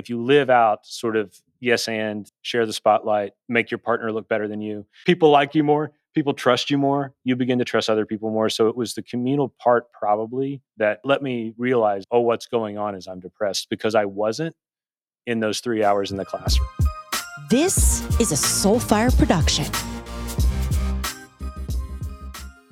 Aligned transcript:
if 0.00 0.08
you 0.08 0.20
live 0.20 0.50
out 0.50 0.86
sort 0.86 1.14
of 1.14 1.32
yes 1.60 1.86
and 1.86 2.28
share 2.42 2.66
the 2.66 2.72
spotlight, 2.72 3.32
make 3.48 3.70
your 3.70 3.78
partner 3.78 4.10
look 4.10 4.28
better 4.28 4.48
than 4.48 4.60
you, 4.60 4.86
people 5.04 5.30
like 5.30 5.54
you 5.54 5.62
more, 5.62 5.92
people 6.14 6.32
trust 6.32 6.70
you 6.70 6.78
more, 6.78 7.14
you 7.22 7.36
begin 7.36 7.58
to 7.58 7.64
trust 7.64 7.90
other 7.90 8.06
people 8.06 8.30
more. 8.30 8.48
So 8.48 8.68
it 8.68 8.76
was 8.76 8.94
the 8.94 9.02
communal 9.02 9.54
part 9.62 9.92
probably 9.92 10.62
that 10.78 11.00
let 11.04 11.22
me 11.22 11.54
realize, 11.58 12.04
oh, 12.10 12.20
what's 12.20 12.46
going 12.46 12.78
on 12.78 12.94
is 12.94 13.06
I'm 13.06 13.20
depressed 13.20 13.68
because 13.68 13.94
I 13.94 14.06
wasn't 14.06 14.56
in 15.26 15.40
those 15.40 15.60
three 15.60 15.84
hours 15.84 16.10
in 16.10 16.16
the 16.16 16.24
classroom. 16.24 16.68
This 17.50 18.00
is 18.18 18.32
a 18.32 18.36
Soulfire 18.36 19.16
production. 19.16 19.66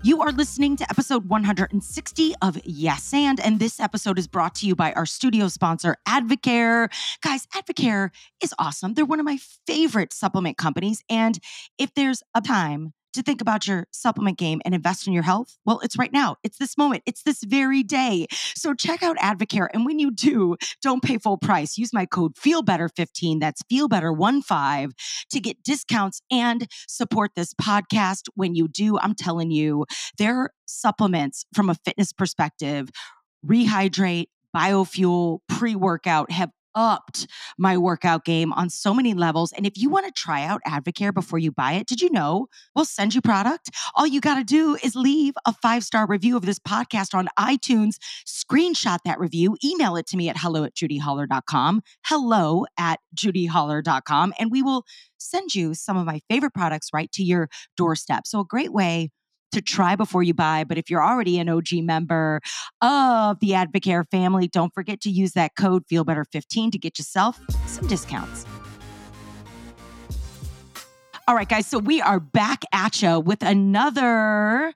You 0.09 0.23
are 0.23 0.33
listening 0.33 0.75
to 0.77 0.89
episode 0.89 1.29
160 1.29 2.35
of 2.41 2.59
Yes 2.65 3.13
and, 3.13 3.39
and 3.39 3.61
this 3.61 3.79
episode 3.79 4.19
is 4.19 4.27
brought 4.27 4.55
to 4.55 4.67
you 4.67 4.75
by 4.75 4.95
our 4.95 5.05
studio 5.05 5.49
sponsor, 5.49 5.97
Advocare. 6.09 6.91
Guys, 7.23 7.47
Advocare 7.49 8.09
is 8.43 8.55
awesome. 8.59 8.95
They're 8.95 9.05
one 9.05 9.21
of 9.21 9.27
my 9.27 9.39
favorite 9.67 10.15
supplement 10.15 10.57
companies. 10.57 11.05
And 11.11 11.39
if 11.77 11.93
there's 11.93 12.23
a 12.35 12.41
time 12.41 12.95
to 13.15 13.23
think 13.23 13.41
about 13.41 13.67
your 13.67 13.87
supplement 13.91 14.39
game 14.39 14.61
and 14.65 14.75
invest 14.75 15.07
in 15.07 15.13
your 15.13 15.23
health? 15.23 15.57
Well, 15.65 15.81
it's 15.81 15.99
right 15.99 16.13
now. 16.13 16.37
It's 16.43 16.59
this 16.59 16.77
moment. 16.77 17.03
It's 17.07 17.23
this 17.23 17.43
very 17.45 17.83
day. 17.83 18.27
So 18.55 18.75
check 18.75 19.03
out 19.03 19.17
Advocare. 19.19 19.69
And 19.73 19.85
when 19.85 19.99
you 19.99 20.11
do, 20.11 20.57
don't 20.83 21.03
pay 21.03 21.19
full 21.19 21.39
price. 21.39 21.79
Use 21.79 21.93
my 21.93 22.07
code 22.07 22.35
FEELBETTER15. 22.37 23.41
That's 23.41 23.63
FEELBETTER15 23.73 24.91
to 25.31 25.41
get 25.41 25.63
discounts 25.63 26.21
and 26.31 26.69
support 26.89 27.33
this 27.37 27.55
podcast. 27.55 28.29
When 28.35 28.55
you 28.55 28.69
do, 28.69 28.99
I'm 28.99 29.15
telling 29.15 29.51
you, 29.51 29.87
their 30.19 30.51
supplements 30.67 31.45
from 31.55 31.71
a 31.71 31.77
fitness 31.85 32.13
perspective, 32.13 32.89
rehydrate, 33.45 34.27
biofuel, 34.55 35.41
pre 35.49 35.75
workout 35.75 36.31
have 36.31 36.51
upped 36.79 37.27
my 37.59 37.77
workout 37.77 38.25
game 38.25 38.53
on 38.53 38.71
so 38.71 38.95
many 38.95 39.13
levels. 39.13 39.53
And 39.53 39.67
if 39.67 39.77
you 39.77 39.91
want 39.91 40.07
to 40.07 40.13
try 40.13 40.45
out 40.45 40.63
Advocare 40.67 41.13
before 41.13 41.41
you 41.41 41.51
buy 41.51 41.73
it, 41.73 41.89
did 41.89 42.01
you 42.01 42.09
know 42.11 42.47
we'll 42.75 42.85
send 42.85 43.15
you 43.17 43.21
product? 43.21 43.71
All 43.97 44.07
you 44.07 44.21
got 44.21 44.37
to 44.37 44.45
do 44.45 44.79
is 44.83 44.95
leave 44.95 45.35
a 45.45 45.53
five 45.53 45.83
star 45.83 46.07
review 46.07 46.37
of 46.37 46.47
this 46.47 46.61
podcast 46.61 47.15
on 47.15 47.29
iTunes, 47.37 47.97
screenshot 48.25 48.99
that 49.05 49.19
review, 49.19 49.57
email 49.65 49.97
it 49.97 50.07
to 50.07 50.17
me 50.17 50.29
at 50.29 50.37
hello 50.39 50.63
at 50.63 50.75
judyholler.com, 50.75 51.83
hello 52.07 52.65
at 52.79 53.01
judyholler.com, 53.17 54.33
and 54.39 54.53
we 54.53 54.63
will 54.63 54.85
send 55.19 55.55
you 55.55 55.75
some 55.75 55.97
of 55.97 56.07
my 56.07 56.21
favorite 56.31 56.55
products 56.55 56.91
right 56.95 57.11
to 57.11 57.25
your 57.25 57.49
doorstep. 57.77 58.25
So, 58.27 58.39
a 58.39 58.45
great 58.45 58.73
way 58.73 59.11
to 59.53 59.61
try 59.61 59.97
before 59.97 60.23
you 60.23 60.35
buy. 60.35 60.65
But 60.65 60.79
if 60.79 60.91
you're 60.91 61.03
already 61.03 61.39
an 61.39 61.49
OG 61.49 61.73
member 61.83 62.41
of 62.81 63.41
the 63.41 63.51
Advocare 63.51 64.05
family, 64.11 64.49
don't 64.49 64.73
forget 64.75 65.01
to 65.03 65.11
use 65.11 65.33
that 65.33 65.57
code 65.57 65.85
FeelBetter15 65.91 66.73
to 66.73 66.79
get 66.79 66.99
yourself 66.99 67.41
some 67.67 67.87
discounts. 67.87 68.47
All 71.27 71.35
right, 71.35 71.49
guys. 71.49 71.67
So 71.67 71.79
we 71.79 72.01
are 72.01 72.21
back 72.21 72.63
at 72.73 73.03
you 73.03 73.21
with 73.21 73.43
another 73.43 74.73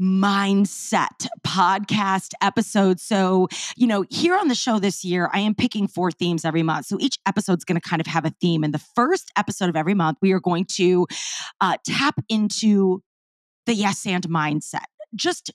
mindset 0.00 1.26
podcast 1.46 2.32
episode. 2.42 3.00
So, 3.00 3.48
you 3.76 3.86
know, 3.86 4.04
here 4.10 4.36
on 4.36 4.48
the 4.48 4.54
show 4.54 4.78
this 4.78 5.04
year, 5.04 5.30
I 5.32 5.40
am 5.40 5.54
picking 5.54 5.88
four 5.88 6.10
themes 6.10 6.44
every 6.44 6.62
month. 6.62 6.86
So 6.86 6.96
each 7.00 7.18
episode 7.26 7.58
is 7.58 7.64
going 7.64 7.80
to 7.80 7.88
kind 7.88 8.00
of 8.00 8.06
have 8.06 8.24
a 8.24 8.32
theme. 8.40 8.62
And 8.62 8.74
the 8.74 8.84
first 8.94 9.32
episode 9.36 9.68
of 9.68 9.76
every 9.76 9.94
month, 9.94 10.18
we 10.20 10.32
are 10.32 10.40
going 10.40 10.66
to 10.76 11.06
uh, 11.60 11.76
tap 11.84 12.16
into 12.28 13.02
the 13.66 13.74
yes 13.74 14.06
and 14.06 14.26
mindset, 14.28 14.86
just 15.14 15.52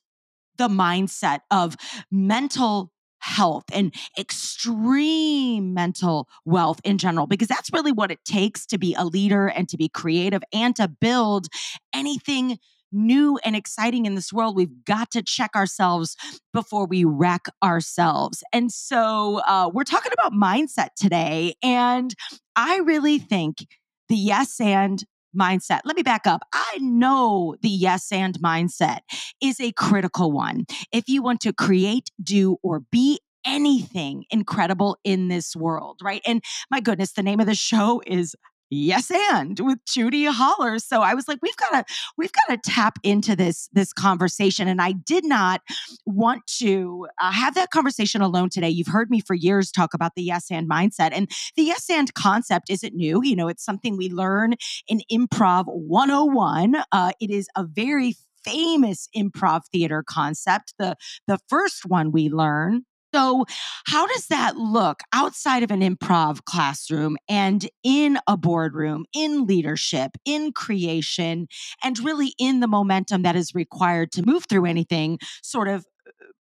the 0.58 0.68
mindset 0.68 1.40
of 1.50 1.76
mental 2.12 2.92
health 3.20 3.66
and 3.72 3.94
extreme 4.18 5.74
mental 5.74 6.28
wealth 6.44 6.80
in 6.84 6.98
general, 6.98 7.28
because 7.28 7.48
that's 7.48 7.72
really 7.72 7.92
what 7.92 8.12
it 8.12 8.24
takes 8.26 8.66
to 8.66 8.78
be 8.78 8.96
a 8.96 9.06
leader 9.06 9.48
and 9.48 9.70
to 9.70 9.78
be 9.78 9.88
creative 9.88 10.42
and 10.52 10.76
to 10.76 10.88
build 10.88 11.48
anything 11.94 12.58
new 12.92 13.40
and 13.46 13.56
exciting 13.56 14.06
in 14.06 14.16
this 14.16 14.34
world. 14.34 14.56
We've 14.56 14.84
got 14.86 15.12
to 15.12 15.22
check 15.22 15.56
ourselves 15.56 16.18
before 16.52 16.86
we 16.86 17.06
wreck 17.06 17.46
ourselves. 17.64 18.44
And 18.52 18.72
so 18.72 19.40
uh, 19.48 19.70
we're 19.74 19.84
talking 19.84 20.12
about 20.12 20.34
mindset 20.34 20.90
today. 20.98 21.54
And 21.64 22.14
I 22.56 22.80
really 22.80 23.18
think 23.20 23.66
the 24.10 24.18
yes 24.18 24.60
and 24.60 25.04
mindset. 25.38 25.82
Let 25.86 25.96
me 25.96 26.04
back 26.04 26.28
up. 26.28 26.42
I 26.54 26.78
know 26.80 27.56
the 27.62 27.70
yes 27.70 28.12
and 28.12 28.38
mindset 28.40 29.00
is 29.42 29.60
a 29.60 29.72
critical 29.72 30.32
one. 30.32 30.66
If 30.92 31.08
you 31.08 31.22
want 31.22 31.42
to 31.42 31.54
create, 31.54 32.10
do, 32.22 32.58
or 32.64 32.82
be 32.92 33.20
anything 33.46 34.26
incredible 34.30 34.98
in 35.04 35.28
this 35.28 35.56
world, 35.56 36.00
right? 36.04 36.22
And 36.26 36.44
my 36.70 36.80
goodness, 36.80 37.14
the 37.14 37.24
name 37.24 37.40
of 37.40 37.48
the 37.48 37.56
show 37.56 38.02
is 38.06 38.36
yes 38.72 39.12
and 39.12 39.60
with 39.60 39.78
Judy 39.86 40.26
Holler. 40.26 40.80
So 40.80 41.02
I 41.02 41.14
was 41.14 41.28
like, 41.28 41.40
we've 41.42 41.56
got 41.58 41.70
to 41.88 41.94
we've 42.18 42.32
got 42.32 42.64
to 42.64 42.72
tap 42.72 42.98
into 43.04 43.36
this 43.36 43.70
this 43.74 43.94
conversation, 43.94 44.68
and 44.68 44.82
I 44.82 44.94
did 44.94 45.26
not 45.26 45.62
want 46.06 46.48
to 46.60 47.08
uh, 47.22 47.32
have 47.32 47.54
that 47.56 47.70
conversation 47.70 48.22
alone 48.22 48.50
today. 48.50 48.70
You've 48.70 48.88
heard 48.88 49.12
me 49.12 49.20
for 49.20 49.36
years 49.36 49.72
talk 49.72 49.94
about 49.94 50.14
the 50.16 50.24
yes 50.24 50.50
and 50.50 50.70
mindset, 50.70 51.12
and 51.14 51.30
the 51.56 51.64
yes 51.64 51.90
and 51.90 52.12
concept 52.16 52.70
isn't 52.70 52.96
new. 52.96 53.22
You 53.24 53.36
know, 53.36 53.50
it's 53.50 53.64
something 53.64 53.98
we 53.98 54.10
learn 54.10 54.56
in 54.88 55.02
Improv 55.12 55.66
101. 55.68 56.82
Uh, 56.92 57.12
it 57.20 57.30
is 57.30 57.48
a 57.56 57.66
very 57.66 58.16
famous 58.44 59.08
improv 59.16 59.62
theater 59.72 60.04
concept. 60.08 60.74
The 60.80 60.96
the 61.28 61.40
first 61.50 61.86
one 61.86 62.12
we 62.12 62.30
learn 62.30 62.86
so, 63.14 63.46
how 63.88 64.08
does 64.08 64.28
that 64.28 64.58
look 64.58 65.02
outside 65.14 65.64
of 65.64 65.72
an 65.72 65.82
improv 65.82 66.44
classroom 66.46 67.18
and 67.28 67.70
in 67.84 68.20
a 68.28 68.38
boardroom, 68.38 69.06
in 69.14 69.46
leadership, 69.46 70.12
in 70.26 70.52
creation, 70.54 71.48
and 71.84 72.00
really 72.00 72.34
in 72.40 72.60
the 72.60 72.68
momentum 72.68 73.24
that 73.24 73.36
is 73.36 73.54
required 73.54 74.12
to 74.14 74.26
move 74.26 74.46
through 74.50 74.66
anything 74.66 75.20
sort 75.42 75.68
of 75.68 75.86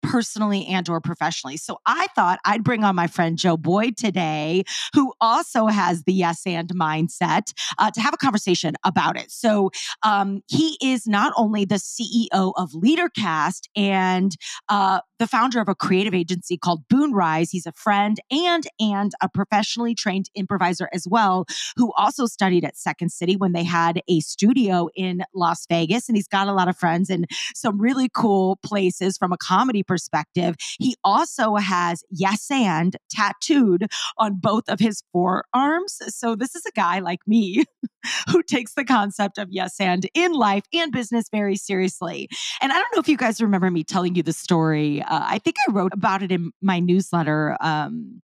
personally 0.03 0.67
and 0.67 0.89
or 0.89 1.01
professionally. 1.01 1.57
So 1.57 1.79
I 1.87 2.07
thought 2.15 2.39
I'd 2.45 2.65
bring 2.65 2.85
on 2.85 2.97
my 2.97 3.07
friend 3.07 3.37
Joe 3.37 3.57
Boyd 3.57 3.97
today, 3.97 4.65
who 4.95 5.13
also 5.21 5.67
has 5.67 6.05
the 6.05 6.13
yes 6.13 6.43
and 6.47 6.69
mindset, 6.71 7.53
uh, 7.79 7.91
to 7.91 8.01
have 8.01 8.15
a 8.15 8.17
conversation 8.17 8.75
about 8.85 9.19
it. 9.19 9.31
So 9.31 9.71
um, 10.03 10.41
he 10.49 10.79
is 10.83 11.07
not 11.07 11.33
only 11.37 11.65
the 11.65 11.77
CEO 11.77 12.53
of 12.57 12.71
LeaderCast 12.73 13.63
and 13.77 14.33
uh, 14.69 15.01
the 15.21 15.27
founder 15.27 15.61
of 15.61 15.69
a 15.69 15.75
creative 15.75 16.15
agency 16.15 16.57
called 16.57 16.89
Boon 16.89 17.13
Rise. 17.13 17.51
He's 17.51 17.67
a 17.67 17.73
friend 17.73 18.19
and 18.31 18.67
and 18.81 19.13
a 19.23 19.29
professionally 19.29 19.95
trained 19.95 20.31
improviser 20.35 20.89
as 20.95 21.07
well, 21.09 21.45
who 21.77 21.93
also 21.93 22.25
studied 22.25 22.65
at 22.65 22.77
Second 22.77 23.13
City 23.13 23.37
when 23.37 23.53
they 23.53 23.63
had 23.63 24.01
a 24.09 24.21
studio 24.21 24.89
in 24.97 25.23
Las 25.35 25.67
Vegas. 25.69 26.09
And 26.09 26.17
he's 26.17 26.27
got 26.27 26.49
a 26.49 26.55
lot 26.55 26.69
of 26.69 26.77
friends 26.77 27.11
in 27.11 27.27
some 27.55 27.79
really 27.79 28.09
cool 28.13 28.59
places 28.65 29.19
from 29.19 29.31
a 29.31 29.37
comedy 29.37 29.83
perspective. 29.83 30.57
He 30.79 30.97
also 31.05 31.57
has 31.57 32.03
yes 32.11 32.51
and 32.51 32.97
tattooed 33.11 33.89
on 34.17 34.39
both 34.41 34.71
of 34.71 34.81
his 34.81 35.03
forearms. 35.13 35.99
So 36.09 36.35
this 36.35 36.55
is 36.55 36.65
a 36.65 36.73
guy 36.73 37.01
like 37.01 37.21
me 37.27 37.65
who 38.31 38.43
takes 38.43 38.73
the 38.73 38.85
concept 38.85 39.37
of 39.37 39.49
yes 39.51 39.79
and 39.79 40.09
in 40.15 40.33
life 40.33 40.65
and 40.73 40.91
business 40.91 41.27
very 41.31 41.57
seriously. 41.57 42.31
And 42.63 42.73
I 42.73 42.77
don't 42.77 42.95
know 42.95 43.01
if 43.01 43.09
you 43.09 43.19
guys 43.19 43.43
remember 43.43 43.71
me 43.71 43.85
telling 43.85 44.15
you 44.15 44.23
the 44.23 44.33
story. 44.33 45.03
Uh, 45.11 45.25
I 45.25 45.39
think 45.41 45.57
I 45.69 45.73
wrote 45.73 45.93
about 45.95 46.23
it 46.23 46.33
in 46.33 46.53
my 46.63 46.81
newsletter. 46.81 47.57
Um, 47.61 48.23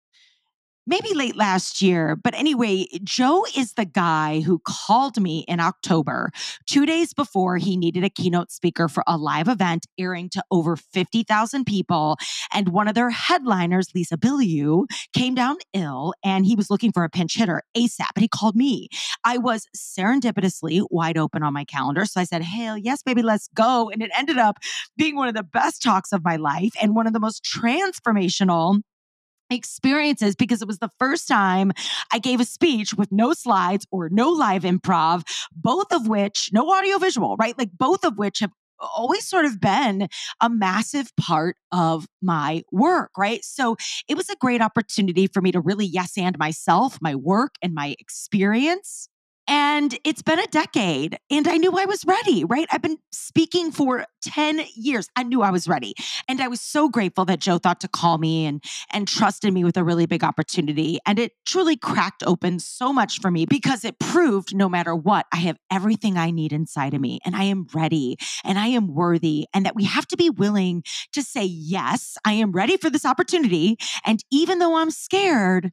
maybe 0.86 1.12
late 1.14 1.36
last 1.36 1.82
year. 1.82 2.16
But 2.16 2.34
anyway, 2.34 2.86
Joe 3.02 3.44
is 3.56 3.74
the 3.74 3.84
guy 3.84 4.40
who 4.40 4.60
called 4.64 5.20
me 5.20 5.44
in 5.48 5.60
October, 5.60 6.30
two 6.66 6.86
days 6.86 7.12
before 7.12 7.56
he 7.56 7.76
needed 7.76 8.04
a 8.04 8.10
keynote 8.10 8.52
speaker 8.52 8.88
for 8.88 9.02
a 9.06 9.16
live 9.16 9.48
event 9.48 9.86
airing 9.98 10.28
to 10.30 10.42
over 10.50 10.76
50,000 10.76 11.64
people. 11.64 12.16
And 12.52 12.68
one 12.68 12.88
of 12.88 12.94
their 12.94 13.10
headliners, 13.10 13.88
Lisa 13.94 14.16
Bilyeu, 14.16 14.86
came 15.12 15.34
down 15.34 15.56
ill 15.72 16.14
and 16.24 16.46
he 16.46 16.54
was 16.54 16.70
looking 16.70 16.92
for 16.92 17.04
a 17.04 17.10
pinch 17.10 17.36
hitter 17.36 17.62
ASAP. 17.76 18.10
And 18.14 18.22
he 18.22 18.28
called 18.28 18.56
me. 18.56 18.88
I 19.24 19.38
was 19.38 19.66
serendipitously 19.76 20.86
wide 20.90 21.18
open 21.18 21.42
on 21.42 21.52
my 21.52 21.64
calendar. 21.64 22.04
So 22.04 22.20
I 22.20 22.24
said, 22.24 22.42
Hell 22.42 22.78
yes, 22.78 23.02
baby, 23.02 23.22
let's 23.22 23.48
go. 23.48 23.90
And 23.90 24.02
it 24.02 24.10
ended 24.16 24.38
up 24.38 24.58
being 24.96 25.16
one 25.16 25.28
of 25.28 25.34
the 25.34 25.42
best 25.42 25.82
talks 25.82 26.12
of 26.12 26.24
my 26.24 26.36
life 26.36 26.72
and 26.80 26.94
one 26.94 27.06
of 27.06 27.12
the 27.12 27.20
most 27.20 27.44
transformational 27.44 28.80
experiences 29.50 30.36
because 30.36 30.62
it 30.62 30.68
was 30.68 30.78
the 30.78 30.90
first 30.98 31.28
time 31.28 31.72
I 32.12 32.18
gave 32.18 32.40
a 32.40 32.44
speech 32.44 32.94
with 32.94 33.10
no 33.12 33.32
slides 33.32 33.86
or 33.90 34.08
no 34.10 34.30
live 34.30 34.62
improv, 34.62 35.22
both 35.54 35.92
of 35.92 36.08
which, 36.08 36.50
no 36.52 36.70
audio 36.70 36.98
visual, 36.98 37.36
right? 37.36 37.56
Like 37.58 37.70
both 37.76 38.04
of 38.04 38.18
which 38.18 38.40
have 38.40 38.50
always 38.80 39.26
sort 39.26 39.44
of 39.44 39.60
been 39.60 40.08
a 40.40 40.50
massive 40.50 41.10
part 41.16 41.56
of 41.72 42.06
my 42.22 42.62
work, 42.70 43.10
right? 43.16 43.42
So 43.44 43.76
it 44.08 44.16
was 44.16 44.28
a 44.28 44.36
great 44.36 44.60
opportunity 44.60 45.26
for 45.26 45.40
me 45.40 45.52
to 45.52 45.60
really 45.60 45.86
yes 45.86 46.18
and 46.18 46.36
myself, 46.38 46.98
my 47.00 47.14
work, 47.14 47.54
and 47.62 47.74
my 47.74 47.94
experience 47.98 49.08
And 49.48 49.96
it's 50.04 50.22
been 50.22 50.40
a 50.40 50.46
decade, 50.48 51.18
and 51.30 51.46
I 51.46 51.56
knew 51.56 51.72
I 51.78 51.84
was 51.84 52.04
ready, 52.04 52.44
right? 52.44 52.66
I've 52.72 52.82
been 52.82 52.98
speaking 53.12 53.70
for 53.70 54.04
10 54.22 54.62
years. 54.74 55.08
I 55.14 55.22
knew 55.22 55.42
I 55.42 55.50
was 55.50 55.68
ready. 55.68 55.94
And 56.28 56.40
I 56.40 56.48
was 56.48 56.60
so 56.60 56.88
grateful 56.88 57.24
that 57.26 57.38
Joe 57.38 57.58
thought 57.58 57.80
to 57.80 57.88
call 57.88 58.18
me 58.18 58.44
and, 58.44 58.62
and 58.90 59.06
trusted 59.06 59.52
me 59.52 59.62
with 59.62 59.76
a 59.76 59.84
really 59.84 60.06
big 60.06 60.24
opportunity. 60.24 60.98
And 61.06 61.20
it 61.20 61.32
truly 61.46 61.76
cracked 61.76 62.24
open 62.26 62.58
so 62.58 62.92
much 62.92 63.20
for 63.20 63.30
me 63.30 63.46
because 63.46 63.84
it 63.84 64.00
proved 64.00 64.54
no 64.54 64.68
matter 64.68 64.96
what, 64.96 65.26
I 65.32 65.36
have 65.36 65.58
everything 65.70 66.18
I 66.18 66.32
need 66.32 66.52
inside 66.52 66.94
of 66.94 67.00
me, 67.00 67.20
and 67.24 67.36
I 67.36 67.44
am 67.44 67.66
ready, 67.72 68.16
and 68.44 68.58
I 68.58 68.66
am 68.68 68.94
worthy, 68.94 69.46
and 69.54 69.64
that 69.64 69.76
we 69.76 69.84
have 69.84 70.08
to 70.08 70.16
be 70.16 70.28
willing 70.28 70.82
to 71.12 71.22
say, 71.22 71.44
Yes, 71.44 72.16
I 72.24 72.32
am 72.32 72.50
ready 72.52 72.76
for 72.76 72.90
this 72.90 73.04
opportunity. 73.04 73.76
And 74.04 74.24
even 74.30 74.58
though 74.58 74.76
I'm 74.76 74.90
scared, 74.90 75.70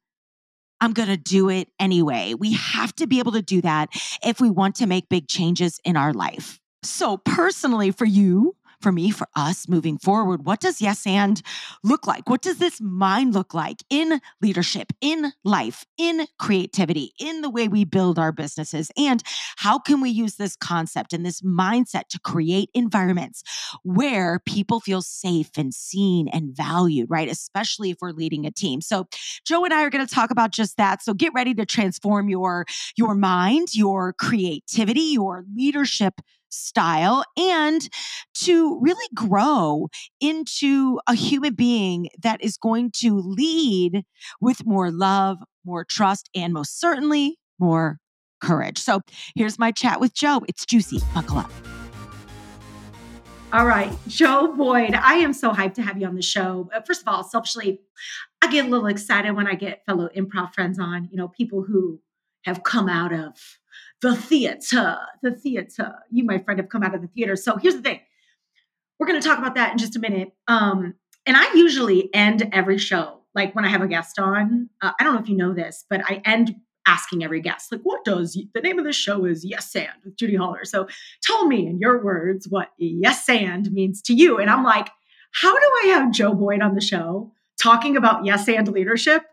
I'm 0.83 0.91
going 0.91 1.07
to 1.07 1.15
do 1.15 1.47
it 1.47 1.69
anyway. 1.79 2.33
We 2.37 2.51
have 2.55 2.93
to 2.97 3.07
be 3.07 3.19
able 3.19 3.31
to 3.31 3.41
do 3.41 3.61
that 3.61 3.87
if 4.21 4.41
we 4.41 4.49
want 4.49 4.75
to 4.75 4.85
make 4.85 5.07
big 5.07 5.29
changes 5.29 5.79
in 5.85 5.95
our 5.95 6.11
life. 6.11 6.59
So, 6.83 7.15
personally, 7.15 7.91
for 7.91 8.03
you, 8.03 8.57
for 8.83 8.91
me, 8.91 9.09
for 9.09 9.27
us 9.35 9.67
moving 9.67 9.97
forward, 9.97 10.45
what 10.45 10.59
does 10.59 10.81
yes 10.81 11.07
and 11.07 11.41
look 11.83 12.05
like? 12.05 12.29
What 12.29 12.41
does 12.41 12.57
this 12.57 12.79
mind 12.81 13.33
look 13.33 13.53
like 13.53 13.77
in 13.89 14.19
leadership, 14.41 14.91
in 15.01 15.31
life, 15.43 15.85
in 15.97 16.27
creativity, 16.37 17.13
in 17.19 17.41
the 17.41 17.49
way 17.49 17.67
we 17.67 17.85
build 17.85 18.19
our 18.19 18.31
businesses? 18.31 18.91
And 18.97 19.23
how 19.57 19.79
can 19.79 20.01
we 20.01 20.09
use 20.09 20.35
this 20.35 20.55
concept 20.55 21.13
and 21.13 21.25
this 21.25 21.41
mindset 21.41 22.09
to 22.09 22.19
create 22.19 22.69
environments 22.73 23.41
where 23.83 24.39
people 24.45 24.81
feel 24.81 25.01
safe 25.01 25.49
and 25.57 25.73
seen 25.73 26.27
and 26.27 26.55
valued, 26.55 27.09
right? 27.09 27.29
Especially 27.29 27.89
if 27.89 27.97
we're 28.01 28.11
leading 28.11 28.45
a 28.45 28.51
team. 28.51 28.81
So 28.81 29.07
Joe 29.45 29.63
and 29.63 29.73
I 29.73 29.83
are 29.83 29.89
going 29.89 30.05
to 30.05 30.13
talk 30.13 30.29
about 30.29 30.51
just 30.51 30.77
that. 30.77 31.01
So 31.01 31.13
get 31.13 31.33
ready 31.33 31.53
to 31.55 31.65
transform 31.65 32.27
your 32.29 32.65
your 32.97 33.15
mind, 33.15 33.73
your 33.73 34.13
creativity, 34.13 35.01
your 35.01 35.45
leadership 35.55 36.19
style 36.53 37.23
and 37.37 37.89
to 38.35 38.79
really 38.81 39.07
grow 39.13 39.87
into 40.19 40.99
a 41.07 41.15
human 41.15 41.53
being 41.53 42.09
that 42.21 42.43
is 42.43 42.57
going 42.57 42.91
to 42.97 43.17
lead 43.17 44.03
with 44.39 44.65
more 44.65 44.91
love, 44.91 45.37
more 45.65 45.85
trust, 45.85 46.29
and 46.35 46.53
most 46.53 46.79
certainly 46.79 47.37
more 47.59 47.99
courage. 48.41 48.77
So 48.77 49.01
here's 49.35 49.57
my 49.57 49.71
chat 49.71 49.99
with 49.99 50.13
Joe. 50.13 50.41
It's 50.47 50.65
juicy. 50.65 50.99
Buckle 51.13 51.39
up. 51.39 51.51
All 53.53 53.67
right, 53.67 53.95
Joe 54.07 54.51
Boyd, 54.57 54.95
I 54.95 55.17
am 55.17 55.31
so 55.31 55.51
hyped 55.51 55.75
to 55.75 55.83
have 55.83 56.01
you 56.01 56.07
on 56.07 56.15
the 56.15 56.23
show. 56.23 56.71
Uh, 56.73 56.81
first 56.81 57.01
of 57.03 57.07
all, 57.07 57.23
selfishly, 57.23 57.81
I 58.41 58.51
get 58.51 58.65
a 58.65 58.67
little 58.67 58.87
excited 58.87 59.35
when 59.35 59.45
I 59.45 59.53
get 59.53 59.85
fellow 59.85 60.09
improv 60.17 60.55
friends 60.55 60.79
on, 60.79 61.07
you 61.11 61.17
know, 61.17 61.27
people 61.27 61.61
who 61.61 61.99
have 62.45 62.63
come 62.63 62.89
out 62.89 63.13
of 63.13 63.35
the 64.03 64.15
theater, 64.15 64.97
the 65.23 65.31
theater. 65.31 65.95
You, 66.11 66.25
my 66.25 66.37
friend, 66.37 66.59
have 66.59 66.69
come 66.69 66.83
out 66.83 66.93
of 66.93 67.01
the 67.01 67.07
theater. 67.07 67.35
So 67.35 67.57
here's 67.57 67.75
the 67.75 67.81
thing 67.81 67.99
we're 68.99 69.07
going 69.07 69.19
to 69.19 69.27
talk 69.27 69.39
about 69.39 69.55
that 69.55 69.71
in 69.71 69.77
just 69.77 69.95
a 69.95 69.99
minute. 69.99 70.33
Um, 70.47 70.93
and 71.25 71.35
I 71.35 71.51
usually 71.55 72.13
end 72.13 72.47
every 72.51 72.77
show, 72.77 73.21
like 73.33 73.55
when 73.55 73.65
I 73.65 73.69
have 73.69 73.81
a 73.81 73.87
guest 73.87 74.19
on. 74.19 74.69
Uh, 74.81 74.91
I 74.99 75.03
don't 75.03 75.15
know 75.15 75.21
if 75.21 75.29
you 75.29 75.37
know 75.37 75.53
this, 75.53 75.85
but 75.89 76.01
I 76.03 76.21
end 76.25 76.55
asking 76.85 77.23
every 77.23 77.39
guest, 77.39 77.71
like, 77.71 77.81
what 77.83 78.03
does 78.03 78.37
the 78.53 78.61
name 78.61 78.77
of 78.77 78.83
the 78.83 78.91
show 78.91 79.23
is 79.23 79.45
Yes 79.45 79.73
and 79.73 79.87
with 80.03 80.17
Judy 80.17 80.35
Holler. 80.35 80.65
So 80.65 80.87
tell 81.21 81.47
me 81.47 81.65
in 81.65 81.79
your 81.79 82.03
words 82.03 82.47
what 82.49 82.69
yes 82.77 83.27
and 83.29 83.71
means 83.71 84.01
to 84.03 84.13
you. 84.13 84.37
And 84.37 84.49
I'm 84.49 84.65
like, 84.65 84.89
how 85.31 85.53
do 85.53 85.65
I 85.83 85.87
have 85.93 86.11
Joe 86.11 86.33
Boyd 86.33 86.61
on 86.61 86.75
the 86.75 86.81
show 86.81 87.31
talking 87.57 87.95
about 87.95 88.25
yes 88.25 88.47
and 88.49 88.67
leadership? 88.67 89.23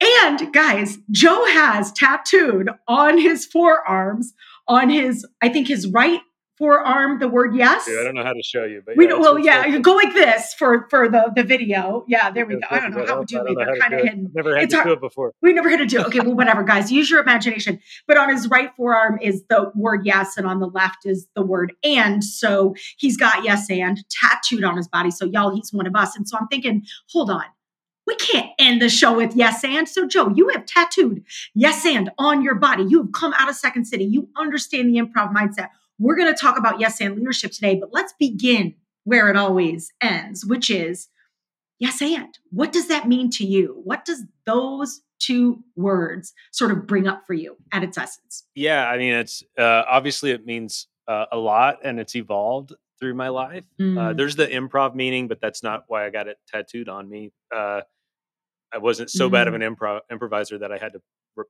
And 0.00 0.52
guys, 0.52 0.98
Joe 1.10 1.44
has 1.46 1.92
tattooed 1.92 2.68
on 2.86 3.18
his 3.18 3.46
forearms, 3.46 4.34
on 4.68 4.90
his, 4.90 5.26
I 5.40 5.48
think 5.48 5.68
his 5.68 5.88
right 5.88 6.20
forearm, 6.58 7.18
the 7.18 7.28
word 7.28 7.54
yes. 7.54 7.86
Yeah, 7.88 8.00
I 8.00 8.04
don't 8.04 8.14
know 8.14 8.24
how 8.24 8.32
to 8.32 8.42
show 8.42 8.64
you, 8.64 8.82
but 8.84 8.96
we 8.96 9.08
yeah, 9.08 9.14
well, 9.14 9.38
yeah, 9.38 9.66
you 9.66 9.80
go 9.80 9.94
like 9.94 10.12
this 10.14 10.54
for 10.54 10.86
for 10.88 11.08
the 11.08 11.32
the 11.34 11.42
video. 11.42 12.04
Yeah, 12.08 12.30
there 12.30 12.46
we 12.46 12.54
go. 12.54 12.60
I 12.70 12.80
don't 12.80 12.92
know 12.92 13.06
how 13.06 13.20
we 13.20 13.26
do 13.26 13.44
it. 13.44 13.54
They're 13.56 13.76
kind 13.76 13.94
of 13.94 14.00
hidden. 14.00 14.30
Never 14.34 14.54
had 14.54 14.64
it's 14.64 14.72
to 14.72 14.78
hard. 14.78 14.88
do 14.88 14.92
it 14.94 15.00
before. 15.00 15.32
We 15.42 15.52
never 15.52 15.68
had 15.68 15.78
to 15.78 15.86
do 15.86 16.00
it. 16.00 16.06
Okay, 16.06 16.20
well, 16.24 16.34
whatever, 16.34 16.62
guys. 16.62 16.90
Use 16.90 17.10
your 17.10 17.20
imagination. 17.20 17.80
But 18.06 18.18
on 18.18 18.30
his 18.30 18.48
right 18.48 18.70
forearm 18.76 19.18
is 19.20 19.44
the 19.48 19.70
word 19.74 20.04
yes, 20.04 20.36
and 20.36 20.46
on 20.46 20.60
the 20.60 20.68
left 20.68 21.04
is 21.04 21.26
the 21.34 21.42
word 21.42 21.72
and. 21.84 22.24
So 22.24 22.74
he's 22.96 23.16
got 23.16 23.44
yes 23.44 23.70
and 23.70 23.98
tattooed 24.10 24.64
on 24.64 24.76
his 24.76 24.88
body. 24.88 25.10
So 25.10 25.26
y'all, 25.26 25.54
he's 25.54 25.72
one 25.72 25.86
of 25.86 25.94
us. 25.94 26.16
And 26.16 26.28
so 26.28 26.36
I'm 26.38 26.48
thinking, 26.48 26.82
hold 27.10 27.30
on 27.30 27.44
we 28.06 28.14
can't 28.16 28.50
end 28.58 28.80
the 28.80 28.88
show 28.88 29.16
with 29.16 29.34
yes 29.34 29.64
and. 29.64 29.88
So, 29.88 30.06
Joe, 30.06 30.32
you 30.34 30.48
have 30.50 30.66
tattooed 30.66 31.24
yes 31.54 31.84
and 31.84 32.10
on 32.18 32.42
your 32.42 32.54
body. 32.54 32.84
You 32.84 33.02
have 33.02 33.12
come 33.12 33.34
out 33.38 33.48
of 33.48 33.56
Second 33.56 33.86
City. 33.86 34.04
You 34.04 34.28
understand 34.36 34.88
the 34.88 35.00
improv 35.00 35.34
mindset. 35.34 35.68
We're 35.98 36.16
going 36.16 36.32
to 36.32 36.38
talk 36.38 36.58
about 36.58 36.78
yes 36.78 37.00
and 37.00 37.16
leadership 37.16 37.52
today, 37.52 37.74
but 37.74 37.90
let's 37.92 38.14
begin 38.18 38.74
where 39.04 39.28
it 39.28 39.36
always 39.36 39.92
ends, 40.00 40.44
which 40.44 40.70
is 40.70 41.08
yes 41.78 42.00
and. 42.02 42.38
What 42.50 42.72
does 42.72 42.88
that 42.88 43.08
mean 43.08 43.30
to 43.30 43.46
you? 43.46 43.80
What 43.84 44.04
does 44.04 44.24
those 44.44 45.00
two 45.18 45.62
words 45.74 46.34
sort 46.52 46.70
of 46.70 46.86
bring 46.86 47.08
up 47.08 47.22
for 47.26 47.34
you 47.34 47.56
at 47.72 47.82
its 47.82 47.96
essence? 47.96 48.44
Yeah, 48.54 48.86
I 48.86 48.98
mean, 48.98 49.14
it's 49.14 49.42
uh, 49.58 49.84
obviously 49.88 50.30
it 50.30 50.44
means 50.44 50.88
uh, 51.08 51.26
a 51.32 51.38
lot 51.38 51.78
and 51.82 51.98
it's 51.98 52.14
evolved 52.14 52.74
through 52.98 53.14
my 53.14 53.28
life. 53.28 53.64
Uh, 53.78 53.82
mm. 53.82 53.98
Uh, 53.98 54.12
there's 54.12 54.36
the 54.36 54.46
improv 54.46 54.94
meaning, 54.94 55.28
but 55.28 55.40
that's 55.40 55.62
not 55.62 55.84
why 55.88 56.06
I 56.06 56.10
got 56.10 56.28
it 56.28 56.38
tattooed 56.48 56.88
on 56.88 57.08
me. 57.08 57.32
Uh, 57.54 57.82
I 58.76 58.78
wasn't 58.78 59.10
so 59.10 59.24
mm-hmm. 59.24 59.32
bad 59.32 59.48
of 59.48 59.54
mm-hmm. 59.54 59.62
an 59.62 59.74
improv 59.74 60.00
improviser 60.10 60.58
that 60.58 60.70
I 60.70 60.76
had 60.76 60.92
to 60.92 61.00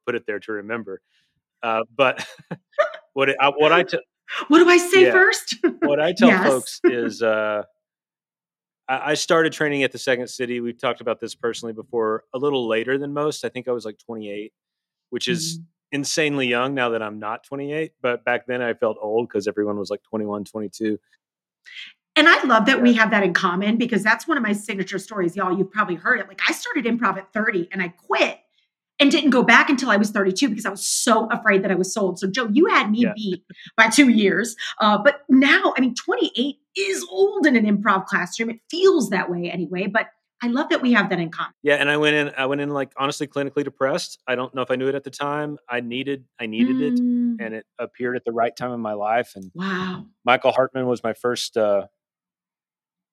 put 0.06 0.14
it 0.14 0.24
there 0.26 0.38
to 0.38 0.52
remember. 0.52 1.00
Uh, 1.60 1.82
but 1.96 2.24
what 3.14 3.28
it, 3.28 3.36
I, 3.40 3.48
what 3.48 3.72
I 3.72 3.82
t- 3.82 3.98
what 4.48 4.60
do 4.60 4.68
I 4.68 4.78
say 4.78 5.06
yeah, 5.06 5.10
first? 5.10 5.56
what 5.80 5.98
I 5.98 6.12
tell 6.16 6.28
yes. 6.28 6.46
folks 6.46 6.80
is 6.84 7.22
uh, 7.22 7.64
I, 8.88 9.10
I 9.10 9.14
started 9.14 9.52
training 9.52 9.82
at 9.82 9.90
the 9.90 9.98
Second 9.98 10.28
City. 10.28 10.60
We've 10.60 10.80
talked 10.80 11.00
about 11.00 11.20
this 11.20 11.34
personally 11.34 11.72
before. 11.72 12.22
A 12.32 12.38
little 12.38 12.68
later 12.68 12.96
than 12.96 13.12
most. 13.12 13.44
I 13.44 13.48
think 13.48 13.66
I 13.66 13.72
was 13.72 13.84
like 13.84 13.98
28, 13.98 14.52
which 15.10 15.26
is 15.26 15.58
mm-hmm. 15.58 15.64
insanely 15.96 16.46
young 16.46 16.74
now 16.74 16.90
that 16.90 17.02
I'm 17.02 17.18
not 17.18 17.42
28. 17.44 17.92
But 18.00 18.24
back 18.24 18.46
then 18.46 18.62
I 18.62 18.74
felt 18.74 18.98
old 19.00 19.28
because 19.28 19.48
everyone 19.48 19.78
was 19.78 19.90
like 19.90 20.02
21, 20.04 20.44
22. 20.44 20.96
And 22.16 22.28
I 22.28 22.42
love 22.44 22.66
that 22.66 22.80
we 22.80 22.94
have 22.94 23.10
that 23.10 23.22
in 23.22 23.34
common 23.34 23.76
because 23.76 24.02
that's 24.02 24.26
one 24.26 24.38
of 24.38 24.42
my 24.42 24.52
signature 24.52 24.98
stories. 24.98 25.36
Y'all, 25.36 25.56
you've 25.56 25.70
probably 25.70 25.96
heard 25.96 26.18
it. 26.18 26.28
Like 26.28 26.40
I 26.48 26.52
started 26.52 26.86
improv 26.86 27.18
at 27.18 27.32
30 27.32 27.68
and 27.70 27.82
I 27.82 27.88
quit 27.88 28.38
and 28.98 29.10
didn't 29.10 29.30
go 29.30 29.42
back 29.42 29.68
until 29.68 29.90
I 29.90 29.96
was 29.96 30.10
32 30.10 30.48
because 30.48 30.64
I 30.64 30.70
was 30.70 30.86
so 30.86 31.26
afraid 31.30 31.62
that 31.62 31.70
I 31.70 31.74
was 31.74 31.92
sold. 31.92 32.18
So, 32.18 32.26
Joe, 32.26 32.48
you 32.50 32.66
had 32.66 32.90
me 32.90 33.00
yeah. 33.00 33.12
beat 33.14 33.44
by 33.76 33.88
two 33.88 34.08
years. 34.08 34.56
Uh, 34.80 34.96
but 34.96 35.20
now, 35.28 35.74
I 35.76 35.80
mean, 35.82 35.94
28 35.94 36.56
is 36.76 37.06
old 37.10 37.46
in 37.46 37.56
an 37.56 37.66
improv 37.66 38.06
classroom. 38.06 38.48
It 38.48 38.60
feels 38.70 39.10
that 39.10 39.30
way 39.30 39.50
anyway. 39.50 39.86
But 39.86 40.08
I 40.42 40.48
love 40.48 40.68
that 40.68 40.82
we 40.82 40.92
have 40.92 41.08
that 41.10 41.18
in 41.18 41.30
common. 41.30 41.52
Yeah, 41.62 41.76
and 41.76 41.90
I 41.90 41.96
went 41.96 42.14
in. 42.14 42.32
I 42.36 42.44
went 42.44 42.60
in 42.60 42.68
like 42.68 42.92
honestly 42.96 43.26
clinically 43.26 43.64
depressed. 43.64 44.20
I 44.26 44.34
don't 44.34 44.54
know 44.54 44.60
if 44.60 44.70
I 44.70 44.76
knew 44.76 44.88
it 44.88 44.94
at 44.94 45.04
the 45.04 45.10
time. 45.10 45.56
I 45.68 45.80
needed. 45.80 46.24
I 46.38 46.46
needed 46.46 46.76
mm. 46.76 47.36
it, 47.38 47.44
and 47.44 47.54
it 47.54 47.66
appeared 47.78 48.16
at 48.16 48.24
the 48.26 48.32
right 48.32 48.54
time 48.54 48.72
in 48.72 48.80
my 48.80 48.92
life. 48.92 49.32
And 49.34 49.50
wow, 49.54 50.04
Michael 50.26 50.52
Hartman 50.52 50.86
was 50.86 51.02
my 51.02 51.14
first 51.14 51.56
uh, 51.56 51.86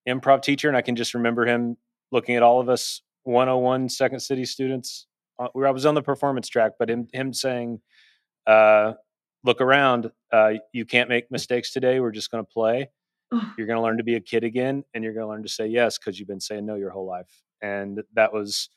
improv 0.07 0.41
teacher, 0.41 0.67
and 0.67 0.77
I 0.77 0.81
can 0.81 0.95
just 0.95 1.13
remember 1.13 1.45
him 1.45 1.77
looking 2.11 2.35
at 2.35 2.43
all 2.43 2.59
of 2.59 2.69
us 2.69 3.01
101 3.23 3.89
Second 3.89 4.19
City 4.19 4.45
students. 4.45 5.07
Uh, 5.39 5.47
I 5.55 5.71
was 5.71 5.85
on 5.85 5.95
the 5.95 6.01
performance 6.01 6.47
track, 6.47 6.73
but 6.77 6.89
him 6.89 7.07
him 7.13 7.33
saying, 7.33 7.81
uh, 8.45 8.93
"Look 9.43 9.61
around. 9.61 10.11
Uh, 10.31 10.53
you 10.71 10.85
can't 10.85 11.09
make 11.09 11.31
mistakes 11.31 11.71
today. 11.71 11.99
We're 11.99 12.11
just 12.11 12.31
going 12.31 12.43
to 12.43 12.51
play. 12.51 12.89
You're 13.57 13.65
going 13.65 13.77
to 13.77 13.83
learn 13.83 13.97
to 13.97 14.03
be 14.03 14.13
a 14.13 14.19
kid 14.19 14.43
again, 14.43 14.83
and 14.93 15.03
you're 15.03 15.13
going 15.13 15.25
to 15.25 15.29
learn 15.29 15.41
to 15.43 15.49
say 15.49 15.65
yes 15.65 15.97
because 15.97 16.19
you've 16.19 16.27
been 16.27 16.39
saying 16.39 16.65
no 16.65 16.75
your 16.75 16.91
whole 16.91 17.07
life." 17.07 17.41
And 17.61 18.03
that 18.13 18.33
was 18.33 18.69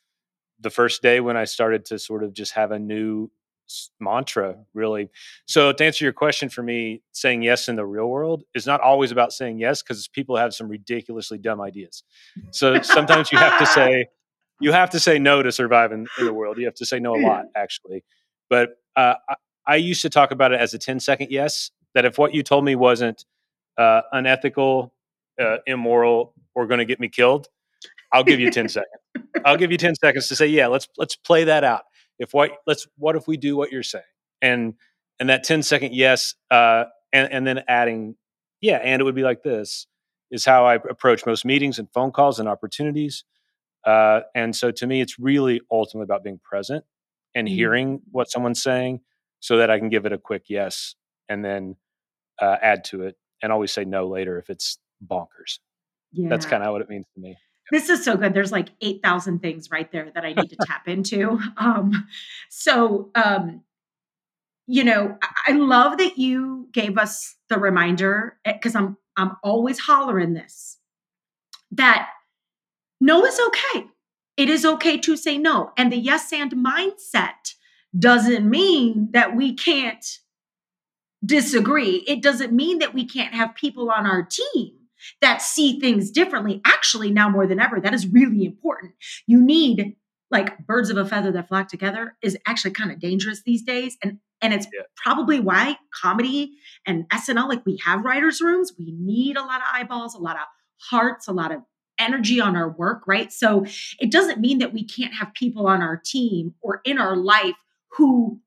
the 0.61 0.71
first 0.71 1.03
day 1.03 1.21
when 1.21 1.37
I 1.37 1.45
started 1.45 1.85
to 1.87 1.99
sort 1.99 2.25
of 2.25 2.33
just 2.33 2.53
have 2.53 2.71
a 2.71 2.79
new 2.79 3.31
mantra 4.01 4.57
really. 4.75 5.11
So 5.47 5.73
to 5.73 5.85
answer 5.85 6.05
your 6.05 6.13
question 6.13 6.49
for 6.49 6.63
me 6.63 7.03
saying 7.13 7.43
yes 7.43 7.69
in 7.69 7.77
the 7.77 7.87
real 7.87 8.09
world 8.09 8.45
is 8.55 8.67
not 8.67 8.81
always 8.81 9.11
about 9.13 9.33
saying 9.33 9.59
yes 9.59 9.83
because 9.83 10.07
people 10.09 10.37
have 10.37 10.55
some 10.55 10.69
ridiculously 10.69 11.39
dumb 11.39 11.61
ideas. 11.61 12.03
So 12.51 12.81
sometimes 12.83 13.33
you 13.33 13.39
have 13.39 13.59
to 13.59 13.67
say 13.79 14.07
you 14.61 14.73
have 14.73 14.91
to 14.91 15.01
say 15.01 15.19
no 15.19 15.43
to 15.43 15.53
survive 15.53 15.93
in, 15.93 16.07
in 16.19 16.25
the 16.25 16.33
world. 16.33 16.59
You 16.59 16.65
have 16.65 16.75
to 16.77 16.87
say 16.87 16.99
no 16.99 17.15
a 17.15 17.21
lot 17.21 17.47
actually. 17.57 18.05
But 18.49 18.71
uh, 18.95 19.15
I, 19.29 19.35
I, 19.67 19.77
used 19.77 20.03
to 20.03 20.11
talk 20.11 20.31
about 20.31 20.53
it 20.53 20.61
as 20.61 20.73
a 20.73 20.79
10 20.79 21.01
second 21.01 21.31
yes 21.31 21.71
that 21.95 22.05
if 22.05 22.17
what 22.17 22.33
you 22.33 22.43
told 22.43 22.65
me 22.65 22.77
wasn't 22.77 23.25
uh, 23.77 24.03
unethical 24.13 24.95
uh, 25.41 25.59
immoral 25.67 26.33
or 26.55 26.67
going 26.67 26.79
to 26.79 26.85
get 26.87 26.99
me 26.99 27.09
killed 27.09 27.49
i'll 28.13 28.25
give 28.25 28.41
you 28.41 28.51
10 28.51 28.69
seconds. 28.69 28.89
I'll 29.45 29.57
give 29.57 29.71
you 29.71 29.79
10 29.79 29.95
seconds 29.97 30.29
to 30.29 30.37
say 30.37 30.47
yeah 30.47 30.67
let's 30.67 30.89
let's 30.97 31.17
play 31.17 31.45
that 31.45 31.65
out 31.65 31.83
if 32.19 32.33
what 32.33 32.53
let's 32.67 32.87
what 32.99 33.17
if 33.17 33.27
we 33.27 33.37
do 33.37 33.57
what 33.57 33.73
you're 33.73 33.83
saying 33.83 34.05
and 34.43 34.75
and 35.19 35.29
that 35.29 35.45
10 35.45 35.63
second 35.63 35.95
yes 35.95 36.35
uh 36.51 36.85
and 37.13 37.33
and 37.33 37.47
then 37.47 37.63
adding 37.69 38.17
yeah 38.61 38.77
and 38.77 39.01
it 39.01 39.05
would 39.05 39.15
be 39.15 39.23
like 39.23 39.43
this 39.43 39.87
is 40.31 40.45
how 40.45 40.67
i 40.67 40.75
approach 40.75 41.25
most 41.27 41.45
meetings 41.45 41.79
and 41.79 41.89
phone 41.93 42.11
calls 42.11 42.41
and 42.41 42.49
opportunities 42.49 43.25
uh 43.85 44.21
and 44.35 44.55
so 44.55 44.71
to 44.71 44.87
me 44.87 45.01
it's 45.01 45.19
really 45.19 45.61
ultimately 45.71 46.05
about 46.05 46.25
being 46.25 46.41
present 46.43 46.85
and 47.37 47.47
mm-hmm. 47.47 47.55
hearing 47.55 48.01
what 48.11 48.31
someone's 48.31 48.63
saying 48.63 49.01
so 49.39 49.59
that 49.59 49.71
I 49.71 49.79
can 49.79 49.91
give 49.91 50.07
it 50.07 50.13
a 50.13 50.19
quick 50.19 50.45
yes 50.49 50.97
and 51.29 51.45
then 51.45 51.77
uh, 52.41 52.57
add 52.61 52.83
to 52.85 53.03
it 53.03 53.17
and 53.43 53.53
always 53.53 53.71
say 53.71 53.85
no 53.85 54.09
later 54.09 54.39
if 54.39 54.51
it's 54.51 54.79
bonkers. 55.07 55.61
Yeah. 56.13 56.29
That's 56.29 56.47
kind 56.47 56.63
of 56.65 56.73
what 56.73 56.81
it 56.81 56.89
means 56.89 57.07
to 57.15 57.21
me. 57.21 57.37
This 57.71 57.89
is 57.89 58.05
so 58.05 58.17
good. 58.17 58.33
There's 58.33 58.53
like 58.53 58.69
8,000 58.81 59.41
things 59.41 59.71
right 59.71 59.91
there 59.91 60.11
that 60.15 60.25
I 60.25 60.33
need 60.33 60.51
to 60.51 60.57
tap 60.67 60.89
into. 60.89 61.41
Um, 61.57 62.07
so, 62.49 63.11
um, 63.15 63.63
you 64.67 64.85
know, 64.85 65.17
I 65.47 65.53
love 65.53 65.99
that 65.99 66.19
you 66.19 66.69
gave 66.73 66.99
us 66.99 67.37
the 67.49 67.59
reminder 67.59 68.39
because 68.45 68.75
eh, 68.75 68.79
I'm 68.79 68.97
I'm 69.17 69.37
always 69.43 69.79
hollering 69.79 70.35
this 70.35 70.79
that 71.71 72.09
no 73.01 73.25
is 73.25 73.41
okay. 73.49 73.87
It 74.37 74.51
is 74.51 74.65
okay 74.65 74.99
to 74.99 75.17
say 75.17 75.39
no. 75.39 75.73
And 75.77 75.91
the 75.91 75.97
yes 75.97 76.33
and 76.33 76.53
mindset 76.53 77.55
doesn't 77.99 78.49
mean 78.49 79.09
that 79.13 79.35
we 79.35 79.55
can't 79.55 80.05
disagree. 81.25 82.05
It 82.07 82.23
doesn't 82.23 82.53
mean 82.53 82.79
that 82.81 82.93
we 82.93 83.07
can't 83.07 83.35
have 83.35 83.55
people 83.55 83.91
on 83.91 84.07
our 84.07 84.23
team 84.23 84.76
that 85.21 85.43
see 85.43 85.81
things 85.81 86.11
differently. 86.11 86.61
Actually, 86.65 87.11
now 87.11 87.29
more 87.29 87.47
than 87.47 87.61
ever, 87.61 87.81
that 87.81 87.95
is 87.95 88.07
really 88.07 88.45
important. 88.45 88.93
You 89.27 89.41
need 89.41 89.97
like 90.31 90.59
birds 90.67 90.91
of 90.91 90.97
a 90.97 91.05
feather 91.05 91.31
that 91.33 91.49
flock 91.49 91.69
together 91.69 92.17
is 92.23 92.37
actually 92.47 92.73
kind 92.73 92.91
of 92.91 92.99
dangerous 92.99 93.43
these 93.43 93.63
days. 93.63 93.97
And 94.03 94.19
and 94.43 94.53
it's 94.53 94.67
yeah. 94.67 94.83
probably 94.97 95.41
why 95.41 95.79
comedy 95.95 96.57
and 96.87 97.09
SNL, 97.09 97.49
like 97.49 97.65
we 97.65 97.79
have 97.85 98.05
writers' 98.05 98.41
rooms, 98.41 98.73
we 98.79 98.93
need 98.93 99.37
a 99.37 99.43
lot 99.43 99.61
of 99.63 99.67
eyeballs, 99.73 100.15
a 100.15 100.19
lot 100.19 100.37
of 100.37 100.43
hearts, 100.79 101.27
a 101.27 101.33
lot 101.33 101.53
of 101.53 101.63
energy 101.99 102.39
on 102.41 102.55
our 102.55 102.69
work, 102.69 103.03
right? 103.07 103.33
So 103.33 103.65
it 103.99 104.13
doesn't 104.13 104.41
mean 104.41 104.59
that 104.59 104.75
we 104.75 104.85
can't 104.85 105.15
have 105.15 105.33
people 105.33 105.67
on 105.67 105.81
our 105.81 105.97
team 105.97 106.55
or 106.61 106.83
in 106.85 106.99
our 106.99 107.17
life 107.17 107.55
who 107.97 108.39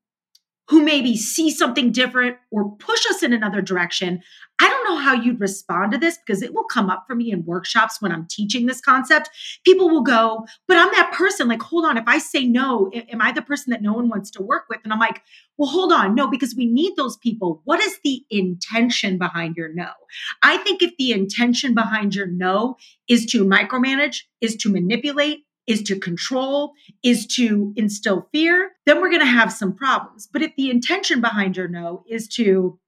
who 0.70 0.84
maybe 0.84 1.16
see 1.16 1.50
something 1.50 1.90
different 1.90 2.36
or 2.52 2.70
push 2.76 3.04
us 3.10 3.24
in 3.24 3.32
another 3.32 3.60
direction. 3.60 4.22
I 4.60 4.68
don't 4.68 4.84
know 4.84 5.00
how 5.00 5.14
you'd 5.14 5.40
respond 5.40 5.90
to 5.90 5.98
this 5.98 6.16
because 6.24 6.42
it 6.42 6.54
will 6.54 6.62
come 6.62 6.88
up 6.88 7.06
for 7.08 7.16
me 7.16 7.32
in 7.32 7.44
workshops 7.44 8.00
when 8.00 8.12
I'm 8.12 8.28
teaching 8.30 8.66
this 8.66 8.80
concept. 8.80 9.30
People 9.64 9.90
will 9.90 10.04
go, 10.04 10.46
but 10.68 10.76
I'm 10.76 10.92
that 10.92 11.12
person. 11.12 11.48
Like, 11.48 11.60
hold 11.60 11.86
on, 11.86 11.96
if 11.96 12.04
I 12.06 12.18
say 12.18 12.44
no, 12.44 12.88
am 12.94 13.20
I 13.20 13.32
the 13.32 13.42
person 13.42 13.72
that 13.72 13.82
no 13.82 13.92
one 13.92 14.08
wants 14.08 14.30
to 14.32 14.42
work 14.42 14.66
with? 14.70 14.78
And 14.84 14.92
I'm 14.92 15.00
like, 15.00 15.22
well, 15.58 15.68
hold 15.68 15.92
on. 15.92 16.14
No, 16.14 16.28
because 16.28 16.54
we 16.54 16.66
need 16.66 16.94
those 16.94 17.16
people. 17.16 17.62
What 17.64 17.80
is 17.80 17.98
the 18.04 18.22
intention 18.30 19.18
behind 19.18 19.56
your 19.56 19.74
no? 19.74 19.88
I 20.44 20.58
think 20.58 20.82
if 20.82 20.96
the 20.98 21.10
intention 21.10 21.74
behind 21.74 22.14
your 22.14 22.28
no 22.28 22.76
is 23.08 23.26
to 23.26 23.44
micromanage, 23.44 24.18
is 24.40 24.54
to 24.58 24.70
manipulate, 24.70 25.40
is 25.66 25.82
to 25.84 25.98
control, 25.98 26.72
is 27.02 27.26
to 27.26 27.72
instill 27.76 28.28
fear, 28.32 28.72
then 28.86 29.00
we're 29.00 29.10
going 29.10 29.20
to 29.20 29.26
have 29.26 29.52
some 29.52 29.74
problems. 29.74 30.26
But 30.26 30.42
if 30.42 30.52
the 30.56 30.70
intention 30.70 31.20
behind 31.20 31.56
your 31.56 31.68
no 31.68 32.04
is 32.08 32.28
to 32.28 32.78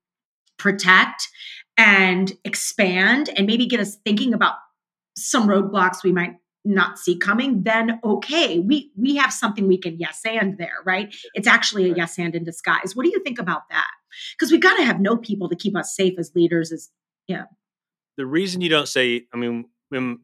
protect 0.59 1.29
and 1.77 2.33
expand 2.45 3.31
and 3.37 3.47
maybe 3.47 3.67
get 3.67 3.81
us 3.81 3.97
thinking 4.05 4.35
about 4.35 4.55
some 5.17 5.49
roadblocks 5.49 6.03
we 6.03 6.13
might 6.13 6.37
not 6.65 6.97
see 6.99 7.19
coming 7.19 7.65
then 7.65 7.99
okay 8.05 8.61
we 8.61 8.93
we 8.97 9.17
have 9.17 9.33
something 9.33 9.67
we 9.67 9.77
can 9.77 9.99
yes 9.99 10.21
and 10.25 10.59
there 10.59 10.77
right? 10.87 11.15
It's 11.35 11.49
actually 11.49 11.91
a 11.91 11.95
yes 11.95 12.19
and 12.19 12.35
in 12.35 12.45
disguise. 12.45 12.95
What 12.95 13.05
do 13.05 13.11
you 13.11 13.21
think 13.25 13.39
about 13.39 13.63
that? 13.71 13.91
Because 14.39 14.53
we 14.53 14.59
got 14.59 14.77
to 14.77 14.85
have 14.85 15.01
no 15.01 15.17
people 15.17 15.49
to 15.49 15.57
keep 15.57 15.77
us 15.77 15.95
safe 15.97 16.19
as 16.19 16.31
leaders 16.35 16.71
is 16.71 16.91
yeah. 17.27 17.45
The 18.17 18.27
reason 18.27 18.61
you 18.61 18.69
don't 18.69 18.89
say 18.89 19.27
i 19.33 19.37
mean 19.37 19.67
when 19.89 20.21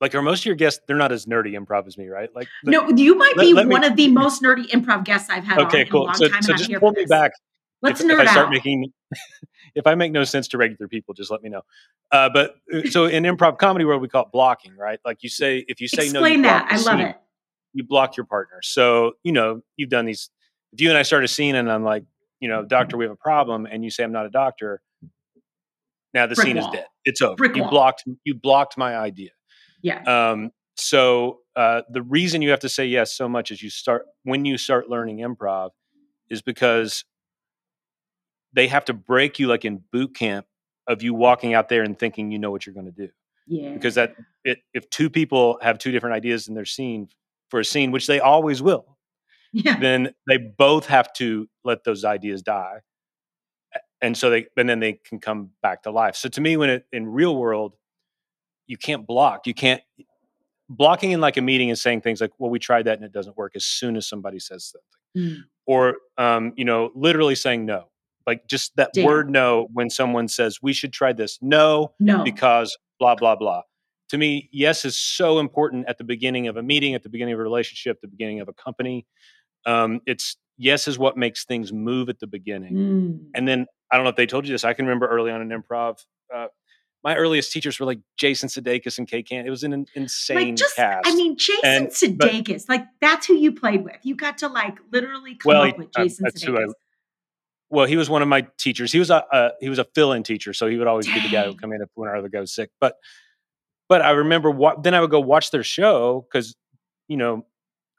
like, 0.00 0.14
are 0.14 0.22
most 0.22 0.40
of 0.40 0.46
your 0.46 0.54
guests? 0.54 0.80
They're 0.86 0.96
not 0.96 1.12
as 1.12 1.26
nerdy 1.26 1.52
improv 1.52 1.86
as 1.86 1.98
me, 1.98 2.08
right? 2.08 2.34
Like, 2.34 2.48
no, 2.64 2.88
you 2.88 3.14
might 3.16 3.36
let, 3.36 3.44
be 3.44 3.52
let 3.52 3.68
one 3.68 3.82
me, 3.82 3.86
of 3.86 3.96
the 3.96 4.08
most 4.08 4.42
nerdy 4.42 4.66
improv 4.68 5.04
guests 5.04 5.28
I've 5.28 5.44
had. 5.44 5.58
In 5.58 5.58
a 5.58 5.62
long 5.62 5.70
time. 5.70 5.80
Okay, 5.80 5.90
cool. 5.90 6.10
so, 6.14 6.28
so 6.40 6.52
just 6.54 6.72
pull 6.80 6.92
me 6.92 7.04
back. 7.04 7.32
Let's 7.82 8.00
if, 8.00 8.06
nerd 8.06 8.22
if 8.22 8.28
I 8.28 8.32
start 8.32 8.46
out. 8.46 8.52
making, 8.52 8.92
if 9.74 9.86
I 9.86 9.94
make 9.94 10.12
no 10.12 10.24
sense 10.24 10.48
to 10.48 10.58
regular 10.58 10.88
people, 10.88 11.14
just 11.14 11.30
let 11.30 11.42
me 11.42 11.50
know. 11.50 11.62
Uh, 12.10 12.28
but 12.32 12.56
uh, 12.72 12.88
so 12.90 13.06
in 13.06 13.24
improv 13.24 13.58
comedy 13.58 13.84
world, 13.84 14.02
we 14.02 14.08
call 14.08 14.24
it 14.24 14.32
blocking, 14.32 14.76
right? 14.76 14.98
Like 15.04 15.22
you 15.22 15.28
say, 15.28 15.64
if 15.68 15.80
you 15.80 15.88
say 15.88 16.04
Explain 16.04 16.12
no, 16.12 16.20
explain 16.20 16.42
that. 16.42 16.68
I 16.70 16.76
love 16.76 17.00
it. 17.00 17.16
You 17.72 17.84
block 17.84 18.16
your 18.16 18.26
partner. 18.26 18.60
So 18.62 19.12
you 19.22 19.32
know 19.32 19.62
you've 19.76 19.90
done 19.90 20.06
these. 20.06 20.30
If 20.72 20.80
you 20.80 20.88
and 20.88 20.98
I 20.98 21.02
start 21.02 21.24
a 21.24 21.28
scene, 21.28 21.54
and 21.54 21.70
I'm 21.70 21.84
like, 21.84 22.04
you 22.40 22.48
know, 22.48 22.64
doctor, 22.64 22.96
we 22.96 23.04
have 23.04 23.12
a 23.12 23.16
problem, 23.16 23.66
and 23.66 23.84
you 23.84 23.90
say 23.90 24.02
I'm 24.02 24.12
not 24.12 24.26
a 24.26 24.30
doctor. 24.30 24.82
Now 26.12 26.26
the 26.26 26.34
Brick 26.34 26.46
scene 26.46 26.56
wall. 26.56 26.68
is 26.68 26.72
dead. 26.72 26.86
It's 27.04 27.22
over. 27.22 27.36
Brick 27.36 27.56
you 27.56 27.62
wall. 27.62 27.70
blocked. 27.70 28.04
You 28.24 28.34
blocked 28.34 28.76
my 28.76 28.96
idea. 28.96 29.30
Yeah. 29.82 30.02
Um, 30.04 30.50
so 30.76 31.40
uh, 31.56 31.82
the 31.90 32.02
reason 32.02 32.42
you 32.42 32.50
have 32.50 32.60
to 32.60 32.68
say 32.68 32.86
yes 32.86 33.12
so 33.12 33.28
much 33.28 33.50
is 33.50 33.62
you 33.62 33.70
start 33.70 34.06
when 34.22 34.44
you 34.44 34.56
start 34.56 34.88
learning 34.88 35.18
improv 35.18 35.70
is 36.28 36.42
because 36.42 37.04
they 38.52 38.66
have 38.68 38.84
to 38.86 38.94
break 38.94 39.38
you 39.38 39.46
like 39.46 39.64
in 39.64 39.82
boot 39.92 40.14
camp 40.14 40.46
of 40.86 41.02
you 41.02 41.14
walking 41.14 41.54
out 41.54 41.68
there 41.68 41.82
and 41.82 41.98
thinking 41.98 42.30
you 42.30 42.38
know 42.38 42.50
what 42.50 42.66
you're 42.66 42.74
going 42.74 42.86
to 42.86 42.92
do. 42.92 43.08
Yeah. 43.46 43.72
Because 43.72 43.94
that 43.96 44.14
it, 44.44 44.58
if 44.74 44.88
two 44.90 45.10
people 45.10 45.58
have 45.62 45.78
two 45.78 45.92
different 45.92 46.16
ideas 46.16 46.48
in 46.48 46.54
their 46.54 46.64
scene 46.64 47.08
for 47.48 47.60
a 47.60 47.64
scene, 47.64 47.90
which 47.90 48.06
they 48.06 48.20
always 48.20 48.62
will, 48.62 48.96
yeah. 49.52 49.78
then 49.78 50.14
they 50.28 50.36
both 50.36 50.86
have 50.86 51.12
to 51.14 51.48
let 51.64 51.84
those 51.84 52.04
ideas 52.04 52.42
die. 52.42 52.80
And 54.00 54.16
so 54.16 54.30
they, 54.30 54.46
and 54.56 54.68
then 54.68 54.80
they 54.80 54.94
can 54.94 55.20
come 55.20 55.50
back 55.62 55.82
to 55.82 55.90
life. 55.90 56.16
So 56.16 56.28
to 56.28 56.40
me, 56.40 56.56
when 56.56 56.70
it 56.70 56.86
in 56.92 57.06
real 57.06 57.36
world, 57.36 57.74
you 58.70 58.76
can't 58.76 59.04
block. 59.04 59.48
You 59.48 59.54
can't 59.54 59.82
blocking 60.68 61.10
in 61.10 61.20
like 61.20 61.36
a 61.36 61.42
meeting 61.42 61.70
and 61.70 61.78
saying 61.78 62.02
things 62.02 62.20
like, 62.20 62.30
"Well, 62.38 62.50
we 62.50 62.60
tried 62.60 62.84
that 62.84 62.96
and 62.96 63.04
it 63.04 63.12
doesn't 63.12 63.36
work." 63.36 63.52
As 63.56 63.64
soon 63.64 63.96
as 63.96 64.06
somebody 64.06 64.38
says 64.38 64.72
something, 64.72 65.36
mm. 65.38 65.42
or 65.66 65.96
um, 66.16 66.52
you 66.56 66.64
know, 66.64 66.92
literally 66.94 67.34
saying 67.34 67.66
no, 67.66 67.88
like 68.28 68.46
just 68.46 68.76
that 68.76 68.92
Damn. 68.94 69.06
word 69.06 69.28
no 69.28 69.68
when 69.72 69.90
someone 69.90 70.28
says 70.28 70.62
we 70.62 70.72
should 70.72 70.92
try 70.92 71.12
this. 71.12 71.36
No, 71.42 71.94
no, 71.98 72.22
because 72.22 72.78
blah 73.00 73.16
blah 73.16 73.34
blah. 73.34 73.62
To 74.10 74.18
me, 74.18 74.48
yes 74.52 74.84
is 74.84 74.96
so 74.96 75.40
important 75.40 75.88
at 75.88 75.98
the 75.98 76.04
beginning 76.04 76.46
of 76.46 76.56
a 76.56 76.62
meeting, 76.62 76.94
at 76.94 77.02
the 77.02 77.08
beginning 77.08 77.34
of 77.34 77.40
a 77.40 77.42
relationship, 77.42 78.00
the 78.00 78.08
beginning 78.08 78.38
of 78.38 78.48
a 78.48 78.52
company. 78.52 79.04
Um, 79.66 80.00
it's 80.06 80.36
yes 80.56 80.86
is 80.86 80.96
what 80.96 81.16
makes 81.16 81.44
things 81.44 81.72
move 81.72 82.08
at 82.08 82.20
the 82.20 82.28
beginning, 82.28 82.74
mm. 82.74 83.18
and 83.34 83.48
then 83.48 83.66
I 83.90 83.96
don't 83.96 84.04
know 84.04 84.10
if 84.10 84.16
they 84.16 84.26
told 84.26 84.46
you 84.46 84.54
this. 84.54 84.62
I 84.62 84.74
can 84.74 84.86
remember 84.86 85.08
early 85.08 85.32
on 85.32 85.42
in 85.42 85.48
improv. 85.48 86.04
Uh, 86.32 86.46
my 87.02 87.16
earliest 87.16 87.52
teachers 87.52 87.80
were 87.80 87.86
like 87.86 88.00
Jason 88.16 88.48
Sudeikis 88.48 88.98
and 88.98 89.08
Kay 89.08 89.22
Cannon. 89.22 89.46
It 89.46 89.50
was 89.50 89.64
an 89.64 89.86
insane 89.94 90.36
like 90.36 90.56
just, 90.56 90.76
cast. 90.76 91.06
I 91.06 91.14
mean, 91.14 91.36
Jason 91.36 91.60
and, 91.64 91.86
Sudeikis, 91.88 92.66
but, 92.66 92.78
like 92.78 92.86
that's 93.00 93.26
who 93.26 93.34
you 93.34 93.52
played 93.52 93.84
with. 93.84 93.96
You 94.02 94.14
got 94.14 94.38
to 94.38 94.48
like 94.48 94.78
literally 94.92 95.36
come 95.36 95.50
well, 95.50 95.62
up 95.62 95.78
with 95.78 95.92
Jason 95.96 96.26
uh, 96.26 96.30
Sudeikis. 96.30 96.70
I, 96.70 96.72
well, 97.70 97.86
he 97.86 97.96
was 97.96 98.10
one 98.10 98.20
of 98.20 98.28
my 98.28 98.46
teachers. 98.58 98.92
He 98.92 98.98
was 98.98 99.10
a 99.10 99.24
uh, 99.32 99.50
he 99.60 99.68
was 99.68 99.78
a 99.78 99.84
fill-in 99.94 100.22
teacher, 100.22 100.52
so 100.52 100.66
he 100.66 100.76
would 100.76 100.86
always 100.86 101.06
Dang. 101.06 101.16
be 101.16 101.20
the 101.22 101.28
guy 101.28 101.42
who 101.44 101.50
would 101.50 101.60
come 101.60 101.72
in 101.72 101.80
if 101.80 101.88
one 101.94 102.08
or 102.08 102.16
other 102.16 102.28
guy 102.28 102.40
was 102.40 102.52
sick. 102.52 102.70
But 102.80 102.96
but 103.88 104.02
I 104.02 104.10
remember 104.10 104.50
what 104.50 104.82
then 104.82 104.94
I 104.94 105.00
would 105.00 105.10
go 105.10 105.20
watch 105.20 105.50
their 105.50 105.62
show 105.62 106.26
because 106.28 106.54
you 107.08 107.16
know 107.16 107.46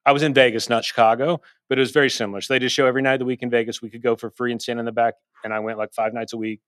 I 0.05 0.11
was 0.11 0.23
in 0.23 0.33
Vegas, 0.33 0.69
not 0.69 0.83
Chicago, 0.83 1.41
but 1.69 1.77
it 1.77 1.81
was 1.81 1.91
very 1.91 2.09
similar. 2.09 2.41
So 2.41 2.53
they 2.53 2.59
did 2.59 2.67
a 2.67 2.69
show 2.69 2.85
every 2.85 3.01
night 3.01 3.13
of 3.13 3.19
the 3.19 3.25
week 3.25 3.41
in 3.41 3.49
Vegas. 3.49 3.81
We 3.81 3.89
could 3.89 4.01
go 4.01 4.15
for 4.15 4.29
free 4.29 4.51
and 4.51 4.61
stand 4.61 4.79
in 4.79 4.85
the 4.85 4.91
back, 4.91 5.15
and 5.43 5.53
I 5.53 5.59
went 5.59 5.77
like 5.77 5.93
five 5.93 6.13
nights 6.13 6.33
a 6.33 6.37
week. 6.37 6.59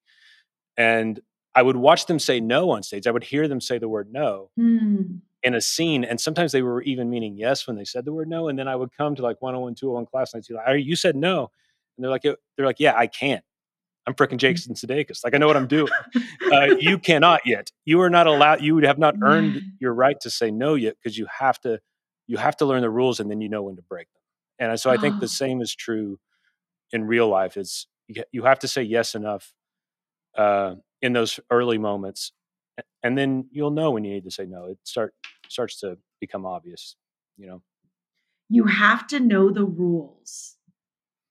And 0.77 1.19
I 1.55 1.61
would 1.61 1.77
watch 1.77 2.07
them 2.07 2.19
say 2.19 2.39
no 2.39 2.71
on 2.71 2.83
stage. 2.83 3.07
I 3.07 3.11
would 3.11 3.23
hear 3.23 3.47
them 3.47 3.61
say 3.61 3.77
the 3.77 3.89
word 3.89 4.09
no 4.11 4.49
mm. 4.59 5.19
in 5.43 5.53
a 5.53 5.61
scene. 5.61 6.03
And 6.03 6.19
sometimes 6.19 6.51
they 6.51 6.61
were 6.61 6.81
even 6.81 7.09
meaning 7.09 7.37
yes 7.37 7.67
when 7.67 7.75
they 7.75 7.85
said 7.85 8.05
the 8.05 8.13
word 8.13 8.27
no. 8.27 8.47
And 8.47 8.57
then 8.57 8.67
I 8.67 8.75
would 8.75 8.89
come 8.95 9.15
to 9.15 9.21
like 9.21 9.41
101, 9.41 9.75
201 9.75 10.05
class 10.07 10.33
and 10.33 10.43
I'd 10.43 10.47
be 10.47 10.55
like, 10.55 10.85
you 10.85 10.95
said 10.95 11.15
no. 11.15 11.51
And 11.97 12.03
they're 12.03 12.11
like, 12.11 12.23
they're 12.23 12.65
like, 12.65 12.79
yeah, 12.79 12.95
I 12.95 13.07
can't. 13.07 13.43
I'm 14.05 14.15
freaking 14.15 14.37
Jason 14.37 14.73
Sudeikis. 14.73 15.23
Like 15.23 15.33
I 15.33 15.37
know 15.37 15.47
what 15.47 15.57
I'm 15.57 15.67
doing. 15.67 15.91
Uh, 16.51 16.75
you 16.79 16.99
cannot 16.99 17.41
yet. 17.45 17.71
You 17.83 18.01
are 18.01 18.11
not 18.11 18.27
allowed. 18.27 18.61
You 18.61 18.75
would 18.75 18.83
have 18.83 18.99
not 18.99 19.15
earned 19.23 19.59
your 19.79 19.91
right 19.91 20.19
to 20.21 20.29
say 20.29 20.51
no 20.51 20.75
yet 20.75 20.95
because 21.01 21.17
you 21.17 21.25
have 21.39 21.59
to. 21.61 21.79
You 22.27 22.37
have 22.37 22.55
to 22.57 22.65
learn 22.65 22.81
the 22.81 22.91
rules 22.91 23.19
and 23.19 23.31
then 23.31 23.41
you 23.41 23.49
know 23.49 23.63
when 23.63 23.75
to 23.75 23.81
break 23.81 24.07
them. 24.13 24.69
And 24.69 24.79
so 24.79 24.91
I 24.91 24.97
think 24.97 25.19
the 25.19 25.27
same 25.27 25.61
is 25.61 25.73
true 25.73 26.19
in 26.91 27.05
real 27.05 27.27
life. 27.27 27.57
It's 27.57 27.87
you 28.31 28.43
have 28.43 28.59
to 28.59 28.67
say 28.67 28.83
yes 28.83 29.15
enough 29.15 29.51
uh, 30.37 30.75
in 31.01 31.13
those 31.13 31.39
early 31.51 31.77
moments 31.77 32.31
and 33.03 33.17
then 33.17 33.47
you'll 33.51 33.71
know 33.71 33.91
when 33.91 34.03
you 34.03 34.13
need 34.13 34.23
to 34.23 34.31
say 34.31 34.45
no 34.45 34.65
it 34.65 34.77
start 34.83 35.13
starts 35.47 35.79
to 35.79 35.97
become 36.19 36.45
obvious 36.45 36.95
you 37.37 37.47
know? 37.47 37.61
You 38.49 38.65
have 38.65 39.07
to 39.07 39.19
know 39.19 39.49
the 39.49 39.65
rules 39.65 40.57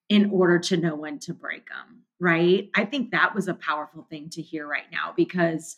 in 0.09 0.31
order 0.31 0.59
to 0.59 0.77
know 0.77 0.97
when 0.97 1.19
to 1.21 1.35
break 1.35 1.69
them 1.69 2.03
right? 2.23 2.71
I 2.77 2.85
think 2.85 3.11
that 3.11 3.35
was 3.35 3.49
a 3.49 3.55
powerful 3.55 4.07
thing 4.09 4.31
to 4.31 4.43
hear 4.43 4.67
right 4.67 4.87
now 4.93 5.13
because 5.15 5.77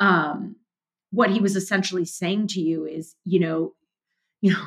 um 0.00 0.56
what 1.12 1.30
he 1.30 1.38
was 1.38 1.54
essentially 1.54 2.04
saying 2.04 2.48
to 2.48 2.60
you 2.60 2.84
is 2.84 3.14
you 3.24 3.38
know 3.38 3.74
you 4.40 4.52
know 4.52 4.66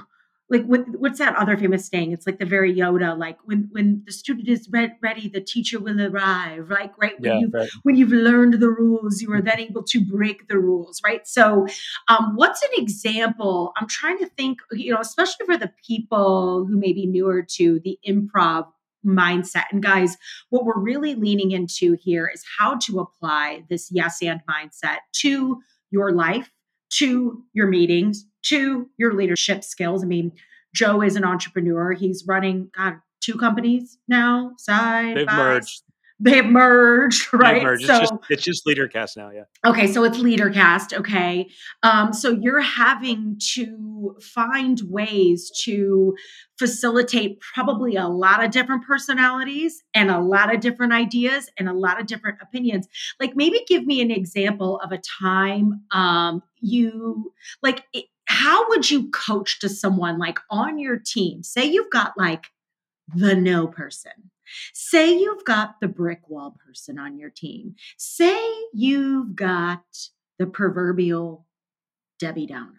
like 0.49 0.65
what, 0.65 0.87
what's 0.97 1.19
that 1.19 1.35
other 1.35 1.57
famous 1.57 1.87
saying? 1.87 2.13
It's 2.13 2.25
like 2.25 2.39
the 2.39 2.45
very 2.45 2.73
Yoda, 2.73 3.17
like 3.17 3.37
when 3.43 3.67
when 3.71 4.03
the 4.05 4.13
student 4.13 4.47
is 4.47 4.69
re- 4.71 4.95
ready, 5.01 5.27
the 5.27 5.41
teacher 5.41 5.79
will 5.79 6.01
arrive. 6.01 6.69
Like 6.69 6.97
right 6.97 7.19
when 7.19 7.31
yeah, 7.31 7.39
you 7.39 7.49
right. 7.53 7.69
when 7.83 7.95
you've 7.95 8.11
learned 8.11 8.53
the 8.61 8.69
rules, 8.69 9.21
you 9.21 9.31
are 9.33 9.41
then 9.41 9.59
able 9.59 9.83
to 9.83 9.99
break 9.99 10.47
the 10.47 10.57
rules, 10.57 11.01
right? 11.03 11.27
So, 11.27 11.67
um, 12.07 12.33
what's 12.35 12.63
an 12.63 12.69
example? 12.73 13.73
I'm 13.77 13.87
trying 13.87 14.19
to 14.19 14.27
think, 14.37 14.59
you 14.71 14.93
know, 14.93 15.01
especially 15.01 15.45
for 15.45 15.57
the 15.57 15.71
people 15.85 16.65
who 16.65 16.77
may 16.77 16.93
be 16.93 17.05
newer 17.05 17.41
to 17.55 17.81
the 17.83 17.99
improv 18.07 18.67
mindset. 19.05 19.65
And 19.71 19.83
guys, 19.83 20.17
what 20.49 20.65
we're 20.65 20.79
really 20.79 21.15
leaning 21.15 21.51
into 21.51 21.97
here 22.01 22.29
is 22.33 22.43
how 22.57 22.77
to 22.83 22.99
apply 22.99 23.63
this 23.69 23.89
yes 23.91 24.21
and 24.21 24.41
mindset 24.49 24.97
to 25.13 25.61
your 25.91 26.11
life, 26.11 26.51
to 26.89 27.43
your 27.53 27.67
meetings, 27.67 28.25
to 28.49 28.89
your 28.97 29.13
leadership 29.13 29.63
skills. 29.63 30.03
I 30.03 30.07
mean, 30.07 30.31
Joe 30.73 31.01
is 31.01 31.15
an 31.15 31.23
entrepreneur. 31.23 31.93
He's 31.93 32.25
running 32.27 32.69
God, 32.75 32.95
two 33.21 33.37
companies 33.37 33.97
now, 34.07 34.51
side 34.57 35.17
They've 35.17 35.27
by 35.27 35.35
merged. 35.35 35.83
They've 36.19 36.45
merged, 36.45 37.27
right? 37.33 37.55
They've 37.55 37.63
merged. 37.63 37.85
So 37.85 37.93
it's, 37.93 38.09
just, 38.09 38.13
it's 38.29 38.43
just 38.43 38.65
LeaderCast 38.65 39.17
now, 39.17 39.29
yeah. 39.29 39.43
Okay, 39.65 39.87
so 39.87 40.03
it's 40.03 40.17
LeaderCast. 40.17 40.93
Okay. 40.93 41.47
Um, 41.83 42.11
so 42.11 42.31
you're 42.31 42.61
having 42.61 43.39
to 43.53 44.15
find 44.21 44.81
ways 44.89 45.51
to 45.63 46.15
facilitate 46.57 47.39
probably 47.39 47.95
a 47.95 48.07
lot 48.07 48.43
of 48.43 48.49
different 48.49 48.83
personalities 48.85 49.83
and 49.93 50.09
a 50.09 50.19
lot 50.19 50.53
of 50.53 50.59
different 50.59 50.93
ideas 50.93 51.51
and 51.57 51.69
a 51.69 51.73
lot 51.73 51.99
of 51.99 52.07
different 52.07 52.39
opinions. 52.41 52.87
Like 53.19 53.35
maybe 53.35 53.63
give 53.67 53.85
me 53.85 54.01
an 54.01 54.09
example 54.09 54.79
of 54.79 54.91
a 54.91 55.01
time 55.19 55.83
um, 55.91 56.41
you 56.59 57.31
like 57.61 57.83
it, 57.93 58.05
how 58.27 58.69
would 58.69 58.89
you 58.89 59.09
coach 59.09 59.59
to 59.59 59.69
someone 59.69 60.19
like 60.19 60.39
on 60.49 60.77
your 60.79 60.97
team? 60.97 61.43
Say 61.43 61.65
you've 61.65 61.89
got 61.89 62.13
like 62.17 62.47
the 63.13 63.35
no 63.35 63.67
person 63.67 64.31
Say 64.73 65.17
you've 65.17 65.45
got 65.45 65.79
the 65.81 65.87
brick 65.87 66.29
wall 66.29 66.55
person 66.65 66.99
on 66.99 67.17
your 67.17 67.29
team. 67.29 67.75
Say 67.97 68.39
you've 68.73 69.35
got 69.35 69.83
the 70.39 70.47
proverbial 70.47 71.45
Debbie 72.19 72.47
Downer. 72.47 72.73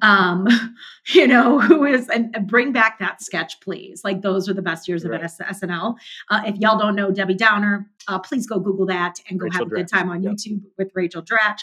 um, 0.00 0.46
you 1.08 1.26
know, 1.26 1.60
who 1.60 1.84
is 1.84 2.08
and 2.08 2.34
bring 2.46 2.72
back 2.72 2.98
that 2.98 3.22
sketch, 3.22 3.60
please. 3.60 4.02
Like 4.02 4.22
those 4.22 4.48
are 4.48 4.54
the 4.54 4.62
best 4.62 4.88
years 4.88 5.04
right. 5.04 5.22
of 5.22 5.30
SNL. 5.30 5.96
Uh, 6.30 6.42
if 6.46 6.56
y'all 6.56 6.78
don't 6.78 6.96
know 6.96 7.10
Debbie 7.10 7.34
Downer, 7.34 7.90
uh, 8.08 8.18
please 8.18 8.46
go 8.46 8.58
Google 8.58 8.86
that 8.86 9.16
and 9.28 9.38
go 9.38 9.44
Rachel 9.44 9.58
have 9.58 9.66
a 9.66 9.70
Dratch. 9.70 9.76
good 9.76 9.88
time 9.88 10.10
on 10.10 10.22
yep. 10.22 10.34
YouTube 10.34 10.62
with 10.78 10.90
Rachel 10.94 11.22
Dratch. 11.22 11.60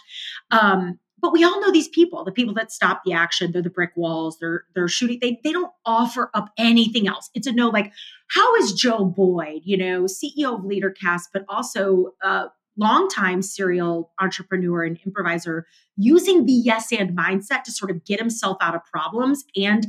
Um, 0.51 0.99
but 1.21 1.33
we 1.33 1.43
all 1.43 1.59
know 1.61 1.71
these 1.71 1.87
people 1.87 2.23
the 2.23 2.31
people 2.31 2.53
that 2.53 2.71
stop 2.71 3.01
the 3.05 3.13
action 3.13 3.51
they're 3.51 3.61
the 3.61 3.69
brick 3.69 3.91
walls 3.95 4.37
they're 4.39 4.63
they're 4.75 4.87
shooting 4.87 5.19
they 5.21 5.39
they 5.43 5.51
don't 5.51 5.71
offer 5.85 6.29
up 6.33 6.49
anything 6.57 7.07
else. 7.07 7.29
It's 7.33 7.47
a 7.47 7.51
no 7.51 7.69
like 7.69 7.91
how 8.29 8.55
is 8.55 8.73
joe 8.73 9.05
boyd 9.05 9.61
you 9.63 9.77
know 9.77 10.03
ceo 10.03 10.55
of 10.55 10.61
leadercast 10.61 11.29
but 11.33 11.45
also 11.47 12.13
uh 12.23 12.47
longtime 12.77 13.41
serial 13.41 14.11
entrepreneur 14.19 14.83
and 14.83 14.97
improviser 15.05 15.67
using 15.97 16.45
the 16.45 16.53
yes 16.53 16.91
and 16.93 17.15
mindset 17.15 17.63
to 17.63 17.71
sort 17.71 17.91
of 17.91 18.05
get 18.05 18.19
himself 18.19 18.57
out 18.61 18.73
of 18.73 18.83
problems 18.85 19.43
and 19.55 19.87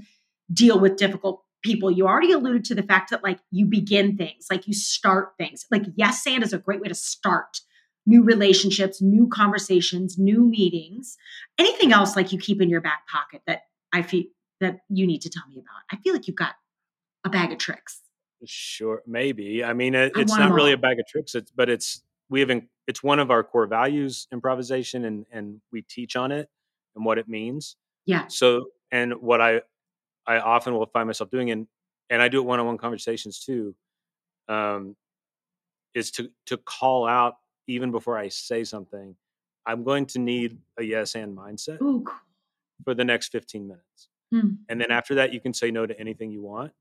deal 0.53 0.79
with 0.79 0.97
difficult 0.97 1.45
people? 1.63 1.91
You 1.91 2.07
already 2.07 2.33
alluded 2.33 2.65
to 2.67 2.75
the 2.75 2.83
fact 2.83 3.11
that 3.11 3.23
like 3.23 3.39
you 3.51 3.67
begin 3.67 4.17
things 4.17 4.47
like 4.51 4.67
you 4.67 4.75
start 4.75 5.35
things. 5.39 5.67
Like 5.71 5.85
yes 5.95 6.27
and 6.27 6.43
is 6.43 6.53
a 6.53 6.59
great 6.59 6.81
way 6.81 6.89
to 6.89 6.95
start 6.95 7.61
new 8.11 8.25
relationships, 8.25 9.00
new 9.00 9.29
conversations, 9.29 10.19
new 10.19 10.45
meetings. 10.45 11.17
Anything 11.59 11.93
else 11.93 12.17
like 12.17 12.33
you 12.33 12.38
keep 12.38 12.61
in 12.61 12.69
your 12.69 12.81
back 12.81 13.07
pocket 13.07 13.40
that 13.47 13.62
I 13.93 14.02
feel 14.02 14.25
that 14.61 14.81
you 14.88 15.07
need 15.07 15.23
to 15.23 15.31
tell 15.31 15.45
me 15.49 15.55
about? 15.59 15.83
I 15.90 15.97
feel 16.02 16.12
like 16.12 16.26
you've 16.26 16.37
got 16.37 16.55
a 17.25 17.31
bag 17.31 17.52
of 17.52 17.59
tricks. 17.59 18.00
Sure, 18.45 19.02
maybe. 19.07 19.62
I 19.62 19.75
mean, 19.75 19.95
it, 19.95 20.12
it's 20.17 20.37
not 20.37 20.50
really 20.50 20.73
a 20.73 20.76
bag 20.76 20.99
of 20.99 21.07
tricks, 21.07 21.35
it's, 21.35 21.52
but 21.52 21.69
it's 21.71 22.02
we 22.29 22.40
have 22.40 22.50
it's 22.87 23.02
one 23.02 23.21
of 23.21 23.31
our 23.31 23.45
core 23.45 23.67
values, 23.67 24.26
improvisation, 24.33 25.05
and 25.05 25.26
and 25.31 25.61
we 25.71 25.83
teach 25.83 26.17
on 26.17 26.33
it 26.33 26.49
and 26.97 27.05
what 27.05 27.19
it 27.19 27.29
means. 27.29 27.76
Yeah. 28.07 28.26
So, 28.29 28.67
and 28.90 29.14
what 29.21 29.40
I 29.40 29.61
I 30.26 30.38
often 30.40 30.75
will 30.75 30.87
find 30.87 31.07
myself 31.07 31.31
doing, 31.31 31.50
and 31.50 31.69
and 32.09 32.21
I 32.21 32.29
do 32.29 32.38
it 32.38 32.45
one 32.45 32.59
on 32.59 32.67
one 32.67 32.79
conversations 32.79 33.38
too, 33.38 33.75
um, 34.49 34.97
is 35.95 36.11
to 36.12 36.31
to 36.47 36.57
call 36.57 37.07
out 37.07 37.35
even 37.67 37.90
before 37.90 38.19
I 38.19 38.29
say 38.29 38.64
something, 38.64 39.14
I'm 39.67 39.85
going 39.85 40.07
to 40.07 40.19
need 40.19 40.59
a 40.79 40.83
yes 40.83 41.14
and 41.14 41.37
mindset 41.37 41.81
Ooh, 41.81 42.05
for 42.85 42.95
the 42.95 43.05
next 43.05 43.29
15 43.29 43.67
minutes. 43.69 44.09
Mm. 44.33 44.59
And 44.69 44.81
then 44.81 44.90
after 44.90 45.17
that, 45.17 45.33
you 45.33 45.40
can 45.40 45.52
say 45.52 45.71
no 45.71 45.87
to 45.87 45.99
anything 45.99 46.31
you 46.31 46.43
want. 46.43 46.73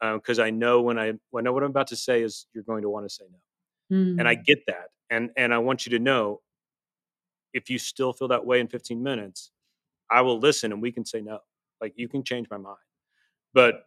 Because 0.00 0.38
um, 0.38 0.44
I 0.44 0.50
know 0.50 0.82
when 0.82 0.98
I, 0.98 1.14
when 1.30 1.44
I 1.44 1.46
know 1.46 1.52
what 1.52 1.62
I'm 1.62 1.70
about 1.70 1.86
to 1.88 1.96
say 1.96 2.22
is 2.22 2.46
you're 2.52 2.64
going 2.64 2.82
to 2.82 2.90
want 2.90 3.08
to 3.08 3.14
say 3.14 3.24
no. 3.30 3.96
Mm. 3.96 4.18
And 4.18 4.28
I 4.28 4.34
get 4.34 4.66
that. 4.66 4.90
And, 5.10 5.30
and 5.36 5.54
I 5.54 5.58
want 5.58 5.86
you 5.86 5.90
to 5.90 5.98
know 5.98 6.42
if 7.54 7.70
you 7.70 7.78
still 7.78 8.12
feel 8.12 8.28
that 8.28 8.44
way 8.44 8.60
in 8.60 8.68
15 8.68 9.02
minutes, 9.02 9.50
I 10.10 10.20
will 10.20 10.38
listen 10.38 10.72
and 10.72 10.82
we 10.82 10.92
can 10.92 11.06
say 11.06 11.20
no. 11.20 11.38
Like 11.80 11.94
you 11.96 12.08
can 12.08 12.22
change 12.22 12.48
my 12.50 12.58
mind. 12.58 12.76
But, 13.54 13.86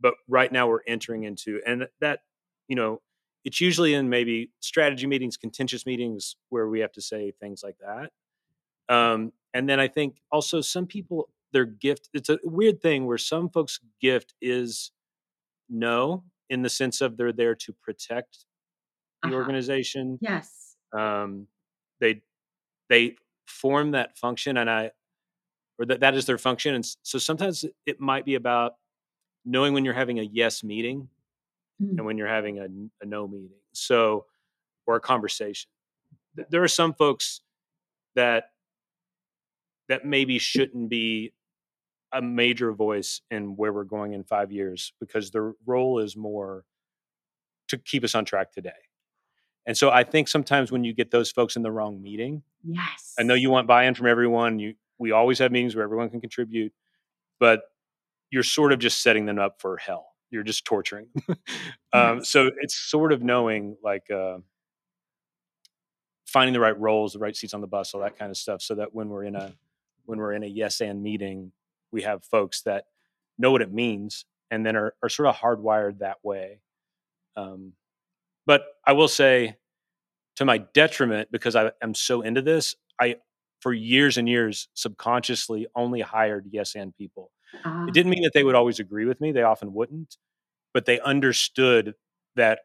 but 0.00 0.14
right 0.28 0.52
now 0.52 0.68
we're 0.68 0.84
entering 0.86 1.24
into, 1.24 1.60
and 1.66 1.88
that, 2.00 2.20
you 2.68 2.76
know, 2.76 3.00
it's 3.48 3.62
usually 3.62 3.94
in 3.94 4.10
maybe 4.10 4.50
strategy 4.60 5.06
meetings, 5.06 5.38
contentious 5.38 5.86
meetings 5.86 6.36
where 6.50 6.68
we 6.68 6.80
have 6.80 6.92
to 6.92 7.00
say 7.00 7.32
things 7.40 7.62
like 7.64 7.76
that. 7.78 8.94
Um, 8.94 9.32
and 9.54 9.66
then 9.66 9.80
I 9.80 9.88
think 9.88 10.18
also 10.30 10.60
some 10.60 10.86
people, 10.86 11.30
their 11.54 11.64
gift, 11.64 12.10
it's 12.12 12.28
a 12.28 12.38
weird 12.44 12.82
thing 12.82 13.06
where 13.06 13.16
some 13.16 13.48
folks' 13.48 13.80
gift 14.02 14.34
is 14.42 14.92
no, 15.66 16.24
in 16.50 16.60
the 16.60 16.68
sense 16.68 17.00
of 17.00 17.16
they're 17.16 17.32
there 17.32 17.54
to 17.54 17.72
protect 17.82 18.44
the 19.22 19.28
uh-huh. 19.28 19.36
organization. 19.38 20.18
Yes. 20.20 20.76
Um, 20.94 21.46
they, 22.02 22.20
they 22.90 23.16
form 23.46 23.92
that 23.92 24.18
function 24.18 24.58
and 24.58 24.68
I, 24.68 24.90
or 25.78 25.86
that, 25.86 26.00
that 26.00 26.14
is 26.14 26.26
their 26.26 26.36
function. 26.36 26.74
And 26.74 26.86
so 27.02 27.18
sometimes 27.18 27.64
it 27.86 27.98
might 27.98 28.26
be 28.26 28.34
about 28.34 28.74
knowing 29.46 29.72
when 29.72 29.86
you're 29.86 29.94
having 29.94 30.18
a 30.18 30.22
yes 30.22 30.62
meeting 30.62 31.08
mm. 31.82 31.90
and 31.90 32.04
when 32.04 32.18
you're 32.18 32.28
having 32.28 32.58
a, 32.58 32.66
a 33.02 33.06
no 33.06 33.26
meeting. 33.26 33.50
So, 33.72 34.26
or 34.86 34.96
a 34.96 35.00
conversation. 35.00 35.68
There 36.50 36.62
are 36.62 36.68
some 36.68 36.94
folks 36.94 37.40
that 38.14 38.44
that 39.88 40.04
maybe 40.04 40.38
shouldn't 40.38 40.88
be 40.88 41.32
a 42.12 42.22
major 42.22 42.72
voice 42.72 43.20
in 43.30 43.56
where 43.56 43.72
we're 43.72 43.84
going 43.84 44.12
in 44.12 44.24
five 44.24 44.50
years 44.50 44.92
because 45.00 45.30
their 45.30 45.52
role 45.66 45.98
is 45.98 46.16
more 46.16 46.64
to 47.68 47.78
keep 47.78 48.04
us 48.04 48.14
on 48.14 48.24
track 48.24 48.52
today. 48.52 48.70
And 49.66 49.76
so 49.76 49.90
I 49.90 50.04
think 50.04 50.28
sometimes 50.28 50.72
when 50.72 50.84
you 50.84 50.94
get 50.94 51.10
those 51.10 51.30
folks 51.30 51.56
in 51.56 51.62
the 51.62 51.70
wrong 51.70 52.00
meeting, 52.02 52.42
yes, 52.64 53.14
I 53.18 53.22
know 53.22 53.34
you 53.34 53.50
want 53.50 53.66
buy-in 53.66 53.94
from 53.94 54.06
everyone. 54.06 54.58
You 54.58 54.74
we 54.98 55.12
always 55.12 55.38
have 55.38 55.52
meetings 55.52 55.76
where 55.76 55.84
everyone 55.84 56.08
can 56.10 56.20
contribute, 56.20 56.72
but 57.38 57.62
you're 58.30 58.42
sort 58.42 58.72
of 58.72 58.78
just 58.78 59.02
setting 59.02 59.26
them 59.26 59.38
up 59.38 59.60
for 59.60 59.76
hell 59.76 60.07
you're 60.30 60.42
just 60.42 60.64
torturing. 60.64 61.06
um, 61.92 62.18
yes. 62.18 62.28
So 62.28 62.50
it's 62.60 62.76
sort 62.76 63.12
of 63.12 63.22
knowing 63.22 63.76
like 63.82 64.10
uh, 64.10 64.38
finding 66.26 66.52
the 66.52 66.60
right 66.60 66.78
roles, 66.78 67.12
the 67.12 67.18
right 67.18 67.36
seats 67.36 67.54
on 67.54 67.60
the 67.60 67.66
bus, 67.66 67.94
all 67.94 68.00
that 68.02 68.18
kind 68.18 68.30
of 68.30 68.36
stuff, 68.36 68.62
so 68.62 68.74
that 68.76 68.94
when 68.94 69.08
we're 69.08 69.24
in 69.24 69.36
a 69.36 69.52
when 70.04 70.18
we're 70.18 70.32
in 70.32 70.42
a 70.42 70.46
yes 70.46 70.80
and 70.80 71.02
meeting, 71.02 71.52
we 71.92 72.02
have 72.02 72.24
folks 72.24 72.62
that 72.62 72.84
know 73.38 73.50
what 73.50 73.62
it 73.62 73.72
means 73.72 74.24
and 74.50 74.64
then 74.64 74.76
are, 74.76 74.94
are 75.02 75.08
sort 75.08 75.28
of 75.28 75.36
hardwired 75.36 75.98
that 75.98 76.16
way. 76.22 76.60
Um, 77.36 77.72
but 78.46 78.62
I 78.86 78.92
will 78.92 79.08
say, 79.08 79.56
to 80.36 80.44
my 80.44 80.58
detriment, 80.58 81.30
because 81.30 81.54
I 81.54 81.72
am 81.82 81.94
so 81.94 82.22
into 82.22 82.40
this, 82.40 82.74
I 83.00 83.16
for 83.60 83.72
years 83.72 84.16
and 84.16 84.28
years 84.28 84.68
subconsciously 84.74 85.66
only 85.74 86.00
hired 86.00 86.46
yes 86.50 86.74
and 86.74 86.96
people 86.96 87.30
uh, 87.64 87.86
it 87.88 87.94
didn't 87.94 88.10
mean 88.10 88.22
that 88.22 88.32
they 88.34 88.44
would 88.44 88.54
always 88.54 88.80
agree 88.80 89.04
with 89.04 89.20
me. 89.20 89.32
They 89.32 89.42
often 89.42 89.72
wouldn't, 89.72 90.16
but 90.74 90.86
they 90.86 91.00
understood 91.00 91.94
that 92.36 92.60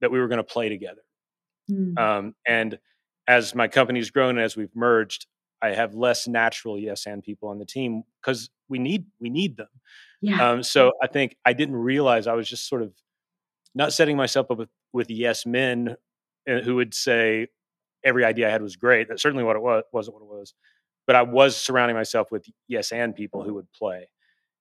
that 0.00 0.10
we 0.10 0.18
were 0.18 0.28
going 0.28 0.38
to 0.38 0.44
play 0.44 0.68
together. 0.68 1.02
Mm. 1.70 1.98
Um, 1.98 2.34
and 2.46 2.78
as 3.26 3.54
my 3.54 3.68
company's 3.68 4.10
grown, 4.10 4.36
and 4.36 4.40
as 4.40 4.56
we've 4.56 4.74
merged, 4.74 5.26
I 5.62 5.70
have 5.70 5.94
less 5.94 6.28
natural 6.28 6.78
yes 6.78 7.06
and 7.06 7.22
people 7.22 7.48
on 7.48 7.58
the 7.58 7.64
team 7.64 8.02
because 8.20 8.50
we 8.68 8.78
need 8.78 9.06
we 9.20 9.30
need 9.30 9.56
them. 9.56 9.68
Yeah. 10.20 10.50
Um, 10.50 10.62
so 10.62 10.92
I 11.02 11.06
think 11.06 11.36
I 11.44 11.52
didn't 11.52 11.76
realize 11.76 12.26
I 12.26 12.34
was 12.34 12.48
just 12.48 12.68
sort 12.68 12.82
of 12.82 12.92
not 13.74 13.92
setting 13.92 14.16
myself 14.16 14.50
up 14.50 14.58
with, 14.58 14.68
with 14.92 15.10
yes 15.10 15.46
men 15.46 15.96
uh, 16.48 16.60
who 16.60 16.76
would 16.76 16.94
say 16.94 17.48
every 18.04 18.24
idea 18.24 18.48
I 18.48 18.50
had 18.50 18.62
was 18.62 18.76
great. 18.76 19.08
That's 19.08 19.22
certainly 19.22 19.44
what 19.44 19.56
it 19.56 19.62
was 19.62 19.84
wasn't 19.92 20.16
what 20.16 20.22
it 20.22 20.38
was 20.38 20.54
but 21.06 21.16
I 21.16 21.22
was 21.22 21.56
surrounding 21.56 21.96
myself 21.96 22.30
with 22.30 22.46
yes 22.68 22.92
and 22.92 23.14
people 23.14 23.42
who 23.42 23.54
would 23.54 23.70
play, 23.72 24.08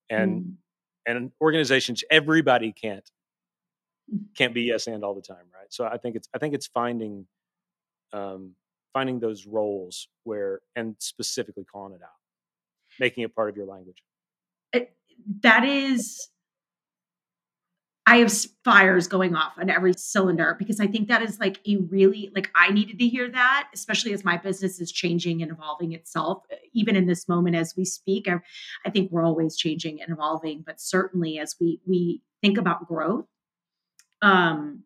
and 0.09 0.43
mm. 0.43 0.53
and 1.05 1.31
organizations 1.41 2.03
everybody 2.09 2.71
can't 2.71 3.09
mm. 4.13 4.19
can't 4.37 4.53
be 4.53 4.63
yes 4.63 4.87
and 4.87 5.03
all 5.03 5.15
the 5.15 5.21
time, 5.21 5.45
right? 5.53 5.71
So 5.71 5.85
I 5.85 5.97
think 5.97 6.15
it's 6.15 6.27
I 6.33 6.37
think 6.37 6.53
it's 6.53 6.67
finding 6.67 7.27
um, 8.11 8.55
finding 8.93 9.19
those 9.19 9.45
roles 9.45 10.07
where 10.23 10.61
and 10.75 10.95
specifically 10.99 11.65
calling 11.65 11.93
it 11.93 12.01
out, 12.03 12.09
making 12.99 13.23
it 13.23 13.35
part 13.35 13.49
of 13.49 13.57
your 13.57 13.65
language. 13.65 14.03
It, 14.71 14.93
that 15.41 15.63
is 15.63 16.29
I 18.05 18.17
have 18.17 18.33
fires 18.65 19.07
going 19.07 19.33
off 19.33 19.53
on 19.57 19.69
every 19.69 19.93
cylinder 19.93 20.55
because 20.59 20.81
I 20.81 20.87
think 20.87 21.07
that 21.07 21.21
is 21.21 21.39
like 21.39 21.59
a 21.65 21.77
really 21.77 22.31
like 22.35 22.49
I 22.53 22.69
needed 22.69 22.99
to 22.99 23.07
hear 23.07 23.31
that, 23.31 23.69
especially 23.73 24.11
as 24.11 24.25
my 24.25 24.35
business 24.37 24.81
is 24.81 24.91
changing 24.91 25.41
and 25.41 25.51
evolving 25.51 25.93
itself. 25.93 26.43
Even 26.73 26.97
in 26.97 27.07
this 27.07 27.29
moment 27.29 27.55
as 27.55 27.75
we 27.77 27.85
speak, 27.85 28.27
I, 28.27 28.39
I 28.85 28.89
think 28.89 29.11
we're 29.11 29.23
always 29.23 29.55
changing 29.55 30.01
and 30.01 30.11
evolving, 30.11 30.63
but 30.65 30.81
certainly 30.81 31.39
as 31.39 31.55
we 31.61 31.79
we 31.87 32.21
think 32.41 32.57
about 32.57 32.87
growth. 32.87 33.25
Um, 34.21 34.83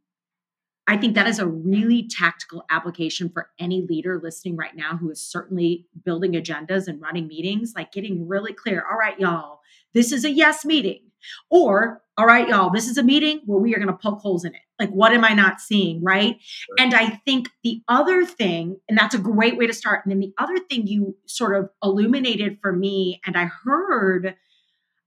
I 0.89 0.95
think 0.95 1.15
that 1.15 1.27
is 1.27 1.39
a 1.39 1.47
really 1.47 2.07
tactical 2.07 2.63
application 2.69 3.29
for 3.29 3.49
any 3.59 3.81
leader 3.81 4.21
listening 4.23 4.55
right 4.55 4.75
now 4.75 4.95
who 4.95 5.11
is 5.11 5.21
certainly 5.21 5.85
building 6.05 6.33
agendas 6.33 6.87
and 6.87 7.01
running 7.01 7.27
meetings, 7.27 7.73
like 7.75 7.91
getting 7.91 8.27
really 8.27 8.53
clear. 8.53 8.85
All 8.89 8.97
right, 8.97 9.19
y'all, 9.19 9.59
this 9.93 10.13
is 10.13 10.23
a 10.23 10.31
yes 10.31 10.63
meeting. 10.63 11.01
Or, 11.49 12.01
all 12.17 12.25
right, 12.25 12.47
y'all, 12.47 12.69
this 12.69 12.87
is 12.87 12.97
a 12.97 13.03
meeting 13.03 13.41
where 13.45 13.59
we 13.59 13.73
are 13.73 13.77
going 13.77 13.87
to 13.87 13.93
poke 13.93 14.19
holes 14.19 14.45
in 14.45 14.53
it. 14.53 14.61
Like, 14.79 14.89
what 14.89 15.13
am 15.13 15.23
I 15.23 15.33
not 15.33 15.59
seeing? 15.59 16.03
Right? 16.03 16.37
And 16.77 16.93
I 16.93 17.21
think 17.25 17.49
the 17.63 17.81
other 17.87 18.25
thing, 18.25 18.79
and 18.87 18.97
that's 18.97 19.15
a 19.15 19.19
great 19.19 19.57
way 19.57 19.67
to 19.67 19.73
start. 19.73 20.05
And 20.05 20.11
then 20.11 20.19
the 20.19 20.33
other 20.37 20.59
thing 20.59 20.87
you 20.87 21.15
sort 21.25 21.55
of 21.55 21.69
illuminated 21.83 22.59
for 22.61 22.73
me, 22.73 23.21
and 23.25 23.37
I 23.37 23.45
heard, 23.45 24.35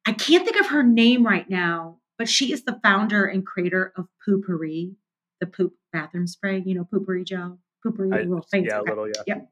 I 0.06 0.12
can't 0.12 0.44
think 0.44 0.58
of 0.58 0.66
her 0.66 0.82
name 0.82 1.24
right 1.24 1.48
now, 1.48 1.98
but 2.18 2.28
she 2.28 2.52
is 2.52 2.64
the 2.64 2.78
founder 2.82 3.24
and 3.24 3.46
creator 3.46 3.92
of 3.96 4.06
Poo-Pourri 4.24 4.96
the 5.40 5.46
poop 5.46 5.74
bathroom 5.92 6.26
spray, 6.26 6.62
you 6.64 6.74
know, 6.74 6.84
Poo-Pourri 6.84 7.24
gel, 7.24 7.58
Poo-Pourri, 7.82 8.14
I, 8.14 8.22
little 8.22 8.42
things. 8.42 8.66
Yeah, 8.68 8.80
okay. 8.80 8.90
little, 8.90 9.08
yeah. 9.08 9.22
Yep. 9.26 9.48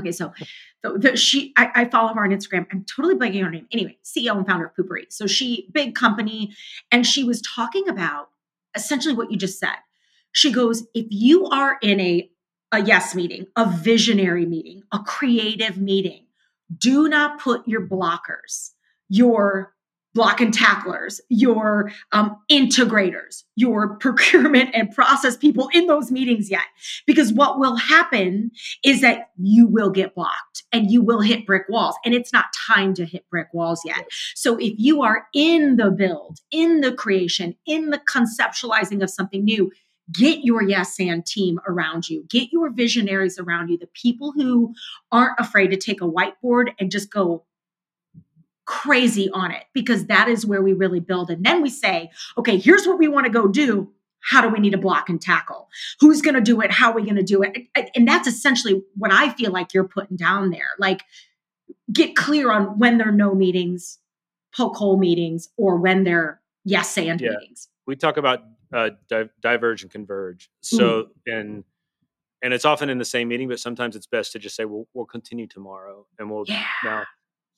Okay, 0.00 0.12
so 0.12 0.32
the, 0.82 0.98
the, 0.98 1.16
she, 1.16 1.52
I, 1.56 1.70
I, 1.74 1.84
follow 1.84 2.12
her 2.14 2.24
on 2.24 2.30
Instagram. 2.30 2.66
I'm 2.72 2.84
totally 2.84 3.14
blanking 3.14 3.42
her 3.44 3.50
name. 3.50 3.66
Anyway, 3.70 3.98
CEO 4.04 4.36
and 4.36 4.46
founder 4.46 4.66
of 4.66 4.74
Poo-Pourri. 4.74 5.06
So 5.10 5.26
she, 5.26 5.68
big 5.72 5.94
company, 5.94 6.54
and 6.90 7.06
she 7.06 7.22
was 7.22 7.42
talking 7.42 7.88
about 7.88 8.30
essentially 8.74 9.14
what 9.14 9.30
you 9.30 9.36
just 9.36 9.58
said. 9.58 9.76
She 10.32 10.52
goes, 10.52 10.86
if 10.94 11.06
you 11.10 11.46
are 11.46 11.78
in 11.82 12.00
a 12.00 12.30
a 12.72 12.80
yes 12.80 13.14
meeting, 13.14 13.46
a 13.56 13.68
visionary 13.68 14.46
meeting, 14.46 14.82
a 14.92 15.00
creative 15.00 15.76
meeting, 15.76 16.26
do 16.76 17.08
not 17.08 17.40
put 17.40 17.66
your 17.66 17.86
blockers, 17.86 18.70
your 19.08 19.74
block 20.14 20.40
and 20.40 20.52
tacklers, 20.52 21.20
your 21.28 21.92
um, 22.12 22.36
integrators, 22.50 23.44
your 23.56 23.96
procurement 24.00 24.70
and 24.74 24.90
process 24.92 25.36
people 25.36 25.68
in 25.72 25.86
those 25.86 26.10
meetings 26.10 26.50
yet. 26.50 26.64
Because 27.06 27.32
what 27.32 27.58
will 27.58 27.76
happen 27.76 28.50
is 28.84 29.00
that 29.00 29.30
you 29.38 29.66
will 29.66 29.90
get 29.90 30.14
blocked 30.14 30.64
and 30.72 30.90
you 30.90 31.02
will 31.02 31.20
hit 31.20 31.46
brick 31.46 31.64
walls. 31.68 31.96
And 32.04 32.14
it's 32.14 32.32
not 32.32 32.46
time 32.66 32.94
to 32.94 33.04
hit 33.04 33.28
brick 33.30 33.48
walls 33.52 33.82
yet. 33.84 34.06
So 34.34 34.56
if 34.56 34.74
you 34.76 35.02
are 35.02 35.26
in 35.34 35.76
the 35.76 35.90
build, 35.90 36.38
in 36.50 36.80
the 36.80 36.92
creation, 36.92 37.56
in 37.66 37.90
the 37.90 38.00
conceptualizing 38.12 39.02
of 39.02 39.10
something 39.10 39.44
new, 39.44 39.70
get 40.12 40.40
your 40.44 40.62
yes 40.62 40.98
and 40.98 41.24
team 41.24 41.60
around 41.68 42.08
you 42.08 42.24
get 42.28 42.52
your 42.52 42.70
visionaries 42.70 43.38
around 43.38 43.68
you 43.68 43.78
the 43.78 43.86
people 43.94 44.32
who 44.32 44.74
aren't 45.12 45.38
afraid 45.38 45.68
to 45.68 45.76
take 45.76 46.00
a 46.00 46.08
whiteboard 46.08 46.72
and 46.80 46.90
just 46.90 47.12
go 47.12 47.44
crazy 48.70 49.28
on 49.30 49.50
it 49.50 49.64
because 49.74 50.06
that 50.06 50.28
is 50.28 50.46
where 50.46 50.62
we 50.62 50.72
really 50.72 51.00
build. 51.00 51.28
And 51.28 51.44
then 51.44 51.60
we 51.60 51.68
say, 51.68 52.08
okay, 52.38 52.56
here's 52.56 52.86
what 52.86 53.00
we 53.00 53.08
want 53.08 53.26
to 53.26 53.32
go 53.32 53.48
do. 53.48 53.90
How 54.20 54.40
do 54.40 54.48
we 54.48 54.60
need 54.60 54.70
to 54.70 54.78
block 54.78 55.08
and 55.08 55.20
tackle? 55.20 55.68
Who's 55.98 56.22
going 56.22 56.36
to 56.36 56.40
do 56.40 56.60
it? 56.60 56.70
How 56.70 56.92
are 56.92 56.94
we 56.94 57.02
going 57.02 57.16
to 57.16 57.22
do 57.24 57.42
it? 57.42 57.66
And 57.96 58.06
that's 58.06 58.28
essentially 58.28 58.84
what 58.96 59.12
I 59.12 59.30
feel 59.30 59.50
like 59.50 59.74
you're 59.74 59.88
putting 59.88 60.16
down 60.16 60.50
there. 60.50 60.68
Like, 60.78 61.02
get 61.92 62.14
clear 62.14 62.52
on 62.52 62.78
when 62.78 62.98
there 62.98 63.08
are 63.08 63.12
no 63.12 63.34
meetings, 63.34 63.98
poke 64.54 64.76
hole 64.76 64.98
meetings, 64.98 65.48
or 65.56 65.76
when 65.76 66.04
they're 66.04 66.40
yes 66.64 66.96
and 66.96 67.20
yeah. 67.20 67.30
meetings. 67.30 67.68
We 67.88 67.96
talk 67.96 68.18
about 68.18 68.44
uh, 68.72 68.90
di- 69.08 69.30
diverge 69.40 69.82
and 69.82 69.90
converge. 69.90 70.48
So, 70.60 71.04
mm. 71.04 71.08
and 71.26 71.64
and 72.42 72.54
it's 72.54 72.64
often 72.64 72.88
in 72.88 72.98
the 72.98 73.04
same 73.04 73.26
meeting, 73.26 73.48
but 73.48 73.58
sometimes 73.58 73.96
it's 73.96 74.06
best 74.06 74.30
to 74.32 74.38
just 74.38 74.54
say, 74.54 74.64
"We'll 74.64 74.86
we'll 74.94 75.06
continue 75.06 75.48
tomorrow," 75.48 76.06
and 76.20 76.30
we'll 76.30 76.44
yeah. 76.46 76.66
now 76.84 77.04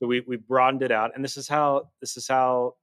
so 0.03 0.09
we 0.09 0.21
we 0.27 0.37
broadened 0.37 0.83
it 0.83 0.91
out, 0.91 1.13
and 1.15 1.25
this 1.25 1.37
is 1.37 1.47
how 1.47 1.91
this 2.01 2.17
is 2.17 2.27
how 2.27 2.75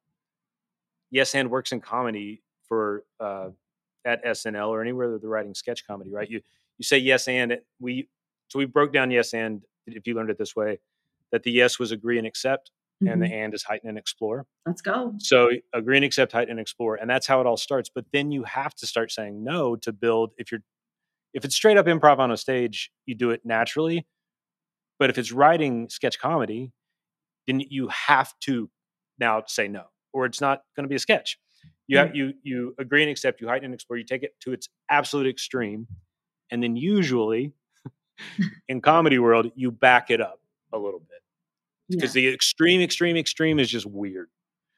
Yes 1.11 1.33
and 1.35 1.49
works 1.49 1.71
in 1.71 1.81
comedy 1.81 2.43
for 2.67 3.03
uh, 3.19 3.49
at 4.05 4.23
SNL 4.23 4.69
or 4.69 4.81
anywhere 4.81 5.11
that 5.11 5.21
they're 5.21 5.29
writing 5.29 5.53
sketch 5.53 5.85
comedy. 5.85 6.11
Right? 6.11 6.29
You 6.29 6.41
you 6.77 6.83
say 6.83 6.97
yes 6.97 7.27
and 7.27 7.57
we 7.79 8.07
so 8.47 8.59
we 8.59 8.65
broke 8.65 8.93
down 8.93 9.11
yes 9.11 9.33
and 9.33 9.61
if 9.87 10.07
you 10.07 10.13
learned 10.13 10.29
it 10.29 10.37
this 10.37 10.55
way 10.55 10.79
that 11.31 11.43
the 11.43 11.51
yes 11.51 11.77
was 11.77 11.91
agree 11.91 12.17
and 12.17 12.25
accept 12.27 12.71
mm-hmm. 13.03 13.11
and 13.11 13.21
the 13.21 13.25
mm-hmm. 13.25 13.43
and 13.43 13.53
is 13.53 13.63
heighten 13.63 13.89
and 13.89 13.97
explore. 13.97 14.45
Let's 14.65 14.81
go. 14.81 15.13
So 15.17 15.49
agree 15.73 15.97
and 15.97 16.05
accept, 16.05 16.31
heighten 16.31 16.51
and 16.51 16.59
explore, 16.59 16.95
and 16.95 17.09
that's 17.09 17.27
how 17.27 17.41
it 17.41 17.47
all 17.47 17.57
starts. 17.57 17.89
But 17.93 18.05
then 18.13 18.31
you 18.31 18.43
have 18.43 18.75
to 18.75 18.87
start 18.87 19.11
saying 19.11 19.43
no 19.43 19.75
to 19.77 19.91
build. 19.91 20.31
If 20.37 20.51
you're 20.51 20.61
if 21.33 21.43
it's 21.43 21.55
straight 21.55 21.77
up 21.77 21.87
improv 21.87 22.19
on 22.19 22.31
a 22.31 22.37
stage, 22.37 22.91
you 23.05 23.15
do 23.15 23.31
it 23.31 23.41
naturally. 23.43 24.07
But 24.99 25.09
if 25.09 25.17
it's 25.17 25.31
writing 25.31 25.89
sketch 25.89 26.19
comedy, 26.19 26.71
then 27.49 27.61
you 27.69 27.87
have 27.89 28.33
to 28.41 28.69
now 29.19 29.43
say 29.47 29.67
no, 29.67 29.85
or 30.13 30.25
it's 30.25 30.39
not 30.39 30.61
going 30.75 30.83
to 30.83 30.89
be 30.89 30.95
a 30.95 30.99
sketch. 30.99 31.37
You 31.87 31.97
have, 31.97 32.15
you 32.15 32.33
you 32.43 32.75
agree 32.77 33.01
and 33.01 33.09
accept. 33.09 33.41
You 33.41 33.47
heighten 33.47 33.65
and 33.65 33.73
explore. 33.73 33.97
You 33.97 34.03
take 34.03 34.21
it 34.21 34.39
to 34.41 34.53
its 34.53 34.69
absolute 34.89 35.27
extreme, 35.27 35.87
and 36.51 36.61
then 36.61 36.75
usually, 36.75 37.51
in 38.67 38.79
comedy 38.81 39.17
world, 39.17 39.51
you 39.55 39.71
back 39.71 40.11
it 40.11 40.21
up 40.21 40.39
a 40.71 40.77
little 40.77 40.99
bit 40.99 41.19
because 41.89 42.15
yeah. 42.15 42.21
the 42.21 42.33
extreme, 42.33 42.81
extreme, 42.81 43.17
extreme 43.17 43.59
is 43.59 43.69
just 43.69 43.87
weird. 43.87 44.29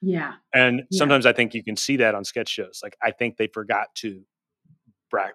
Yeah. 0.01 0.33
And 0.53 0.83
yeah. 0.89 0.97
sometimes 0.97 1.25
I 1.25 1.33
think 1.33 1.53
you 1.53 1.63
can 1.63 1.75
see 1.75 1.97
that 1.97 2.15
on 2.15 2.23
sketch 2.23 2.49
shows. 2.49 2.79
Like 2.81 2.95
I 3.03 3.11
think 3.11 3.37
they 3.37 3.47
forgot 3.47 3.93
to 3.95 4.21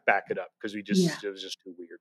back 0.07 0.25
it 0.31 0.39
up 0.39 0.49
because 0.59 0.75
we 0.75 0.83
just 0.83 1.03
yeah. 1.03 1.13
it 1.23 1.31
was 1.31 1.43
just 1.43 1.61
too 1.63 1.75
weird. 1.79 2.01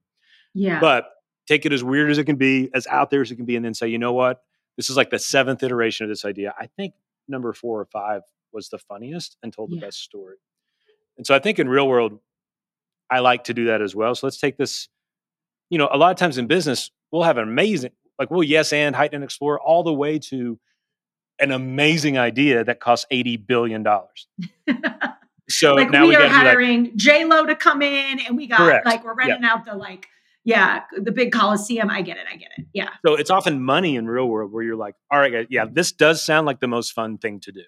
Yeah. 0.53 0.79
But 0.79 1.09
take 1.47 1.65
it 1.65 1.73
as 1.73 1.83
weird 1.83 2.09
as 2.09 2.17
it 2.17 2.23
can 2.23 2.37
be, 2.37 2.69
as 2.73 2.87
out 2.87 3.09
there 3.09 3.21
as 3.21 3.31
it 3.31 3.35
can 3.35 3.45
be, 3.45 3.57
and 3.57 3.65
then 3.65 3.73
say, 3.73 3.89
you 3.89 3.99
know 3.99 4.13
what? 4.13 4.41
This 4.77 4.89
is 4.89 4.97
like 4.97 5.09
the 5.09 5.19
seventh 5.19 5.63
iteration 5.63 6.03
of 6.05 6.09
this 6.09 6.25
idea. 6.25 6.53
I 6.59 6.67
think 6.67 6.93
number 7.27 7.53
four 7.53 7.79
or 7.79 7.85
five 7.85 8.21
was 8.51 8.69
the 8.69 8.77
funniest 8.77 9.37
and 9.43 9.53
told 9.53 9.71
the 9.71 9.75
yeah. 9.75 9.81
best 9.81 10.01
story. 10.01 10.37
And 11.17 11.25
so 11.25 11.35
I 11.35 11.39
think 11.39 11.59
in 11.59 11.69
real 11.69 11.87
world, 11.87 12.19
I 13.09 13.19
like 13.19 13.45
to 13.45 13.53
do 13.53 13.65
that 13.65 13.81
as 13.81 13.95
well. 13.95 14.15
So 14.15 14.27
let's 14.27 14.39
take 14.39 14.57
this, 14.57 14.89
you 15.69 15.77
know, 15.77 15.87
a 15.91 15.97
lot 15.97 16.11
of 16.11 16.17
times 16.17 16.37
in 16.37 16.47
business, 16.47 16.91
we'll 17.11 17.23
have 17.23 17.37
an 17.37 17.47
amazing, 17.47 17.91
like 18.19 18.31
we'll 18.31 18.43
yes 18.43 18.73
and 18.73 18.95
heighten 18.95 19.15
and 19.15 19.23
explore 19.23 19.59
all 19.59 19.83
the 19.83 19.93
way 19.93 20.19
to 20.19 20.59
an 21.39 21.51
amazing 21.51 22.17
idea 22.17 22.63
that 22.63 22.79
costs 22.79 23.05
$80 23.11 23.45
billion. 23.45 23.85
so 25.49 25.75
like 25.75 25.91
now 25.91 26.03
we, 26.03 26.09
we 26.09 26.15
are 26.15 26.27
hiring 26.27 26.85
like, 26.85 26.95
J 26.95 27.25
Lo 27.25 27.45
to 27.45 27.55
come 27.55 27.81
in 27.81 28.19
and 28.21 28.35
we 28.35 28.47
got 28.47 28.57
correct. 28.57 28.85
like, 28.85 29.03
we're 29.03 29.13
renting 29.13 29.43
yeah. 29.43 29.53
out 29.53 29.65
the 29.65 29.75
like 29.75 30.07
yeah, 30.45 30.83
the 30.95 31.11
big 31.11 31.31
Coliseum. 31.31 31.89
I 31.89 32.01
get 32.03 32.17
it. 32.17 32.25
I 32.31 32.37
get 32.37 32.49
it. 32.57 32.67
Yeah. 32.71 32.89
So 33.05 33.15
it's 33.15 33.31
often 33.31 33.61
money 33.61 33.95
in 33.95 34.07
real 34.07 34.27
world 34.27 34.53
where 34.53 34.63
you're 34.63 34.75
like, 34.75 34.95
all 35.11 35.19
right, 35.19 35.33
guys, 35.33 35.47
yeah, 35.49 35.65
this 35.69 35.91
does 35.91 36.23
sound 36.23 36.45
like 36.45 36.59
the 36.59 36.67
most 36.67 36.91
fun 36.93 37.17
thing 37.17 37.39
to 37.41 37.51
do. 37.51 37.63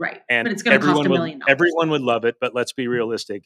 Right. 0.00 0.22
And 0.28 0.46
but 0.46 0.52
it's 0.52 0.62
going 0.62 0.80
to 0.80 0.84
cost 0.84 1.06
a 1.06 1.08
million 1.08 1.38
dollars. 1.40 1.50
Everyone 1.50 1.90
would 1.90 2.00
love 2.00 2.24
it, 2.24 2.36
but 2.40 2.54
let's 2.54 2.72
be 2.72 2.88
realistic. 2.88 3.44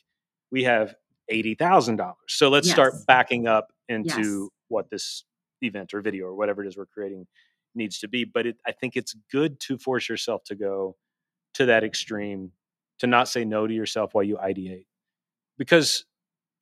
We 0.50 0.64
have 0.64 0.94
eighty 1.28 1.56
thousand 1.56 1.96
dollars. 1.96 2.16
So 2.28 2.48
let's 2.48 2.68
yes. 2.68 2.74
start 2.74 2.94
backing 3.06 3.48
up 3.48 3.72
into 3.88 4.42
yes. 4.44 4.48
what 4.68 4.88
this 4.88 5.24
event 5.60 5.92
or 5.92 6.00
video 6.00 6.26
or 6.26 6.34
whatever 6.36 6.64
it 6.64 6.68
is 6.68 6.76
we're 6.76 6.86
creating 6.86 7.26
needs 7.74 7.98
to 7.98 8.08
be. 8.08 8.24
But 8.24 8.46
it, 8.46 8.56
I 8.64 8.72
think 8.72 8.96
it's 8.96 9.14
good 9.32 9.58
to 9.60 9.76
force 9.76 10.08
yourself 10.08 10.44
to 10.44 10.54
go 10.54 10.96
to 11.54 11.66
that 11.66 11.82
extreme, 11.82 12.52
to 13.00 13.08
not 13.08 13.28
say 13.28 13.44
no 13.44 13.66
to 13.66 13.74
yourself 13.74 14.14
while 14.14 14.24
you 14.24 14.36
ideate, 14.36 14.86
because 15.58 16.04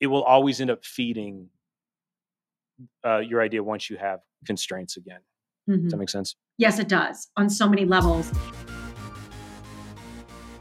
it 0.01 0.07
will 0.07 0.23
always 0.23 0.59
end 0.59 0.71
up 0.71 0.83
feeding 0.83 1.49
uh, 3.05 3.19
your 3.19 3.41
idea 3.41 3.63
once 3.63 3.89
you 3.89 3.97
have 3.97 4.19
constraints 4.45 4.97
again. 4.97 5.19
Mm-hmm. 5.69 5.73
Does 5.73 5.83
that 5.83 5.95
mm-hmm. 5.95 5.99
make 5.99 6.09
sense? 6.09 6.35
Yes, 6.57 6.79
it 6.79 6.87
does 6.87 7.29
on 7.35 7.49
so 7.49 7.67
many 7.67 7.85
levels. 7.85 8.31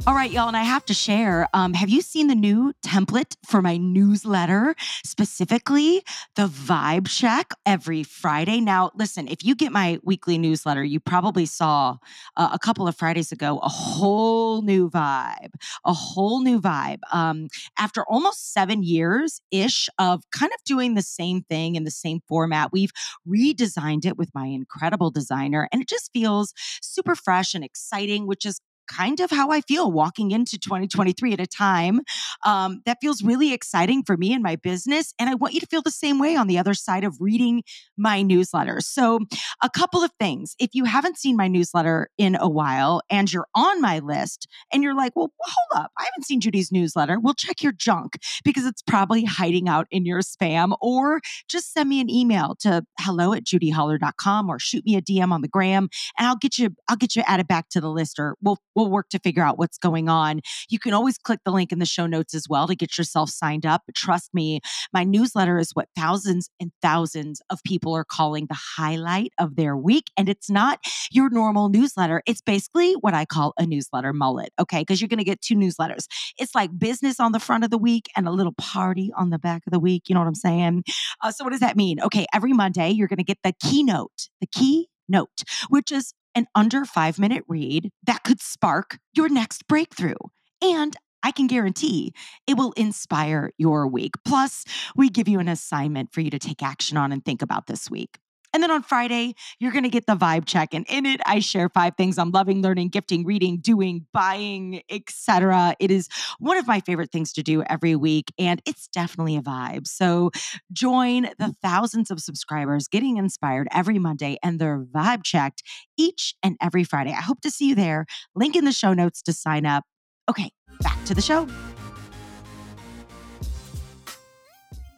All 0.06 0.14
right, 0.14 0.30
y'all, 0.30 0.48
and 0.48 0.56
I 0.56 0.64
have 0.64 0.84
to 0.84 0.92
share. 0.92 1.48
Um, 1.54 1.72
have 1.72 1.88
you 1.88 2.02
seen 2.02 2.26
the 2.26 2.34
new 2.34 2.74
template 2.84 3.36
for 3.46 3.62
my 3.62 3.78
newsletter, 3.78 4.74
specifically 5.02 6.02
the 6.36 6.46
Vibe 6.46 7.08
Check 7.08 7.54
every 7.64 8.02
Friday? 8.02 8.60
Now, 8.60 8.90
listen, 8.94 9.26
if 9.28 9.42
you 9.42 9.54
get 9.54 9.72
my 9.72 9.98
weekly 10.02 10.36
newsletter, 10.36 10.84
you 10.84 11.00
probably 11.00 11.46
saw 11.46 11.96
uh, 12.36 12.50
a 12.52 12.58
couple 12.58 12.86
of 12.86 12.94
Fridays 12.94 13.32
ago 13.32 13.58
a 13.62 13.68
whole 13.70 14.60
new 14.60 14.90
vibe, 14.90 15.54
a 15.86 15.94
whole 15.94 16.42
new 16.42 16.60
vibe. 16.60 16.98
Um, 17.10 17.48
after 17.78 18.04
almost 18.04 18.52
seven 18.52 18.82
years 18.82 19.40
ish 19.50 19.88
of 19.98 20.22
kind 20.32 20.52
of 20.52 20.62
doing 20.66 20.96
the 20.96 21.02
same 21.02 21.44
thing 21.44 21.76
in 21.76 21.84
the 21.84 21.90
same 21.90 22.20
format, 22.28 22.72
we've 22.72 22.92
redesigned 23.26 24.04
it 24.04 24.18
with 24.18 24.28
my 24.34 24.48
incredible 24.48 25.10
designer, 25.10 25.66
and 25.72 25.80
it 25.80 25.88
just 25.88 26.10
feels 26.12 26.52
super 26.82 27.14
fresh 27.14 27.54
and 27.54 27.64
exciting, 27.64 28.26
which 28.26 28.44
is 28.44 28.60
kind 28.86 29.20
of 29.20 29.30
how 29.30 29.50
I 29.50 29.60
feel 29.62 29.90
walking 29.90 30.30
into 30.30 30.58
2023 30.58 31.32
at 31.32 31.40
a 31.40 31.46
time. 31.46 32.00
Um, 32.44 32.82
that 32.86 32.98
feels 33.00 33.22
really 33.22 33.52
exciting 33.52 34.02
for 34.02 34.16
me 34.16 34.32
and 34.32 34.42
my 34.42 34.56
business. 34.56 35.14
And 35.18 35.30
I 35.30 35.34
want 35.34 35.54
you 35.54 35.60
to 35.60 35.66
feel 35.66 35.82
the 35.82 35.90
same 35.90 36.18
way 36.18 36.36
on 36.36 36.46
the 36.46 36.58
other 36.58 36.74
side 36.74 37.04
of 37.04 37.16
reading 37.20 37.62
my 37.96 38.22
newsletter. 38.22 38.80
So, 38.80 39.20
a 39.62 39.70
couple 39.70 40.02
of 40.02 40.10
things. 40.18 40.54
If 40.58 40.70
you 40.74 40.84
haven't 40.84 41.18
seen 41.18 41.36
my 41.36 41.48
newsletter 41.48 42.08
in 42.18 42.36
a 42.36 42.48
while 42.48 43.02
and 43.10 43.32
you're 43.32 43.46
on 43.54 43.80
my 43.80 43.98
list 43.98 44.46
and 44.72 44.82
you're 44.82 44.94
like, 44.94 45.14
well, 45.16 45.32
hold 45.40 45.84
up, 45.84 45.90
I 45.98 46.04
haven't 46.04 46.24
seen 46.24 46.40
Judy's 46.40 46.72
newsletter, 46.72 47.18
well, 47.20 47.34
check 47.34 47.62
your 47.62 47.72
junk 47.72 48.14
because 48.44 48.66
it's 48.66 48.82
probably 48.82 49.24
hiding 49.24 49.68
out 49.68 49.86
in 49.90 50.04
your 50.04 50.20
spam 50.20 50.76
or 50.80 51.20
just 51.48 51.72
send 51.72 51.88
me 51.88 52.00
an 52.00 52.10
email 52.10 52.56
to 52.60 52.84
hello 53.00 53.32
at 53.32 53.44
judyholler.com 53.44 54.48
or 54.48 54.58
shoot 54.58 54.84
me 54.84 54.96
a 54.96 55.02
DM 55.02 55.32
on 55.32 55.42
the 55.42 55.48
gram 55.48 55.88
and 56.18 56.26
I'll 56.26 56.36
get 56.36 56.58
you, 56.58 56.70
I'll 56.88 56.96
get 56.96 57.16
you 57.16 57.22
added 57.26 57.48
back 57.48 57.68
to 57.70 57.80
the 57.80 57.90
list 57.90 58.18
or 58.18 58.36
we'll 58.42 58.58
we'll 58.74 58.90
work 58.90 59.08
to 59.10 59.18
figure 59.18 59.42
out 59.42 59.58
what's 59.58 59.78
going 59.78 60.08
on. 60.08 60.40
You 60.68 60.78
can 60.78 60.94
always 60.94 61.18
click 61.18 61.40
the 61.44 61.52
link 61.52 61.72
in 61.72 61.78
the 61.78 61.86
show 61.86 62.06
notes 62.06 62.34
as 62.34 62.48
well 62.48 62.66
to 62.66 62.74
get 62.74 62.98
yourself 62.98 63.30
signed 63.30 63.66
up. 63.66 63.82
But 63.86 63.94
trust 63.94 64.32
me, 64.34 64.60
my 64.92 65.04
newsletter 65.04 65.58
is 65.58 65.70
what 65.74 65.88
thousands 65.96 66.50
and 66.60 66.72
thousands 66.82 67.40
of 67.50 67.62
people 67.64 67.94
are 67.94 68.04
calling 68.04 68.46
the 68.48 68.58
highlight 68.76 69.32
of 69.38 69.56
their 69.56 69.76
week. 69.76 70.04
And 70.16 70.28
it's 70.28 70.50
not 70.50 70.80
your 71.10 71.30
normal 71.30 71.68
newsletter. 71.68 72.22
It's 72.26 72.40
basically 72.40 72.94
what 72.94 73.14
I 73.14 73.24
call 73.24 73.52
a 73.58 73.66
newsletter 73.66 74.12
mullet. 74.12 74.50
Okay. 74.60 74.80
Because 74.80 75.00
you're 75.00 75.08
going 75.08 75.18
to 75.18 75.24
get 75.24 75.40
two 75.40 75.54
newsletters. 75.54 76.06
It's 76.38 76.54
like 76.54 76.76
business 76.78 77.20
on 77.20 77.32
the 77.32 77.40
front 77.40 77.64
of 77.64 77.70
the 77.70 77.78
week 77.78 78.08
and 78.16 78.26
a 78.26 78.32
little 78.32 78.54
party 78.58 79.10
on 79.16 79.30
the 79.30 79.38
back 79.38 79.62
of 79.66 79.72
the 79.72 79.80
week. 79.80 80.04
You 80.08 80.14
know 80.14 80.20
what 80.20 80.28
I'm 80.28 80.34
saying? 80.34 80.84
Uh, 81.22 81.30
so, 81.30 81.44
what 81.44 81.50
does 81.50 81.60
that 81.60 81.76
mean? 81.76 82.00
Okay. 82.00 82.26
Every 82.34 82.52
Monday, 82.52 82.90
you're 82.90 83.08
going 83.08 83.18
to 83.18 83.24
get 83.24 83.38
the 83.42 83.54
keynote, 83.62 84.28
the 84.40 84.46
key 84.46 84.88
note, 85.08 85.42
which 85.68 85.92
is 85.92 86.14
an 86.34 86.46
under 86.54 86.84
five 86.84 87.18
minute 87.18 87.44
read 87.48 87.90
that 88.04 88.24
could 88.24 88.40
spark 88.40 88.98
your 89.14 89.28
next 89.28 89.66
breakthrough. 89.66 90.14
And 90.62 90.96
I 91.22 91.30
can 91.30 91.46
guarantee 91.46 92.12
it 92.46 92.56
will 92.56 92.72
inspire 92.72 93.50
your 93.56 93.86
week. 93.86 94.14
Plus, 94.26 94.64
we 94.94 95.08
give 95.08 95.26
you 95.26 95.40
an 95.40 95.48
assignment 95.48 96.12
for 96.12 96.20
you 96.20 96.30
to 96.30 96.38
take 96.38 96.62
action 96.62 96.96
on 96.96 97.12
and 97.12 97.24
think 97.24 97.40
about 97.40 97.66
this 97.66 97.90
week. 97.90 98.18
And 98.54 98.62
then 98.62 98.70
on 98.70 98.82
Friday, 98.82 99.34
you're 99.58 99.72
going 99.72 99.82
to 99.82 99.90
get 99.90 100.06
the 100.06 100.14
vibe 100.14 100.46
check. 100.46 100.72
And 100.72 100.86
in 100.88 101.04
it, 101.04 101.20
I 101.26 101.40
share 101.40 101.68
five 101.68 101.96
things 101.96 102.18
I'm 102.18 102.30
loving, 102.30 102.62
learning, 102.62 102.88
gifting, 102.90 103.26
reading, 103.26 103.58
doing, 103.58 104.06
buying, 104.12 104.80
etc. 104.88 105.74
It 105.80 105.90
is 105.90 106.08
one 106.38 106.56
of 106.56 106.66
my 106.68 106.78
favorite 106.80 107.10
things 107.10 107.32
to 107.32 107.42
do 107.42 107.64
every 107.64 107.96
week. 107.96 108.32
And 108.38 108.62
it's 108.64 108.86
definitely 108.86 109.36
a 109.36 109.42
vibe. 109.42 109.88
So 109.88 110.30
join 110.72 111.24
the 111.38 111.52
thousands 111.62 112.12
of 112.12 112.20
subscribers 112.20 112.86
getting 112.86 113.16
inspired 113.16 113.66
every 113.72 113.98
Monday 113.98 114.38
and 114.42 114.60
they're 114.60 114.84
vibe 114.84 115.24
checked 115.24 115.64
each 115.98 116.36
and 116.42 116.56
every 116.62 116.84
Friday. 116.84 117.10
I 117.10 117.22
hope 117.22 117.40
to 117.40 117.50
see 117.50 117.68
you 117.68 117.74
there. 117.74 118.06
Link 118.36 118.54
in 118.54 118.64
the 118.64 118.72
show 118.72 118.94
notes 118.94 119.20
to 119.22 119.32
sign 119.32 119.66
up. 119.66 119.82
Okay, 120.30 120.52
back 120.80 121.04
to 121.06 121.14
the 121.14 121.22
show. 121.22 121.48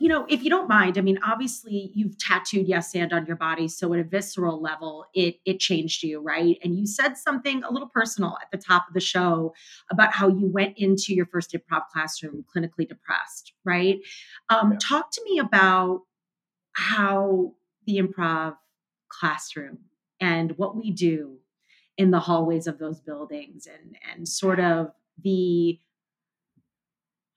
You 0.07 0.13
know, 0.13 0.25
if 0.29 0.45
you 0.45 0.51
don't 0.51 0.69
mind, 0.69 0.99
I 0.99 1.01
mean, 1.01 1.19
obviously 1.27 1.91
you've 1.93 2.17
tattooed 2.17 2.69
yes 2.69 2.95
and 2.95 3.13
on 3.13 3.27
your 3.27 3.35
body, 3.35 3.67
so 3.67 3.93
at 3.93 3.99
a 3.99 4.05
visceral 4.05 4.63
level, 4.63 5.05
it 5.15 5.41
it 5.45 5.59
changed 5.59 6.05
you, 6.05 6.21
right? 6.21 6.59
And 6.63 6.79
you 6.79 6.87
said 6.87 7.17
something 7.17 7.65
a 7.65 7.73
little 7.73 7.89
personal 7.89 8.39
at 8.41 8.49
the 8.53 8.57
top 8.57 8.87
of 8.87 8.95
the 8.95 9.01
show 9.01 9.53
about 9.91 10.13
how 10.13 10.29
you 10.29 10.47
went 10.47 10.79
into 10.79 11.13
your 11.13 11.27
first 11.27 11.53
improv 11.55 11.89
classroom 11.93 12.45
clinically 12.57 12.89
depressed, 12.89 13.53
right? 13.65 13.99
Um, 14.49 14.71
yeah. 14.71 14.79
Talk 14.81 15.11
to 15.11 15.23
me 15.25 15.41
about 15.41 16.03
how 16.75 17.55
the 17.85 17.99
improv 17.99 18.55
classroom 19.09 19.79
and 20.21 20.57
what 20.57 20.77
we 20.77 20.93
do 20.93 21.39
in 21.99 22.13
the 22.13 22.21
hallways 22.21 22.69
of 22.69 22.79
those 22.79 23.01
buildings 23.01 23.67
and 23.67 23.97
and 24.09 24.29
sort 24.29 24.61
of 24.61 24.93
the 25.21 25.81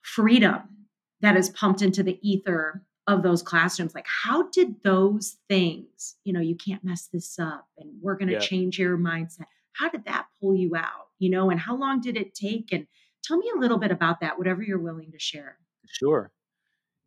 freedom 0.04 0.79
that 1.22 1.36
is 1.36 1.50
pumped 1.50 1.82
into 1.82 2.04
the 2.04 2.20
ether 2.28 2.84
of 3.08 3.24
those 3.24 3.42
classrooms. 3.42 3.96
Like 3.96 4.06
how 4.08 4.50
did 4.50 4.76
those 4.84 5.38
things 5.48 6.16
you 6.24 6.34
know 6.34 6.40
you 6.40 6.56
can't 6.56 6.84
mess 6.84 7.10
this 7.12 7.40
up 7.40 7.68
and 7.78 7.90
we're 8.02 8.16
going 8.16 8.28
to 8.28 8.36
yeah. 8.36 8.40
change 8.40 8.80
your 8.80 8.98
mindset. 8.98 9.46
How 9.74 9.90
did 9.90 10.06
that 10.06 10.28
pull 10.40 10.56
you 10.56 10.76
out 10.76 11.08
you 11.18 11.30
know 11.30 11.50
and 11.50 11.60
how 11.60 11.76
long 11.76 12.02
did 12.02 12.18
it 12.18 12.36
take? 12.36 12.72
And 12.72 12.88
tell 13.24 13.38
me 13.38 13.52
a 13.56 13.60
little 13.60 13.78
bit 13.78 13.92
about 13.92 14.22
that 14.22 14.38
whatever 14.38 14.62
you're 14.62 14.80
willing 14.80 15.12
to 15.12 15.20
share. 15.20 15.58
Sure. 15.88 16.32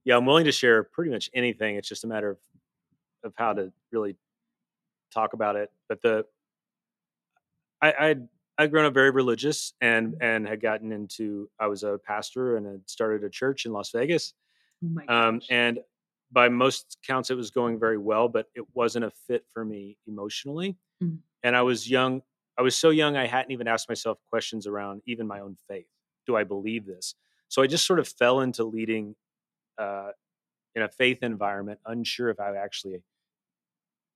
Yeah 0.05 0.17
i'm 0.17 0.27
willing 0.27 0.47
to 0.47 0.53
share 0.53 0.83
pretty 0.83 1.11
much 1.11 1.31
anything. 1.35 1.77
It's 1.77 1.89
just 1.89 2.05
a 2.05 2.09
matter 2.09 2.31
of 2.31 2.39
of 3.25 3.33
how 3.37 3.53
to 3.53 3.73
really 3.93 4.17
talk 5.13 5.33
about 5.33 5.57
it. 5.57 5.71
But 5.89 6.03
the 6.03 6.27
i 7.81 7.93
i 7.93 8.17
I'd 8.59 8.71
grown 8.71 8.85
up 8.85 8.95
very 8.95 9.11
religious 9.11 9.73
and 9.81 10.17
and 10.21 10.47
had 10.47 10.61
gotten 10.61 10.93
into. 10.93 11.49
I 11.59 11.67
was 11.67 11.83
a 11.83 11.99
pastor 12.05 12.57
and 12.57 12.67
had 12.67 12.89
started 12.89 13.25
a 13.25 13.31
church 13.31 13.65
in 13.67 13.73
Las 13.73 13.91
Vegas. 13.91 14.35
Oh 14.85 15.15
um, 15.15 15.41
and 15.49 15.79
by 16.33 16.49
most 16.49 16.99
counts, 17.07 17.31
it 17.31 17.37
was 17.37 17.51
going 17.51 17.79
very 17.79 17.99
well, 17.99 18.29
but 18.29 18.47
it 18.55 18.65
wasn't 18.75 19.05
a 19.05 19.11
fit 19.27 19.45
for 19.53 19.65
me 19.65 19.99
emotionally. 20.07 20.77
Mm. 21.03 21.19
And 21.43 21.57
I 21.57 21.63
was 21.63 21.89
young. 21.89 22.23
I 22.59 22.63
was 22.63 22.77
so 22.77 22.91
young, 22.91 23.17
I 23.17 23.27
hadn't 23.27 23.53
even 23.53 23.67
asked 23.67 23.89
myself 23.89 24.19
questions 24.29 24.67
around 24.67 25.03
even 25.07 25.27
my 25.27 25.41
own 25.41 25.57
faith. 25.69 25.87
Do 26.27 26.37
I 26.37 26.45
believe 26.45 26.87
this? 26.87 27.15
So 27.49 27.63
I 27.63 27.67
just 27.67 27.87
sort 27.87 27.99
of 27.99 28.09
fell 28.09 28.41
into 28.41 28.65
leading 28.65 29.15
uh, 29.79 30.11
in 30.75 30.83
a 30.83 30.89
faith 30.89 31.23
environment, 31.23 31.81
unsure 31.87 32.29
if 32.29 32.41
I 32.41 32.55
actually 32.57 33.03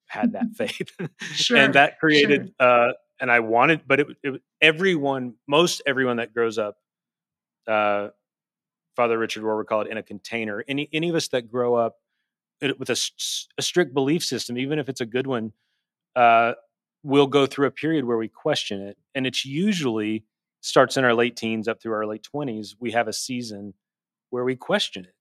had 0.07 0.33
that 0.33 0.47
faith. 0.57 0.91
sure, 1.35 1.57
and 1.57 1.75
that 1.75 1.99
created 1.99 2.53
sure. 2.61 2.89
uh, 2.89 2.93
and 3.21 3.31
I 3.31 3.41
wanted, 3.41 3.83
but 3.87 4.01
it, 4.01 4.07
it 4.23 4.43
everyone, 4.61 5.35
most 5.47 5.83
everyone 5.87 6.17
that 6.19 6.35
grows 6.35 6.59
up, 6.59 6.77
uh, 7.67 8.09
Father 8.95 9.19
Richard 9.19 9.43
Rohr 9.43 9.65
it 9.83 9.91
in 9.91 9.99
a 9.99 10.03
container. 10.03 10.65
Any 10.67 10.89
any 10.93 11.09
of 11.09 11.15
us 11.15 11.29
that 11.29 11.51
grow 11.51 11.75
up 11.75 11.97
with 12.79 12.91
a, 12.91 13.11
a 13.59 13.63
strict 13.63 13.93
belief 13.95 14.25
system, 14.25 14.57
even 14.57 14.79
if 14.79 14.89
it's 14.89 15.01
a 15.01 15.07
good 15.07 15.27
one, 15.27 15.53
uh, 16.15 16.55
will 17.03 17.27
go 17.27 17.47
through 17.47 17.67
a 17.67 17.71
period 17.71 18.05
where 18.05 18.17
we 18.17 18.29
question 18.29 18.81
it, 18.81 18.97
and 19.15 19.27
it's 19.27 19.45
usually 19.45 20.25
starts 20.63 20.97
in 20.97 21.05
our 21.05 21.15
late 21.15 21.37
teens 21.37 21.69
up 21.69 21.81
through 21.81 21.93
our 21.93 22.07
late 22.07 22.23
twenties. 22.23 22.77
We 22.81 22.93
have 22.93 23.09
a 23.09 23.13
season 23.13 23.75
where 24.31 24.45
we 24.45 24.57
question 24.57 25.05
it, 25.05 25.15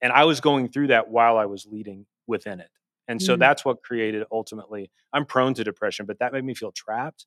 and 0.00 0.12
I 0.12 0.24
was 0.24 0.40
going 0.40 0.68
through 0.68 0.88
that 0.88 1.10
while 1.10 1.36
I 1.36 1.46
was 1.46 1.66
leading 1.66 2.06
within 2.26 2.60
it. 2.60 2.70
And 3.10 3.20
so 3.20 3.34
mm. 3.34 3.40
that's 3.40 3.64
what 3.64 3.82
created 3.82 4.22
ultimately. 4.30 4.88
I'm 5.12 5.26
prone 5.26 5.52
to 5.54 5.64
depression, 5.64 6.06
but 6.06 6.20
that 6.20 6.32
made 6.32 6.44
me 6.44 6.54
feel 6.54 6.70
trapped. 6.70 7.26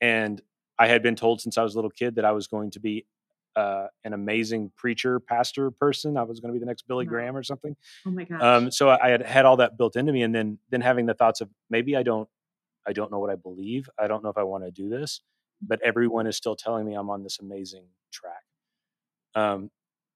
And 0.00 0.42
I 0.76 0.88
had 0.88 1.04
been 1.04 1.14
told 1.14 1.40
since 1.40 1.56
I 1.56 1.62
was 1.62 1.74
a 1.74 1.78
little 1.78 1.90
kid 1.90 2.16
that 2.16 2.24
I 2.24 2.32
was 2.32 2.48
going 2.48 2.72
to 2.72 2.80
be 2.80 3.06
uh, 3.54 3.86
an 4.02 4.12
amazing 4.12 4.72
preacher, 4.76 5.20
pastor 5.20 5.70
person. 5.70 6.16
I 6.16 6.24
was 6.24 6.40
going 6.40 6.52
to 6.52 6.52
be 6.52 6.58
the 6.58 6.66
next 6.66 6.88
Billy 6.88 7.06
wow. 7.06 7.10
Graham 7.10 7.36
or 7.36 7.44
something. 7.44 7.76
Oh 8.04 8.10
my 8.10 8.24
gosh! 8.24 8.42
Um, 8.42 8.72
so 8.72 8.90
I 8.90 9.08
had 9.08 9.22
had 9.22 9.44
all 9.44 9.58
that 9.58 9.78
built 9.78 9.94
into 9.94 10.12
me, 10.12 10.22
and 10.22 10.34
then 10.34 10.58
then 10.70 10.80
having 10.80 11.06
the 11.06 11.14
thoughts 11.14 11.40
of 11.40 11.48
maybe 11.70 11.94
I 11.94 12.02
don't, 12.02 12.28
I 12.84 12.92
don't 12.92 13.12
know 13.12 13.20
what 13.20 13.30
I 13.30 13.36
believe. 13.36 13.88
I 13.96 14.08
don't 14.08 14.24
know 14.24 14.30
if 14.30 14.36
I 14.36 14.42
want 14.42 14.64
to 14.64 14.72
do 14.72 14.88
this, 14.88 15.20
but 15.62 15.80
everyone 15.82 16.26
is 16.26 16.36
still 16.36 16.56
telling 16.56 16.84
me 16.84 16.94
I'm 16.94 17.08
on 17.08 17.22
this 17.22 17.38
amazing 17.38 17.84
track. 18.12 18.42
Um, 19.36 19.70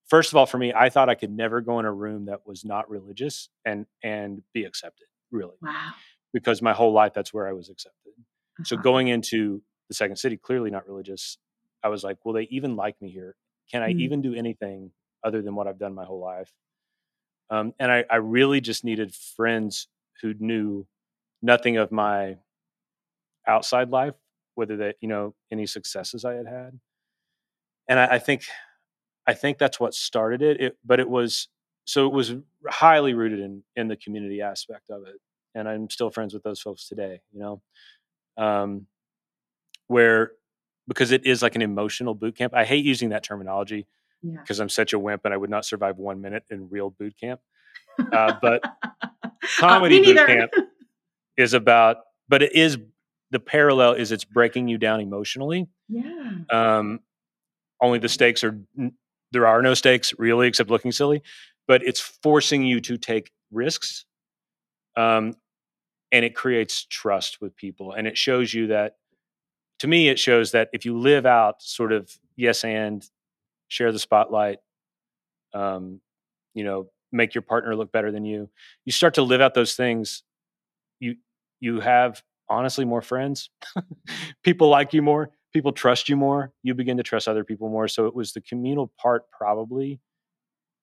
first 0.09 0.33
of 0.33 0.37
all, 0.37 0.47
for 0.47 0.59
me, 0.59 0.73
I 0.75 0.89
thought 0.89 1.09
I 1.09 1.15
could 1.15 1.31
never 1.31 1.61
go 1.61 1.79
in 1.79 1.85
a 1.85 1.93
room 1.93 2.27
that 2.27 2.47
was 2.47 2.65
not 2.65 2.91
religious 2.91 3.49
and 3.65 3.87
and 4.03 4.43
be 4.53 4.65
accepted. 4.65 5.07
Really, 5.31 5.57
wow. 5.63 5.91
Because 6.33 6.61
my 6.61 6.73
whole 6.73 6.93
life, 6.93 7.13
that's 7.15 7.33
where 7.33 7.47
I 7.47 7.53
was 7.53 7.69
accepted. 7.69 8.13
Uh-huh. 8.19 8.65
So 8.65 8.77
going 8.77 9.09
into 9.09 9.63
the 9.89 9.95
second 9.95 10.17
city, 10.17 10.37
clearly 10.37 10.71
not 10.71 10.87
religious, 10.87 11.39
I 11.83 11.89
was 11.89 12.05
like, 12.05 12.19
will 12.25 12.33
they 12.33 12.49
even 12.51 12.77
like 12.77 13.01
me 13.01 13.11
here? 13.11 13.37
Can 13.71 13.83
I 13.83 13.93
mm 13.93 14.01
even 14.01 14.23
do 14.23 14.35
anything 14.35 14.91
other 15.23 15.43
than 15.43 15.55
what 15.55 15.67
I've 15.67 15.79
done 15.79 15.95
my 15.95 16.05
whole 16.05 16.21
life? 16.21 16.53
Um, 17.51 17.75
and 17.79 17.91
I, 17.91 18.05
I 18.11 18.17
really 18.17 18.61
just 18.61 18.85
needed 18.85 19.15
friends 19.15 19.89
who 20.23 20.35
knew 20.39 20.87
nothing 21.43 21.77
of 21.77 21.91
my 21.93 22.37
outside 23.47 23.91
life, 23.91 24.15
whether 24.55 24.77
that 24.79 24.97
you 25.01 25.09
know 25.09 25.35
any 25.51 25.67
successes 25.67 26.25
I 26.25 26.35
had 26.35 26.47
had. 26.47 26.79
And 27.89 27.99
I, 27.99 28.07
I 28.07 28.19
think 28.19 28.45
I 29.29 29.35
think 29.35 29.59
that's 29.59 29.79
what 29.79 29.95
started 29.95 30.43
it. 30.43 30.61
it. 30.61 30.79
But 30.85 30.99
it 30.99 31.09
was 31.09 31.49
so 31.85 32.07
it 32.07 32.13
was 32.13 32.35
highly 32.67 33.15
rooted 33.15 33.41
in 33.41 33.63
in 33.77 33.89
the 33.89 33.97
community 33.97 34.41
aspect 34.41 34.91
of 34.91 35.07
it, 35.07 35.17
and 35.55 35.69
I'm 35.69 35.91
still 35.91 36.11
friends 36.11 36.35
with 36.35 36.43
those 36.43 36.61
folks 36.61 36.89
today. 36.89 37.21
You 37.33 37.41
know, 37.41 37.63
um, 38.37 38.87
where 39.87 40.33
because 40.89 41.13
it 41.13 41.27
is 41.27 41.43
like 41.43 41.55
an 41.55 41.63
emotional 41.63 42.15
boot 42.15 42.37
camp. 42.37 42.55
I 42.55 42.65
hate 42.65 42.85
using 42.85 43.11
that 43.11 43.23
terminology 43.23 43.87
because 44.23 44.59
yeah. 44.59 44.63
I'm 44.63 44.69
such 44.69 44.95
a 44.95 44.99
wimp 44.99 45.25
and 45.25 45.35
I 45.35 45.37
would 45.37 45.51
not 45.51 45.65
survive 45.65 45.99
one 45.99 46.21
minute 46.21 46.45
in 46.51 46.69
real 46.71 46.91
boot 46.91 47.15
camp. 47.21 47.41
Uh, 48.13 48.33
but 48.43 48.63
uh, 48.65 49.29
comedy 49.59 50.01
uh, 50.01 50.05
boot 50.05 50.27
camp 50.27 50.53
is 51.37 51.53
about, 51.53 51.99
but 52.29 52.43
it 52.43 52.55
is 52.55 52.79
the 53.31 53.39
parallel 53.39 53.93
is 53.93 54.11
it's 54.11 54.25
breaking 54.25 54.69
you 54.69 54.79
down 54.79 55.01
emotionally. 55.01 55.69
Yeah. 55.89 56.33
Um, 56.51 57.01
only 57.81 57.99
the 57.99 58.09
stakes 58.09 58.43
are 58.43 58.59
there 59.33 59.47
are 59.47 59.63
no 59.63 59.75
stakes 59.75 60.13
really 60.19 60.49
except 60.49 60.71
looking 60.71 60.93
silly 60.93 61.23
but 61.67 61.83
it's 61.83 62.01
forcing 62.01 62.63
you 62.63 62.81
to 62.81 62.97
take 62.97 63.31
risks 63.51 64.05
um, 64.97 65.35
and 66.11 66.25
it 66.25 66.35
creates 66.35 66.85
trust 66.87 67.41
with 67.41 67.57
people 67.57 67.93
and 67.93 68.07
it 68.07 68.17
shows 68.17 68.53
you 68.53 68.69
that 68.69 68.97
to 69.79 69.87
me 69.87 70.09
it 70.09 70.19
shows 70.19 70.53
that 70.53 70.69
if 70.73 70.85
you 70.85 70.99
live 70.99 71.27
out 71.27 71.63
sort 71.63 71.93
of 71.93 72.11
yes 72.37 72.65
and 72.65 73.09
share 73.69 73.93
the 73.93 73.99
spotlight 73.99 74.59
um, 75.55 76.01
you 76.55 76.65
know 76.65 76.89
make 77.13 77.35
your 77.35 77.43
partner 77.43 77.75
look 77.75 77.91
better 77.93 78.11
than 78.11 78.25
you 78.25 78.49
you 78.85 78.93
start 78.93 79.15
to 79.15 79.23
live 79.23 79.41
out 79.41 79.55
those 79.55 79.75
things 79.75 80.23
you 81.01 81.17
you 81.61 81.81
have 81.81 82.23
honestly 82.49 82.85
more 82.85 83.03
friends 83.03 83.51
people 84.43 84.69
like 84.69 84.93
you 84.93 85.03
more 85.03 85.31
people 85.53 85.73
trust 85.73 86.09
you 86.09 86.17
more 86.17 86.53
you 86.63 86.75
begin 86.75 86.97
to 86.97 87.03
trust 87.03 87.29
other 87.29 87.45
people 87.45 87.69
more 87.69 87.89
so 87.89 88.07
it 88.07 88.15
was 88.15 88.33
the 88.33 88.41
communal 88.41 88.93
part 89.01 89.31
probably 89.31 90.01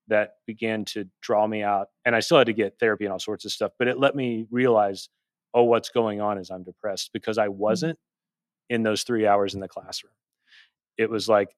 that 0.07 0.35
began 0.45 0.85
to 0.85 1.05
draw 1.21 1.47
me 1.47 1.63
out 1.63 1.87
and 2.05 2.15
i 2.15 2.19
still 2.19 2.37
had 2.37 2.47
to 2.47 2.53
get 2.53 2.77
therapy 2.79 3.05
and 3.05 3.11
all 3.11 3.19
sorts 3.19 3.45
of 3.45 3.51
stuff 3.51 3.71
but 3.79 3.87
it 3.87 3.99
let 3.99 4.15
me 4.15 4.47
realize 4.51 5.09
oh 5.53 5.63
what's 5.63 5.89
going 5.89 6.21
on 6.21 6.37
is 6.37 6.49
i'm 6.49 6.63
depressed 6.63 7.11
because 7.13 7.37
i 7.37 7.47
mm. 7.47 7.53
wasn't 7.53 7.97
in 8.69 8.83
those 8.83 9.03
three 9.03 9.27
hours 9.27 9.53
in 9.53 9.59
the 9.59 9.67
classroom 9.67 10.13
it 10.97 11.09
was 11.09 11.27
like 11.27 11.55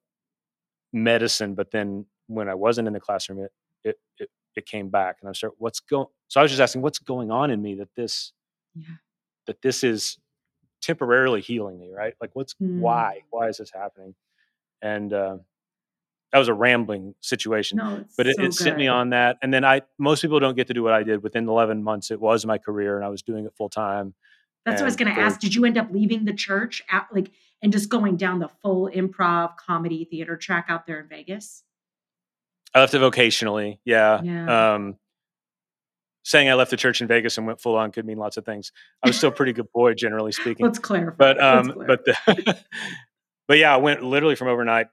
medicine. 0.92 1.54
But 1.54 1.70
then 1.70 2.06
when 2.26 2.48
I 2.48 2.54
wasn't 2.54 2.88
in 2.88 2.94
the 2.94 3.00
classroom, 3.00 3.40
it 3.40 3.52
it 3.84 3.96
it, 4.18 4.30
it 4.56 4.66
came 4.66 4.88
back, 4.88 5.16
and 5.20 5.28
I 5.28 5.32
started, 5.32 5.56
what's 5.58 5.80
going? 5.80 6.06
So 6.28 6.40
I 6.40 6.42
was 6.42 6.50
just 6.52 6.60
asking, 6.60 6.82
what's 6.82 6.98
going 6.98 7.30
on 7.30 7.50
in 7.50 7.62
me 7.62 7.74
that 7.76 7.94
this 7.96 8.32
Yeah. 8.74 8.96
that 9.46 9.62
this 9.62 9.84
is 9.84 10.18
temporarily 10.80 11.40
healing 11.40 11.78
me, 11.78 11.90
right? 11.92 12.14
Like, 12.20 12.30
what's 12.34 12.54
Mm. 12.54 12.78
why 12.78 13.22
why 13.30 13.48
is 13.48 13.58
this 13.58 13.70
happening? 13.70 14.14
And 14.82 15.12
uh, 15.12 15.38
that 16.32 16.38
was 16.38 16.48
a 16.48 16.54
rambling 16.54 17.14
situation 17.20 17.78
No, 17.78 18.04
but 18.16 18.26
it, 18.26 18.36
so 18.36 18.42
it 18.44 18.54
sent 18.54 18.76
me 18.76 18.86
on 18.86 19.10
that 19.10 19.38
and 19.40 19.52
then 19.52 19.64
i 19.64 19.80
most 19.98 20.20
people 20.20 20.38
don't 20.38 20.54
get 20.56 20.66
to 20.66 20.74
do 20.74 20.82
what 20.82 20.92
i 20.92 21.02
did 21.02 21.22
within 21.22 21.48
11 21.48 21.82
months 21.82 22.10
it 22.10 22.20
was 22.20 22.44
my 22.44 22.58
career 22.58 22.96
and 22.96 23.04
i 23.04 23.08
was 23.08 23.22
doing 23.22 23.46
it 23.46 23.52
full 23.56 23.70
time 23.70 24.12
That's 24.66 24.80
what 24.80 24.82
I 24.82 24.84
was 24.84 24.96
going 24.96 25.14
to 25.14 25.18
ask. 25.18 25.40
Did 25.40 25.54
you 25.54 25.64
end 25.64 25.78
up 25.78 25.88
leaving 25.90 26.26
the 26.26 26.34
church 26.34 26.82
at 26.90 27.06
like 27.12 27.30
and 27.62 27.72
just 27.72 27.88
going 27.88 28.16
down 28.18 28.40
the 28.40 28.50
full 28.62 28.90
improv 28.94 29.56
comedy 29.56 30.04
theater 30.04 30.36
track 30.36 30.66
out 30.68 30.86
there 30.86 31.00
in 31.00 31.08
Vegas? 31.08 31.64
i 32.74 32.80
left 32.80 32.92
it 32.92 33.00
vocationally 33.00 33.78
yeah 33.86 34.20
Yeah. 34.22 34.74
um 34.74 34.98
saying 36.28 36.48
i 36.48 36.54
left 36.54 36.70
the 36.70 36.76
church 36.76 37.00
in 37.00 37.06
vegas 37.06 37.38
and 37.38 37.46
went 37.46 37.60
full 37.60 37.76
on 37.76 37.90
could 37.90 38.04
mean 38.06 38.18
lots 38.18 38.36
of 38.36 38.44
things 38.44 38.70
i 39.02 39.08
was 39.08 39.16
still 39.16 39.30
a 39.30 39.32
pretty 39.32 39.52
good 39.52 39.66
boy 39.72 39.94
generally 39.94 40.32
speaking 40.32 40.64
Let's 40.66 40.78
clarify. 40.78 41.16
but 41.16 41.42
um 41.42 41.72
clarify. 41.72 41.86
but 41.86 42.04
the, 42.04 42.58
but 43.48 43.58
yeah 43.58 43.72
i 43.74 43.76
went 43.78 44.02
literally 44.02 44.34
from 44.36 44.48
overnight 44.48 44.88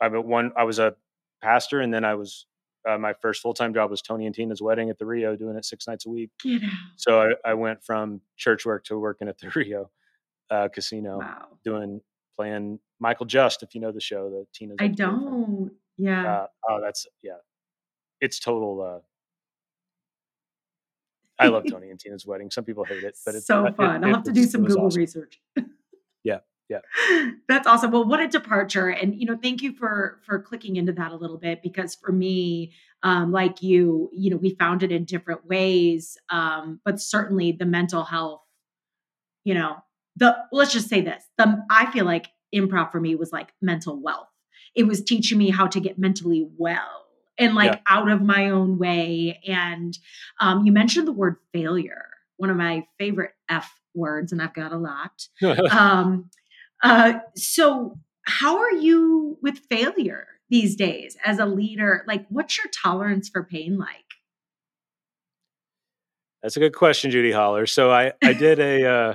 i 0.00 0.08
one 0.08 0.52
i 0.56 0.64
was 0.64 0.78
a 0.78 0.94
pastor 1.42 1.80
and 1.80 1.92
then 1.92 2.04
i 2.04 2.14
was 2.14 2.46
uh, 2.88 2.96
my 2.96 3.12
first 3.20 3.42
full-time 3.42 3.74
job 3.74 3.90
was 3.90 4.00
tony 4.02 4.26
and 4.26 4.34
tina's 4.34 4.62
wedding 4.62 4.88
at 4.90 4.98
the 4.98 5.04
rio 5.06 5.34
doing 5.36 5.56
it 5.56 5.64
six 5.64 5.86
nights 5.88 6.06
a 6.06 6.08
week 6.10 6.30
get 6.42 6.62
out. 6.62 6.70
so 6.96 7.20
i, 7.22 7.50
I 7.50 7.54
went 7.54 7.82
from 7.84 8.20
church 8.36 8.64
work 8.64 8.84
to 8.84 8.98
working 8.98 9.28
at 9.28 9.38
the 9.38 9.50
rio 9.54 9.90
uh, 10.50 10.68
casino 10.68 11.18
Wow. 11.18 11.46
doing 11.64 12.00
playing 12.38 12.78
Michael 13.00 13.26
Just, 13.26 13.62
if 13.62 13.74
you 13.74 13.80
know 13.80 13.92
the 13.92 14.00
show, 14.00 14.30
the 14.30 14.46
Tina's. 14.54 14.76
I 14.80 14.88
don't. 14.88 15.70
Yeah. 15.96 16.34
Uh, 16.34 16.46
oh, 16.68 16.80
that's 16.82 17.06
yeah. 17.22 17.32
It's 18.20 18.38
total. 18.40 19.02
I 21.38 21.48
love 21.48 21.64
Tony 21.70 21.90
and 21.90 21.98
Tina's 21.98 22.26
wedding. 22.26 22.50
Some 22.50 22.64
people 22.64 22.84
hate 22.84 23.04
it, 23.04 23.16
but 23.24 23.34
it's 23.34 23.46
so 23.46 23.64
uh, 23.64 23.68
it- 23.68 23.76
fun. 23.76 24.04
I'll 24.04 24.10
it 24.10 24.14
have 24.14 24.22
to 24.24 24.32
do 24.32 24.44
some 24.44 24.64
Google 24.64 24.86
awesome. 24.86 25.00
research. 25.00 25.40
Yeah, 26.24 26.38
yeah. 26.68 26.80
That's 27.48 27.66
awesome. 27.66 27.90
Well, 27.90 28.04
what 28.04 28.20
a 28.20 28.28
departure. 28.28 28.88
And 28.88 29.18
you 29.18 29.26
know, 29.26 29.38
thank 29.40 29.62
you 29.62 29.72
for 29.72 30.20
for 30.26 30.40
clicking 30.40 30.76
into 30.76 30.92
that 30.92 31.12
a 31.12 31.16
little 31.16 31.38
bit 31.38 31.62
because 31.62 31.94
for 31.94 32.12
me, 32.12 32.72
um, 33.02 33.32
like 33.32 33.62
you, 33.62 34.10
you 34.12 34.30
know, 34.30 34.36
we 34.36 34.50
found 34.50 34.82
it 34.82 34.92
in 34.92 35.04
different 35.04 35.46
ways. 35.46 36.16
Um, 36.30 36.80
but 36.84 37.00
certainly 37.00 37.52
the 37.52 37.66
mental 37.66 38.04
health, 38.04 38.42
you 39.44 39.54
know, 39.54 39.76
the 40.16 40.36
let's 40.52 40.72
just 40.72 40.88
say 40.88 41.00
this. 41.00 41.24
The 41.38 41.64
I 41.70 41.90
feel 41.90 42.04
like 42.04 42.28
improv 42.54 42.92
for 42.92 43.00
me 43.00 43.14
was 43.14 43.32
like 43.32 43.52
mental 43.62 44.00
wealth. 44.02 44.28
It 44.74 44.84
was 44.86 45.02
teaching 45.02 45.38
me 45.38 45.50
how 45.50 45.66
to 45.68 45.80
get 45.80 45.98
mentally 45.98 46.46
well 46.56 47.07
and 47.38 47.54
like 47.54 47.72
Yeah. 47.72 47.80
out 47.86 48.08
of 48.10 48.22
my 48.22 48.50
own 48.50 48.78
way. 48.78 49.40
And 49.46 49.96
um, 50.40 50.66
you 50.66 50.72
mentioned 50.72 51.06
the 51.06 51.12
word 51.12 51.36
failure, 51.52 52.06
one 52.36 52.50
of 52.50 52.56
my 52.56 52.86
favorite 52.98 53.32
F 53.48 53.70
words, 53.94 54.32
and 54.32 54.40
I've 54.42 54.54
got 54.54 54.72
a 54.72 54.78
lot 54.78 55.26
um 55.70 56.30
uh 56.82 57.14
so 57.34 57.98
how 58.26 58.58
are 58.58 58.72
you 58.72 59.38
with 59.42 59.58
failure 59.70 60.26
these 60.50 60.76
days 60.76 61.16
as 61.24 61.38
a 61.38 61.46
leader 61.46 62.04
like 62.06 62.24
what's 62.28 62.56
your 62.58 62.66
tolerance 62.72 63.28
for 63.28 63.42
pain 63.42 63.78
like 63.78 64.04
That's 66.42 66.56
a 66.56 66.60
good 66.60 66.74
question, 66.74 67.10
Judy 67.10 67.32
Holler. 67.32 67.66
So 67.66 67.90
I 67.90 68.12
I 68.22 68.32
did 68.32 68.60
a 68.60 68.84
uh, 68.84 69.14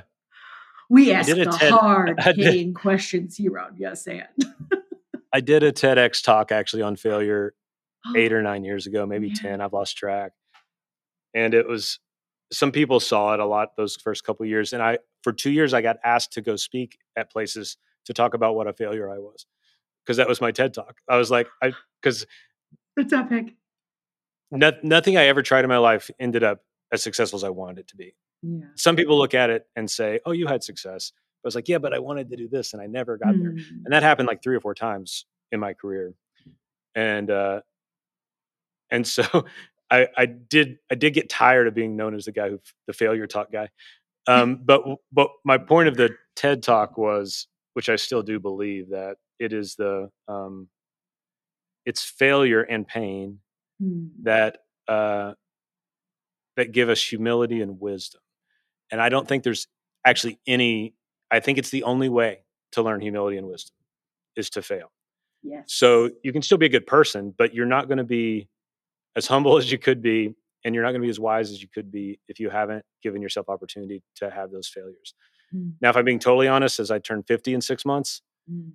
we 0.89 1.12
I 1.12 1.15
ask 1.15 1.29
did 1.29 1.39
a 1.39 1.45
the 1.45 1.51
TED 1.51 1.71
hard 1.71 2.19
hitting 2.36 2.73
questions 2.73 3.38
here 3.38 3.57
on 3.57 3.75
yes 3.77 4.07
and 4.07 4.27
I 5.33 5.39
did 5.41 5.63
a 5.63 5.71
TEDx 5.71 6.23
talk 6.23 6.51
actually 6.51 6.81
on 6.83 6.95
failure 6.95 7.53
eight 8.15 8.31
or 8.33 8.41
nine 8.41 8.63
years 8.63 8.87
ago, 8.87 9.05
maybe 9.05 9.27
Yeah. 9.29 9.49
10. 9.49 9.61
I've 9.61 9.73
lost 9.73 9.97
track. 9.97 10.31
And 11.33 11.53
it 11.53 11.67
was, 11.67 11.99
some 12.51 12.71
people 12.71 12.99
saw 12.99 13.33
it 13.33 13.39
a 13.39 13.45
lot 13.45 13.69
those 13.77 13.95
first 13.95 14.23
couple 14.23 14.45
years. 14.45 14.73
And 14.73 14.83
I, 14.83 14.99
for 15.23 15.33
two 15.33 15.51
years, 15.51 15.73
I 15.73 15.81
got 15.81 15.97
asked 16.03 16.33
to 16.33 16.41
go 16.41 16.55
speak 16.55 16.97
at 17.15 17.31
places 17.31 17.77
to 18.05 18.13
talk 18.13 18.33
about 18.33 18.55
what 18.55 18.67
a 18.67 18.73
failure 18.73 19.09
I 19.09 19.17
was. 19.19 19.45
Cause 20.05 20.17
that 20.17 20.27
was 20.27 20.41
my 20.41 20.51
TED 20.51 20.73
talk. 20.73 20.97
I 21.07 21.15
was 21.17 21.31
like, 21.31 21.47
I, 21.61 21.71
cause 22.01 22.25
it's 22.97 23.13
epic 23.13 23.53
no, 24.51 24.71
nothing 24.83 25.17
I 25.17 25.25
ever 25.27 25.41
tried 25.41 25.63
in 25.63 25.69
my 25.69 25.77
life 25.79 26.11
ended 26.19 26.43
up 26.43 26.59
as 26.91 27.01
successful 27.01 27.37
as 27.37 27.43
I 27.43 27.49
wanted 27.49 27.79
it 27.79 27.87
to 27.87 27.95
be. 27.95 28.13
yeah 28.43 28.65
Some 28.75 28.95
people 28.95 29.17
look 29.17 29.33
at 29.33 29.49
it 29.49 29.65
and 29.75 29.89
say, 29.89 30.19
oh, 30.27 30.31
you 30.31 30.45
had 30.45 30.61
success. 30.63 31.11
I 31.15 31.47
was 31.47 31.55
like, 31.55 31.67
yeah, 31.67 31.79
but 31.79 31.91
I 31.93 31.99
wanted 31.99 32.29
to 32.29 32.35
do 32.37 32.47
this 32.47 32.73
and 32.73 32.81
I 32.81 32.85
never 32.85 33.17
got 33.17 33.33
there. 33.39 33.51
Mm. 33.53 33.63
and 33.85 33.91
that 33.93 34.03
happened 34.03 34.27
like 34.27 34.43
three 34.43 34.55
or 34.55 34.59
four 34.59 34.75
times 34.75 35.25
in 35.51 35.59
my 35.59 35.73
career 35.73 36.13
and 36.95 37.31
uh 37.31 37.61
and 38.93 39.06
so 39.06 39.23
i 39.91 40.08
i 40.15 40.25
did 40.25 40.77
i 40.89 40.95
did 40.95 41.13
get 41.13 41.29
tired 41.29 41.67
of 41.67 41.73
being 41.73 41.97
known 41.97 42.15
as 42.15 42.23
the 42.25 42.32
guy 42.32 42.49
who 42.49 42.60
the 42.88 42.93
failure 42.93 43.27
talk 43.27 43.51
guy. 43.51 43.69
Um 44.25 44.62
but 44.63 44.82
but 45.12 45.29
my 45.43 45.58
point 45.58 45.89
of 45.89 45.97
the 45.97 46.12
ted 46.38 46.63
talk 46.63 46.97
was 46.97 47.47
which 47.73 47.89
i 47.89 47.97
still 47.97 48.23
do 48.23 48.39
believe 48.39 48.91
that 48.91 49.17
it 49.38 49.51
is 49.51 49.75
the 49.75 50.10
um 50.29 50.69
it's 51.86 52.03
failure 52.03 52.62
and 52.62 52.88
pain 52.88 53.39
Mm. 53.82 54.12
that 54.21 54.60
uh 54.88 55.34
that 56.56 56.71
give 56.71 56.88
us 56.89 57.03
humility 57.03 57.62
and 57.62 57.82
wisdom. 57.82 58.21
And 58.91 59.01
i 59.01 59.10
don't 59.10 59.27
think 59.27 59.43
there's 59.43 59.67
actually 60.06 60.39
any 60.47 60.93
i 61.32 61.39
think 61.41 61.58
it's 61.58 61.71
the 61.71 61.84
only 61.84 62.08
way 62.08 62.45
to 62.73 62.82
learn 62.82 63.01
humility 63.01 63.38
and 63.38 63.47
wisdom 63.47 63.75
is 64.36 64.49
to 64.51 64.62
fail. 64.62 64.91
Yes. 65.43 65.65
So 65.67 66.12
you 66.23 66.32
can 66.32 66.41
still 66.41 66.58
be 66.58 66.65
a 66.65 66.69
good 66.69 66.88
person, 66.88 67.34
but 67.38 67.53
you're 67.53 67.65
not 67.65 67.88
going 67.88 67.97
to 67.97 68.03
be 68.03 68.47
as 69.15 69.28
humble 69.28 69.58
as 69.58 69.71
you 69.71 69.78
could 69.78 70.02
be, 70.02 70.34
and 70.65 70.73
you're 70.73 70.84
not 70.84 70.91
going 70.91 71.02
to 71.02 71.06
be 71.06 71.10
as 71.10 71.19
wise 71.19 71.52
as 71.52 71.62
you 71.62 71.67
could 71.67 71.91
be 71.91 72.19
if 72.28 72.39
you 72.39 72.49
haven't 72.49 72.86
given 73.02 73.21
yourself 73.21 73.49
opportunity 73.49 74.02
to 74.15 74.30
have 74.30 74.52
those 74.52 74.67
failures. 74.67 75.13
Mm. 75.54 75.73
Now, 75.82 75.89
if 75.89 75.97
I'm 75.97 76.06
being 76.06 76.19
totally 76.19 76.47
honest, 76.47 76.80
as 76.80 76.89
I 76.89 76.99
turn 76.99 77.23
50 77.23 77.54
in 77.54 77.62
six 77.62 77.86
months, 77.86 78.21
Mm. 78.52 78.71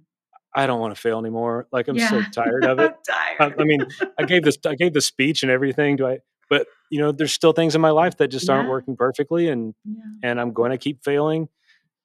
I 0.54 0.66
don't 0.66 0.80
want 0.80 0.94
to 0.94 1.00
fail 1.00 1.18
anymore. 1.18 1.68
Like 1.72 1.88
I'm 1.88 1.98
so 1.98 2.22
tired 2.32 2.64
of 2.66 2.78
it. 2.78 2.94
I'm 3.38 3.52
I, 3.52 3.62
I 3.62 3.64
mean, 3.64 3.86
I 4.18 4.24
gave 4.24 4.42
this, 4.42 4.56
I 4.66 4.74
gave 4.74 4.94
the 4.94 5.00
speech 5.00 5.42
and 5.42 5.52
everything. 5.52 5.96
Do 5.96 6.06
I? 6.06 6.18
But 6.48 6.66
you 6.90 6.98
know, 6.98 7.12
there's 7.12 7.32
still 7.32 7.52
things 7.52 7.74
in 7.74 7.80
my 7.80 7.90
life 7.90 8.16
that 8.16 8.28
just 8.28 8.48
aren't 8.48 8.68
working 8.68 8.96
perfectly, 8.96 9.48
and 9.48 9.74
yeah. 9.84 10.30
and 10.30 10.40
I'm 10.40 10.52
going 10.52 10.70
to 10.70 10.78
keep 10.78 11.04
failing. 11.04 11.48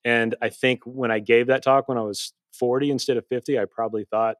And 0.03 0.35
I 0.41 0.49
think 0.49 0.81
when 0.83 1.11
I 1.11 1.19
gave 1.19 1.47
that 1.47 1.63
talk 1.63 1.87
when 1.87 1.97
I 1.97 2.01
was 2.01 2.33
40 2.59 2.91
instead 2.91 3.15
of 3.15 3.25
50, 3.27 3.57
I 3.57 3.65
probably 3.65 4.03
thought 4.03 4.35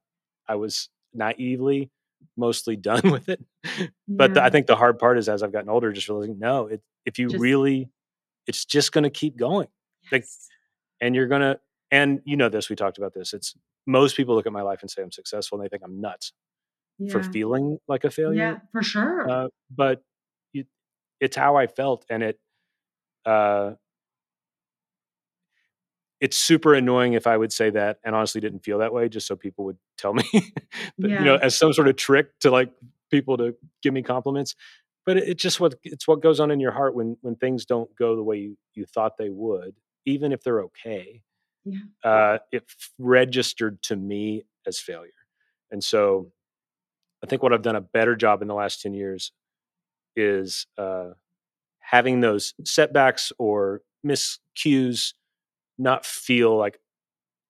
I 0.47 0.55
was 0.55 0.89
naively 1.13 1.89
mostly 2.37 2.75
done 2.75 3.01
with 3.11 3.29
it. 3.29 3.43
But 4.07 4.33
the, 4.35 4.43
I 4.43 4.49
think 4.49 4.67
the 4.67 4.75
hard 4.75 4.99
part 4.99 5.17
is 5.17 5.27
as 5.29 5.43
I've 5.43 5.51
gotten 5.53 5.69
older, 5.69 5.91
just 5.91 6.07
realizing 6.09 6.39
no, 6.39 6.67
it, 6.67 6.81
if 7.05 7.19
you 7.19 7.27
Just- 7.29 7.41
really, 7.41 7.89
it's 8.47 8.65
just 8.65 8.91
going 8.91 9.03
to 9.03 9.09
keep 9.09 9.37
going, 9.37 9.67
like- 10.11 10.25
and 11.01 11.15
you're 11.15 11.27
gonna, 11.27 11.59
and 11.91 12.21
you 12.25 12.37
know 12.37 12.49
this, 12.49 12.69
we 12.69 12.75
talked 12.75 12.97
about 12.97 13.13
this. 13.13 13.33
It's 13.33 13.55
most 13.85 14.15
people 14.15 14.35
look 14.35 14.45
at 14.47 14.53
my 14.53 14.61
life 14.61 14.79
and 14.81 14.89
say 14.89 15.01
I'm 15.01 15.11
successful, 15.11 15.57
and 15.57 15.65
they 15.65 15.69
think 15.69 15.83
I'm 15.83 15.99
nuts 15.99 16.31
for 17.11 17.21
feeling 17.23 17.79
like 17.87 18.03
a 18.05 18.09
failure. 18.11 18.37
Yeah 18.39 18.57
for 18.71 18.81
sure. 18.83 19.29
Uh, 19.29 19.47
but 19.75 20.01
you, 20.53 20.63
it's 21.19 21.35
how 21.35 21.55
I 21.57 21.67
felt, 21.67 22.05
and 22.09 22.23
it 22.23 22.39
uh, 23.25 23.71
it's 26.23 26.37
super 26.37 26.73
annoying 26.73 27.13
if 27.13 27.27
I 27.27 27.35
would 27.35 27.51
say 27.51 27.69
that 27.71 27.99
and 28.05 28.15
honestly 28.15 28.39
didn't 28.39 28.63
feel 28.63 28.77
that 28.77 28.93
way, 28.93 29.09
just 29.09 29.27
so 29.27 29.35
people 29.35 29.65
would 29.65 29.77
tell 29.97 30.13
me, 30.13 30.23
that, 30.97 31.09
you 31.09 31.19
know, 31.19 31.35
as 31.35 31.57
some 31.57 31.73
sort 31.73 31.89
of 31.89 31.97
trick 31.97 32.39
to 32.39 32.49
like 32.49 32.71
people 33.11 33.35
to 33.35 33.53
give 33.81 33.93
me 33.93 34.01
compliments. 34.01 34.55
But 35.05 35.17
it, 35.17 35.27
it's 35.27 35.43
just 35.43 35.59
what 35.59 35.75
it's 35.83 36.07
what 36.07 36.21
goes 36.21 36.39
on 36.39 36.49
in 36.49 36.61
your 36.61 36.71
heart 36.71 36.95
when 36.95 37.17
when 37.19 37.35
things 37.35 37.65
don't 37.65 37.93
go 37.97 38.15
the 38.15 38.23
way 38.23 38.37
you, 38.37 38.57
you 38.73 38.85
thought 38.85 39.17
they 39.17 39.27
would, 39.27 39.75
even 40.05 40.31
if 40.31 40.41
they're 40.43 40.61
okay. 40.61 41.23
Yeah. 41.65 41.79
Uh, 42.05 42.37
it 42.53 42.63
f- 42.69 42.91
registered 42.97 43.81
to 43.83 43.97
me 43.97 44.43
as 44.65 44.79
failure, 44.79 45.11
and 45.71 45.83
so 45.83 46.31
I 47.21 47.27
think 47.27 47.43
what 47.43 47.51
I've 47.51 47.61
done 47.63 47.75
a 47.75 47.81
better 47.81 48.15
job 48.15 48.41
in 48.41 48.47
the 48.47 48.53
last 48.53 48.81
ten 48.81 48.93
years 48.93 49.33
is 50.15 50.67
uh, 50.77 51.09
having 51.79 52.21
those 52.21 52.53
setbacks 52.63 53.33
or 53.37 53.81
miscues 54.05 55.13
not 55.77 56.05
feel 56.05 56.57
like 56.57 56.79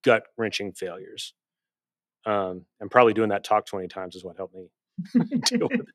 gut 0.04 0.24
wrenching 0.38 0.74
failures. 0.74 1.34
Um, 2.26 2.66
and 2.80 2.90
probably 2.90 3.14
doing 3.14 3.30
that 3.30 3.44
talk 3.44 3.66
20 3.66 3.88
times 3.88 4.16
is 4.16 4.24
what 4.24 4.38
helped 4.38 4.56
me 4.56 4.68
deal 5.46 5.68
with 5.70 5.82
it. 5.82 5.86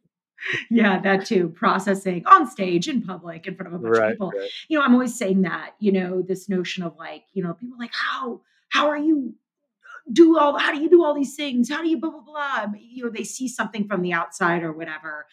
yeah, 0.71 1.01
that 1.01 1.27
too. 1.27 1.49
Processing 1.49 2.25
on 2.27 2.49
stage 2.49 2.89
in 2.89 3.03
public 3.03 3.47
in 3.47 3.57
front 3.57 3.75
of 3.75 3.81
a 3.81 3.83
bunch 3.83 3.99
of 3.99 4.11
people. 4.11 4.31
right. 4.31 4.51
You 4.69 4.79
know, 4.79 4.85
I'm 4.85 4.93
always 4.93 5.17
saying 5.17 5.43
that, 5.43 5.75
you 5.79 5.93
know, 5.93 6.23
this 6.23 6.49
notion 6.49 6.83
of 6.83 6.97
like, 6.97 7.25
you 7.33 7.43
know, 7.43 7.55
people 7.55 7.79
like, 7.79 7.93
how, 7.93 8.43
how 8.69 8.89
are 8.89 8.99
you 8.99 9.35
do 10.11 10.39
all, 10.39 10.59
how 10.59 10.73
do 10.73 10.81
you 10.81 10.89
do 10.89 11.05
all 11.05 11.15
these 11.15 11.35
things? 11.35 11.69
How 11.69 11.83
do 11.83 11.89
you 11.89 11.99
blah, 11.99 12.11
blah, 12.11 12.23
blah? 12.23 12.67
You 12.79 13.05
know, 13.05 13.11
they 13.11 13.25
see 13.25 13.49
something 13.49 13.87
from 13.87 14.03
the 14.03 14.13
outside 14.13 14.63
or 14.63 14.73
whatever. 14.73 15.27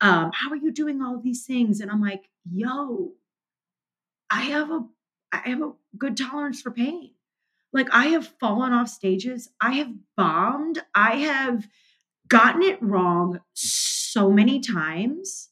Um, 0.00 0.30
how 0.32 0.50
are 0.50 0.56
you 0.56 0.72
doing 0.72 1.02
all 1.02 1.20
these 1.20 1.44
things? 1.44 1.80
And 1.80 1.90
I'm 1.90 2.00
like, 2.00 2.30
yo, 2.50 3.12
I 4.30 4.42
have 4.42 4.70
a, 4.70 4.84
I 5.32 5.48
have 5.48 5.62
a 5.62 5.72
good 5.96 6.16
tolerance 6.16 6.60
for 6.60 6.70
pain. 6.70 7.12
Like 7.72 7.88
I 7.92 8.08
have 8.08 8.34
fallen 8.38 8.72
off 8.72 8.88
stages. 8.88 9.48
I 9.60 9.72
have 9.72 9.92
bombed. 10.16 10.82
I 10.94 11.16
have 11.16 11.66
gotten 12.28 12.62
it 12.62 12.82
wrong 12.82 13.40
so 13.54 14.30
many 14.30 14.60
times. 14.60 15.48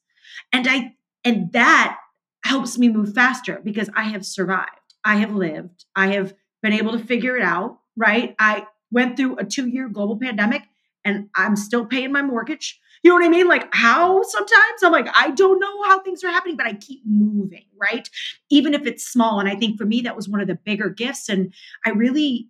And 0.53 0.66
I 0.68 0.97
and 1.24 1.53
that 1.53 1.99
helps 2.45 2.78
me 2.78 2.89
move 2.89 3.14
faster 3.14 3.61
because 3.62 3.91
I 3.95 4.05
have 4.05 4.24
survived. 4.24 4.95
I 5.05 5.16
have 5.16 5.35
lived. 5.35 5.85
I 5.97 6.09
have 6.09 6.35
been 6.62 6.72
able 6.72 6.93
to 6.93 7.05
figure 7.05 7.37
it 7.37 7.43
out, 7.43 7.78
right? 7.97 8.35
I 8.39 8.66
went 8.91 9.16
through 9.16 9.37
a 9.37 9.45
2-year 9.45 9.89
global 9.89 10.18
pandemic 10.18 10.62
and 11.05 11.28
I'm 11.35 11.57
still 11.57 11.87
paying 11.87 12.12
my 12.12 12.22
mortgage. 12.22 12.81
You 13.03 13.11
know 13.11 13.14
what 13.14 13.24
I 13.24 13.28
mean? 13.28 13.48
Like 13.48 13.66
how 13.72 14.22
sometimes 14.22 14.82
I'm 14.82 14.92
like, 14.92 15.09
I 15.14 15.30
don't 15.30 15.59
know 15.59 15.82
how 15.84 16.01
things 16.01 16.22
are 16.22 16.28
happening, 16.28 16.57
but 16.57 16.66
I 16.66 16.74
keep 16.74 17.01
moving, 17.07 17.64
right? 17.80 18.09
Even 18.51 18.74
if 18.74 18.86
it's 18.86 19.07
small. 19.07 19.40
And 19.40 19.48
I 19.48 19.55
think 19.55 19.78
for 19.78 19.86
me, 19.86 20.03
that 20.03 20.16
was 20.16 20.28
one 20.28 20.40
of 20.40 20.48
the 20.48 20.55
bigger 20.55 20.90
gifts. 20.90 21.28
And 21.28 21.55
I 21.86 21.90
really 21.90 22.48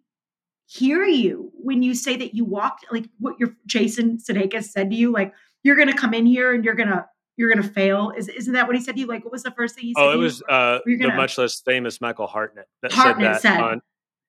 hear 0.66 1.05
you 1.05 1.51
when 1.55 1.82
you 1.82 1.94
say 1.94 2.16
that 2.16 2.34
you 2.34 2.44
walked 2.44 2.86
like 2.92 3.07
what 3.18 3.38
your 3.38 3.57
Jason 3.66 4.18
Sudeikis 4.18 4.64
said 4.64 4.90
to 4.90 4.96
you, 4.96 5.12
like 5.12 5.32
you're 5.62 5.76
gonna 5.76 5.96
come 5.96 6.14
in 6.14 6.26
here 6.26 6.53
and 6.53 6.64
you're 6.64 6.74
gonna 6.74 7.07
you're 7.36 7.53
gonna 7.53 7.66
fail. 7.66 8.12
Is 8.16 8.28
isn't 8.28 8.53
that 8.55 8.66
what 8.66 8.76
he 8.76 8.82
said 8.82 8.94
to 8.94 9.01
you? 9.01 9.07
Like 9.07 9.24
what 9.24 9.32
was 9.32 9.44
the 9.44 9.53
first 9.53 9.76
thing 9.76 9.84
he 9.84 9.94
said? 9.94 10.03
Oh, 10.03 10.12
it 10.12 10.16
was 10.16 10.42
uh 10.48 10.80
the 10.84 11.12
much 11.14 11.38
less 11.38 11.61
famous 11.61 12.01
Michael 12.01 12.26
Hartnett 12.26 12.66
that 12.82 12.92
Hartnett 12.92 13.40
said 13.40 13.53
that 13.53 13.57
said, 13.57 13.61
on, 13.61 13.82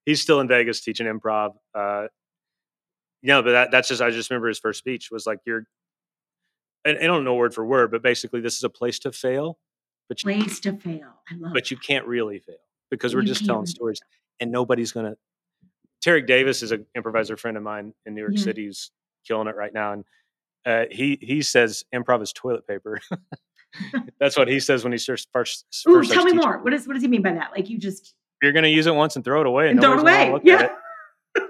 he's 0.05 0.21
still 0.21 0.39
in 0.39 0.47
Vegas 0.47 0.81
teaching 0.81 1.07
improv. 1.07 1.53
Uh 1.73 2.07
you 3.21 3.27
know, 3.27 3.43
but 3.43 3.51
that, 3.51 3.71
that's 3.71 3.87
just 3.87 4.01
I 4.01 4.09
just 4.09 4.29
remember 4.29 4.47
his 4.47 4.59
first 4.59 4.79
speech 4.79 5.09
was 5.11 5.25
like 5.27 5.39
you're 5.45 5.65
I 6.85 6.93
don't 6.93 7.23
know 7.23 7.35
word 7.35 7.53
for 7.53 7.65
word, 7.65 7.91
but 7.91 8.01
basically 8.01 8.41
this 8.41 8.57
is 8.57 8.63
a 8.63 8.69
place 8.69 8.99
to 8.99 9.11
fail. 9.11 9.59
But 10.09 10.23
you, 10.23 10.33
place 10.33 10.59
to 10.61 10.73
fail. 10.73 11.13
I 11.29 11.35
love 11.35 11.53
But 11.53 11.63
that. 11.63 11.71
you 11.71 11.77
can't 11.77 12.05
really 12.05 12.39
fail 12.39 12.55
because 12.89 13.15
we're 13.15 13.21
you 13.21 13.27
just 13.27 13.45
telling 13.45 13.65
stories 13.65 14.01
and 14.39 14.51
nobody's 14.51 14.91
gonna 14.91 15.15
Tarek 16.03 16.27
Davis 16.27 16.63
is 16.63 16.71
an 16.71 16.85
improviser 16.95 17.37
friend 17.37 17.55
of 17.55 17.63
mine 17.63 17.93
in 18.05 18.15
New 18.15 18.21
York 18.21 18.33
yeah. 18.35 18.43
City 18.43 18.65
who's 18.65 18.91
killing 19.27 19.47
it 19.47 19.55
right 19.55 19.73
now. 19.73 19.93
And 19.93 20.05
uh, 20.65 20.85
he 20.91 21.17
he 21.21 21.41
says 21.41 21.83
improv 21.93 22.21
is 22.21 22.33
toilet 22.33 22.67
paper. 22.67 22.99
That's 24.19 24.37
what 24.37 24.47
he 24.47 24.59
says 24.59 24.83
when 24.83 24.91
he 24.91 24.97
starts 24.97 25.27
first. 25.31 25.65
Ooh, 25.87 25.93
first 25.93 26.11
tell 26.11 26.25
me 26.25 26.33
more. 26.33 26.57
What 26.59 26.71
does 26.71 26.87
what 26.87 26.93
does 26.93 27.03
he 27.03 27.07
mean 27.07 27.21
by 27.21 27.33
that? 27.33 27.51
Like 27.51 27.69
you 27.69 27.77
just 27.77 28.15
you're 28.41 28.53
going 28.53 28.63
to 28.63 28.69
use 28.69 28.87
it 28.87 28.95
once 28.95 29.15
and 29.15 29.23
throw 29.23 29.41
it 29.41 29.47
away 29.47 29.69
and, 29.69 29.77
and 29.77 29.81
throw 29.81 29.93
it 29.93 29.99
away. 29.99 30.41
Yeah. 30.43 30.69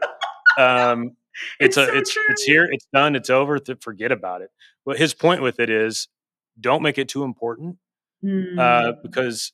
Um, 0.59 1.15
it's, 1.59 1.77
it's 1.77 1.77
a 1.77 1.86
so 1.86 1.97
it's 1.97 2.13
true. 2.13 2.23
it's 2.29 2.43
here. 2.43 2.67
It's 2.71 2.88
done. 2.93 3.15
It's 3.15 3.29
over. 3.29 3.59
To 3.59 3.75
forget 3.75 4.11
about 4.11 4.41
it. 4.41 4.49
But 4.86 4.97
his 4.97 5.13
point 5.13 5.41
with 5.41 5.59
it 5.59 5.69
is, 5.69 6.07
don't 6.59 6.82
make 6.82 6.97
it 6.97 7.07
too 7.07 7.23
important, 7.23 7.77
mm. 8.23 8.57
uh, 8.57 8.93
because 9.03 9.53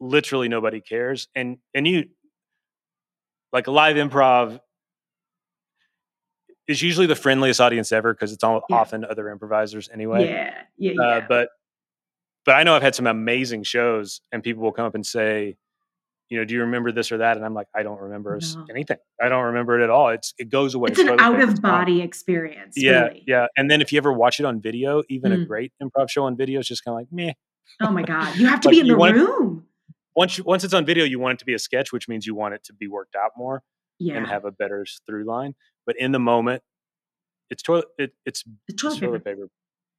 literally 0.00 0.48
nobody 0.48 0.80
cares. 0.80 1.28
And 1.34 1.58
and 1.74 1.86
you 1.86 2.06
like 3.52 3.68
live 3.68 3.96
improv 3.96 4.60
is 6.66 6.82
usually 6.82 7.06
the 7.06 7.14
friendliest 7.14 7.60
audience 7.60 7.92
ever 7.92 8.14
because 8.14 8.32
it's 8.32 8.42
all, 8.42 8.62
yeah. 8.68 8.76
often 8.76 9.04
other 9.04 9.28
improvisers 9.28 9.88
anyway. 9.92 10.26
Yeah, 10.26 10.54
yeah, 10.78 10.92
yeah. 10.96 11.02
Uh, 11.02 11.20
but 11.28 11.48
but 12.44 12.56
I 12.56 12.62
know 12.62 12.74
I've 12.74 12.82
had 12.82 12.94
some 12.94 13.06
amazing 13.06 13.62
shows, 13.62 14.20
and 14.32 14.42
people 14.42 14.62
will 14.62 14.72
come 14.72 14.86
up 14.86 14.94
and 14.94 15.04
say, 15.04 15.56
you 16.30 16.38
know, 16.38 16.44
do 16.44 16.54
you 16.54 16.60
remember 16.62 16.90
this 16.90 17.12
or 17.12 17.18
that? 17.18 17.36
And 17.36 17.44
I'm 17.44 17.54
like, 17.54 17.68
I 17.74 17.82
don't 17.82 18.00
remember 18.00 18.38
no. 18.40 18.66
anything. 18.70 18.96
I 19.22 19.28
don't 19.28 19.44
remember 19.44 19.78
it 19.80 19.84
at 19.84 19.90
all. 19.90 20.08
It's 20.08 20.34
it 20.38 20.48
goes 20.48 20.74
away. 20.74 20.90
It's 20.90 20.98
an 21.00 21.20
out 21.20 21.40
of 21.40 21.60
body 21.60 22.00
experience. 22.00 22.74
Yeah, 22.76 23.04
really. 23.04 23.24
yeah. 23.26 23.46
And 23.56 23.70
then 23.70 23.80
if 23.80 23.92
you 23.92 23.98
ever 23.98 24.12
watch 24.12 24.40
it 24.40 24.46
on 24.46 24.60
video, 24.60 25.02
even 25.08 25.32
mm. 25.32 25.42
a 25.42 25.44
great 25.44 25.72
improv 25.82 26.10
show 26.10 26.24
on 26.24 26.36
video 26.36 26.60
is 26.60 26.68
just 26.68 26.84
kind 26.84 26.94
of 26.94 27.00
like 27.00 27.08
meh. 27.12 27.32
Oh 27.80 27.90
my 27.90 28.02
god, 28.06 28.36
you 28.36 28.46
have 28.46 28.60
to 28.60 28.70
be 28.70 28.80
in 28.80 28.86
the 28.86 28.96
room 28.96 29.66
once 30.14 30.38
you, 30.38 30.44
once 30.44 30.64
it's 30.64 30.74
on 30.74 30.86
video, 30.86 31.04
you 31.04 31.18
want 31.18 31.34
it 31.34 31.38
to 31.40 31.44
be 31.44 31.54
a 31.54 31.58
sketch, 31.58 31.92
which 31.92 32.08
means 32.08 32.26
you 32.26 32.34
want 32.34 32.54
it 32.54 32.64
to 32.64 32.72
be 32.72 32.86
worked 32.86 33.16
out 33.16 33.32
more 33.36 33.62
yeah. 33.98 34.16
and 34.16 34.26
have 34.26 34.44
a 34.44 34.52
better 34.52 34.86
through 35.06 35.24
line. 35.24 35.54
But 35.86 35.96
in 35.98 36.12
the 36.12 36.18
moment, 36.18 36.62
it's 37.50 37.62
toilet 37.62 37.86
it, 37.98 38.12
it's, 38.24 38.44
it's 38.68 38.80
toilet, 38.80 39.00
toilet 39.00 39.24
paper. 39.24 39.36
paper. 39.36 39.48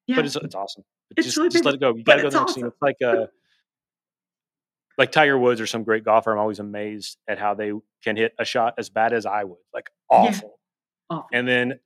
Yeah. 0.08 0.16
But 0.18 0.26
it's 0.26 0.36
it's 0.36 0.56
awesome. 0.56 0.84
It's 1.16 1.26
just, 1.26 1.52
just 1.52 1.66
let 1.66 1.76
it 1.76 1.80
go. 1.80 1.96
You 1.96 2.04
gotta 2.04 2.22
go 2.22 2.30
to 2.30 2.34
the 2.34 2.40
next 2.40 2.52
awesome. 2.52 2.62
scene. 2.62 2.68
It's 2.68 2.82
like 2.82 2.98
uh 3.06 3.28
like 4.98 5.12
Tiger 5.12 5.38
Woods 5.38 5.62
or 5.62 5.68
some 5.68 5.84
great 5.84 6.04
golfer. 6.04 6.32
I'm 6.32 6.40
always 6.40 6.60
amazed 6.60 7.18
at 7.28 7.38
how 7.38 7.54
they 7.54 7.72
can 8.04 8.16
hit 8.16 8.34
a 8.40 8.46
shot 8.46 8.76
as 8.78 8.90
bad 8.90 9.14
as 9.14 9.26
I 9.26 9.44
would. 9.44 9.60
Like 9.74 9.90
awful. 10.10 10.60
Yeah. 11.10 11.18
awful. 11.18 11.28
And 11.34 11.48
then 11.48 11.80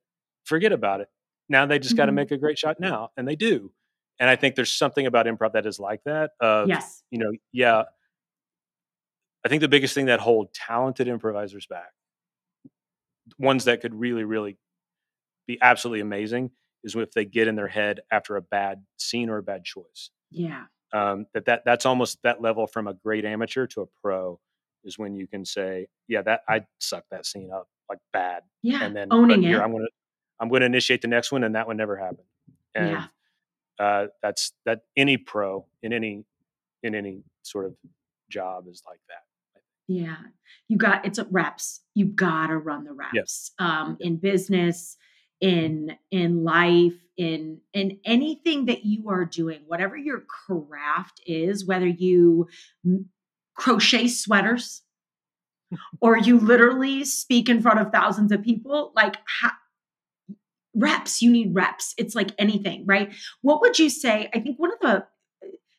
forget 0.46 0.72
about 0.72 1.02
it. 1.02 1.10
Now 1.48 1.66
they 1.66 1.80
just 1.80 1.92
mm-hmm. 1.92 1.98
got 1.98 2.06
to 2.08 2.12
make 2.12 2.32
a 2.32 2.38
great 2.38 2.60
shot 2.60 2.80
now, 2.80 3.10
and 3.18 3.28
they 3.28 3.36
do. 3.36 3.72
And 4.20 4.30
I 4.30 4.36
think 4.36 4.56
there's 4.56 4.72
something 4.72 5.06
about 5.06 5.26
improv 5.26 5.54
that 5.54 5.66
is 5.66 5.80
like 5.80 6.02
that. 6.06 6.32
Of, 6.40 6.68
yes. 6.68 7.04
You 7.10 7.20
know, 7.20 7.32
yeah, 7.54 7.84
I 9.46 9.50
think 9.50 9.62
the 9.62 9.70
biggest 9.70 9.96
thing 9.96 10.08
that 10.08 10.20
hold 10.20 10.54
talented 10.54 11.08
improvisers 11.08 11.66
back, 11.66 11.92
ones 13.38 13.66
that 13.66 13.82
could 13.82 13.96
really, 13.96 14.26
really 14.26 14.58
be 15.48 15.58
absolutely 15.62 16.02
amazing, 16.02 16.52
is 16.84 16.96
if 16.96 17.12
they 17.12 17.26
get 17.26 17.48
in 17.48 17.56
their 17.56 17.68
head 17.68 18.02
after 18.12 18.36
a 18.36 18.42
bad 18.42 18.84
scene 18.98 19.30
or 19.30 19.38
a 19.38 19.44
bad 19.44 19.64
choice. 19.64 20.12
Yeah. 20.30 20.66
Um, 20.92 21.28
that 21.34 21.46
that 21.46 21.64
that's 21.66 21.86
almost 21.86 22.18
that 22.24 22.42
level 22.42 22.66
from 22.68 22.88
a 22.88 22.94
great 22.94 23.26
amateur 23.26 23.68
to 23.68 23.82
a 23.82 23.86
pro 24.02 24.40
is 24.84 24.98
when 24.98 25.16
you 25.16 25.28
can 25.28 25.46
say, 25.46 25.88
yeah, 26.08 26.22
that 26.24 26.42
I 26.48 26.66
sucked 26.80 27.12
that 27.12 27.26
scene 27.26 27.52
up 27.54 27.68
like 27.90 28.00
bad. 28.14 28.44
Yeah. 28.62 28.84
And 28.84 28.96
then 28.96 29.10
owning 29.12 29.42
here, 29.42 29.60
it. 29.60 29.64
I'm 29.64 29.72
gonna 29.72 29.88
I'm 30.40 30.50
gonna 30.50 30.66
initiate 30.66 31.02
the 31.02 31.08
next 31.08 31.32
one, 31.32 31.44
and 31.44 31.56
that 31.56 31.68
one 31.68 31.78
never 31.78 31.96
happened. 31.96 32.28
And 32.76 32.92
yeah. 32.92 33.06
uh, 33.80 34.08
that's 34.22 34.54
that 34.66 34.82
any 34.96 35.18
pro 35.18 35.66
in 35.84 35.94
any 35.94 36.24
in 36.84 36.96
any 36.96 37.24
sort 37.44 37.66
of 37.66 37.76
job 38.30 38.66
is 38.70 38.82
like 38.88 39.00
that. 39.10 39.62
Yeah. 39.88 40.18
You 40.68 40.78
got 40.78 41.04
it's 41.06 41.20
reps. 41.32 41.82
You 41.96 42.06
gotta 42.06 42.58
run 42.58 42.84
the 42.84 42.94
reps. 42.94 43.52
Um, 43.58 43.98
in 44.00 44.18
business, 44.18 44.98
in 45.42 45.98
in 46.12 46.44
life, 46.44 46.94
in 47.18 47.60
in 47.74 48.00
anything 48.06 48.66
that 48.66 48.86
you 48.86 49.10
are 49.10 49.26
doing, 49.26 49.62
whatever 49.68 49.98
your 49.98 50.22
craft 50.22 51.22
is, 51.26 51.66
whether 51.66 51.88
you 51.88 52.48
crochet 53.56 54.08
sweaters 54.08 54.82
or 56.02 56.18
you 56.18 56.40
literally 56.40 57.04
speak 57.06 57.50
in 57.50 57.62
front 57.62 57.80
of 57.80 57.92
thousands 57.92 58.32
of 58.32 58.42
people, 58.42 58.92
like 58.96 59.18
ha- 59.28 59.58
reps, 60.74 61.22
you 61.22 61.32
need 61.32 61.54
reps. 61.54 61.94
It's 61.98 62.16
like 62.16 62.32
anything, 62.38 62.86
right? 62.86 63.14
What 63.42 63.62
would 63.62 63.78
you 63.78 63.90
say? 63.90 64.30
I 64.34 64.40
think 64.40 64.58
one 64.58 64.72
of 64.74 64.80
the 64.80 65.06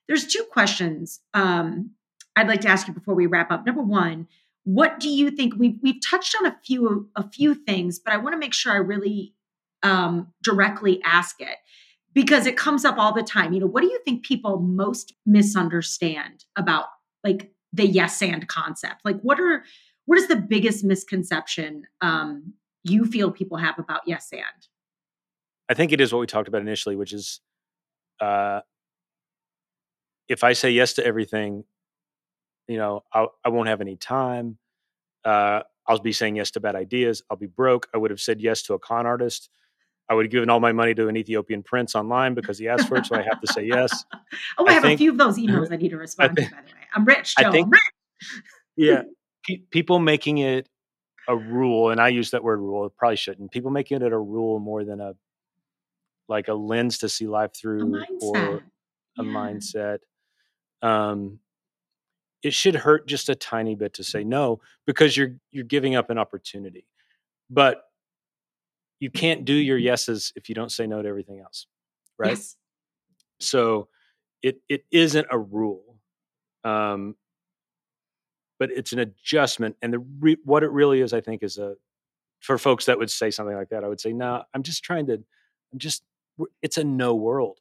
there's 0.09 0.27
two 0.27 0.45
questions 0.51 1.21
um, 1.35 1.93
I'd 2.37 2.49
like 2.49 2.63
to 2.63 2.69
ask 2.69 2.89
you 2.89 2.95
before 2.95 3.15
we 3.15 3.27
wrap 3.27 3.51
up. 3.51 3.65
Number 3.65 3.83
one, 3.83 4.27
what 4.65 5.01
do 5.01 5.09
you 5.09 5.31
think? 5.31 5.55
We've 5.57 5.79
we've 5.83 6.01
touched 6.09 6.37
on 6.41 6.47
a 6.47 6.57
few 6.65 7.09
a 7.17 7.29
few 7.29 7.55
things, 7.55 7.99
but 7.99 8.13
I 8.13 8.19
want 8.19 8.35
to 8.35 8.39
make 8.39 8.55
sure 8.55 8.73
I 8.73 8.77
really 8.77 9.35
um, 9.83 10.33
directly 10.43 11.01
ask 11.05 11.41
it 11.41 11.57
because 12.15 12.47
it 12.47 12.57
comes 12.57 12.85
up 12.85 12.99
all 12.99 13.13
the 13.15 13.23
time. 13.23 13.53
You 13.53 13.61
know, 13.61 13.67
what 13.67 13.83
do 13.83 13.89
you 13.89 14.01
think 14.05 14.25
people 14.25 14.59
most 14.59 15.15
misunderstand 15.27 16.45
about 16.57 16.87
like 17.25 17.53
the 17.73 17.87
yes 17.87 18.21
and 18.23 18.47
concept? 18.49 19.03
Like, 19.05 19.21
what 19.21 19.41
are 19.41 19.65
what 20.07 20.19
is 20.19 20.29
the 20.29 20.37
biggest 20.37 20.85
misconception 20.85 21.85
um, 22.01 22.55
you 22.83 23.05
feel 23.05 23.31
people 23.31 23.59
have 23.59 23.79
about 23.79 24.01
yes 24.07 24.29
and? 24.33 24.43
I 25.69 25.75
think 25.75 25.93
it 25.93 26.01
is 26.01 26.13
what 26.13 26.19
we 26.19 26.27
talked 26.27 26.49
about 26.49 26.63
initially, 26.63 26.97
which 26.97 27.13
is 27.13 27.41
uh, 28.21 28.61
if 30.29 30.43
I 30.45 30.53
say 30.53 30.71
yes 30.71 30.95
to 30.95 31.07
everything, 31.07 31.65
you 32.67 32.77
know, 32.77 33.05
I'll, 33.13 33.35
I 33.45 33.49
will 33.49 33.59
not 33.59 33.69
have 33.69 33.81
any 33.81 33.97
time. 33.97 34.59
Uh, 35.25 35.63
I'll 35.87 35.99
be 35.99 36.13
saying 36.13 36.37
yes 36.37 36.51
to 36.53 36.61
bad 36.61 36.77
ideas. 36.77 37.23
I'll 37.31 37.37
be 37.37 37.47
broke. 37.47 37.89
I 37.95 37.99
would 37.99 38.11
have 38.11 38.21
said 38.21 38.41
yes 38.41 38.63
to 38.63 38.75
a 38.75 38.79
con 38.79 39.07
artist. 39.07 39.51
I 40.11 40.15
would 40.15 40.27
have 40.27 40.33
given 40.33 40.51
all 40.51 40.59
my 40.59 40.73
money 40.73 40.93
to 40.95 41.07
an 41.07 41.17
Ethiopian 41.17 41.63
prince 41.63 41.95
online 41.95 42.35
because 42.35 42.59
he 42.59 42.69
asked 42.69 42.89
for 42.89 42.97
it, 42.97 43.07
so 43.07 43.15
I 43.15 43.23
have 43.23 43.41
to 43.41 43.53
say 43.53 43.63
yes. 43.63 44.05
oh, 44.59 44.67
I, 44.67 44.71
I 44.71 44.73
have 44.75 44.83
think, 44.83 44.97
a 44.97 44.99
few 44.99 45.13
of 45.13 45.19
those 45.19 45.39
emails 45.39 45.71
I 45.73 45.77
need 45.77 45.91
to 45.91 45.97
respond 45.97 46.35
think, 46.35 46.49
to. 46.49 46.55
By 46.57 46.63
the 46.63 46.67
way, 46.67 46.81
I'm 46.95 47.05
rich, 47.05 47.37
Joe. 47.37 47.49
I 47.49 47.53
think, 47.53 47.73
rich. 47.73 48.43
yeah, 48.77 49.03
pe- 49.47 49.63
people 49.71 50.01
making 50.01 50.39
it 50.39 50.69
a 51.29 51.37
rule, 51.37 51.91
and 51.91 52.01
I 52.01 52.09
use 52.09 52.33
that 52.33 52.43
word 52.43 52.59
rule. 52.59 52.91
Probably 52.91 53.17
shouldn't. 53.17 53.53
People 53.53 53.71
making 53.71 54.03
it 54.03 54.13
a 54.13 54.19
rule 54.19 54.59
more 54.59 54.85
than 54.85 55.01
a 55.01 55.15
like 56.29 56.49
a 56.49 56.55
lens 56.55 56.99
to 56.99 57.09
see 57.09 57.29
life 57.29 57.53
through 57.55 57.97
a 57.97 58.07
or 58.21 58.63
a 59.17 59.23
mindset. 59.23 59.99
Um, 60.83 61.39
it 62.43 62.53
should 62.53 62.75
hurt 62.75 63.07
just 63.07 63.29
a 63.29 63.37
tiny 63.37 63.77
bit 63.77 63.95
to 63.95 64.03
say 64.05 64.25
no 64.25 64.61
because 64.87 65.17
you're 65.17 65.37
you're 65.53 65.63
giving 65.63 65.95
up 65.95 66.11
an 66.11 66.19
opportunity 66.19 66.87
but 67.51 67.90
you 69.01 69.11
can't 69.11 69.45
do 69.45 69.53
your 69.53 69.79
yeses 69.79 70.33
if 70.37 70.49
you 70.49 70.55
don't 70.55 70.71
say 70.71 70.87
no 70.87 71.03
to 71.03 71.09
everything 71.09 71.41
else 71.41 71.67
right 72.19 72.31
yes. 72.31 72.57
so 73.41 73.89
it 74.43 74.61
it 74.69 74.85
isn't 74.91 75.27
a 75.31 75.39
rule 75.39 75.97
um 76.65 77.17
but 78.59 78.71
it's 78.71 78.93
an 78.93 78.99
adjustment 78.99 79.77
and 79.83 79.93
the 79.93 79.99
re- 80.21 80.37
what 80.45 80.63
it 80.63 80.71
really 80.71 81.01
is 81.01 81.13
i 81.13 81.21
think 81.21 81.43
is 81.43 81.59
a 81.59 81.75
for 82.41 82.57
folks 82.59 82.87
that 82.87 82.99
would 82.99 83.11
say 83.11 83.31
something 83.31 83.57
like 83.57 83.71
that 83.71 83.85
i 83.85 83.89
would 83.89 84.01
say 84.01 84.13
no 84.13 84.43
i'm 84.55 84.63
just 84.63 84.85
trying 84.85 85.07
to 85.07 85.15
i'm 85.15 85.79
just 85.79 86.03
it's 86.63 86.79
a 86.79 86.85
no 86.85 87.15
world 87.15 87.59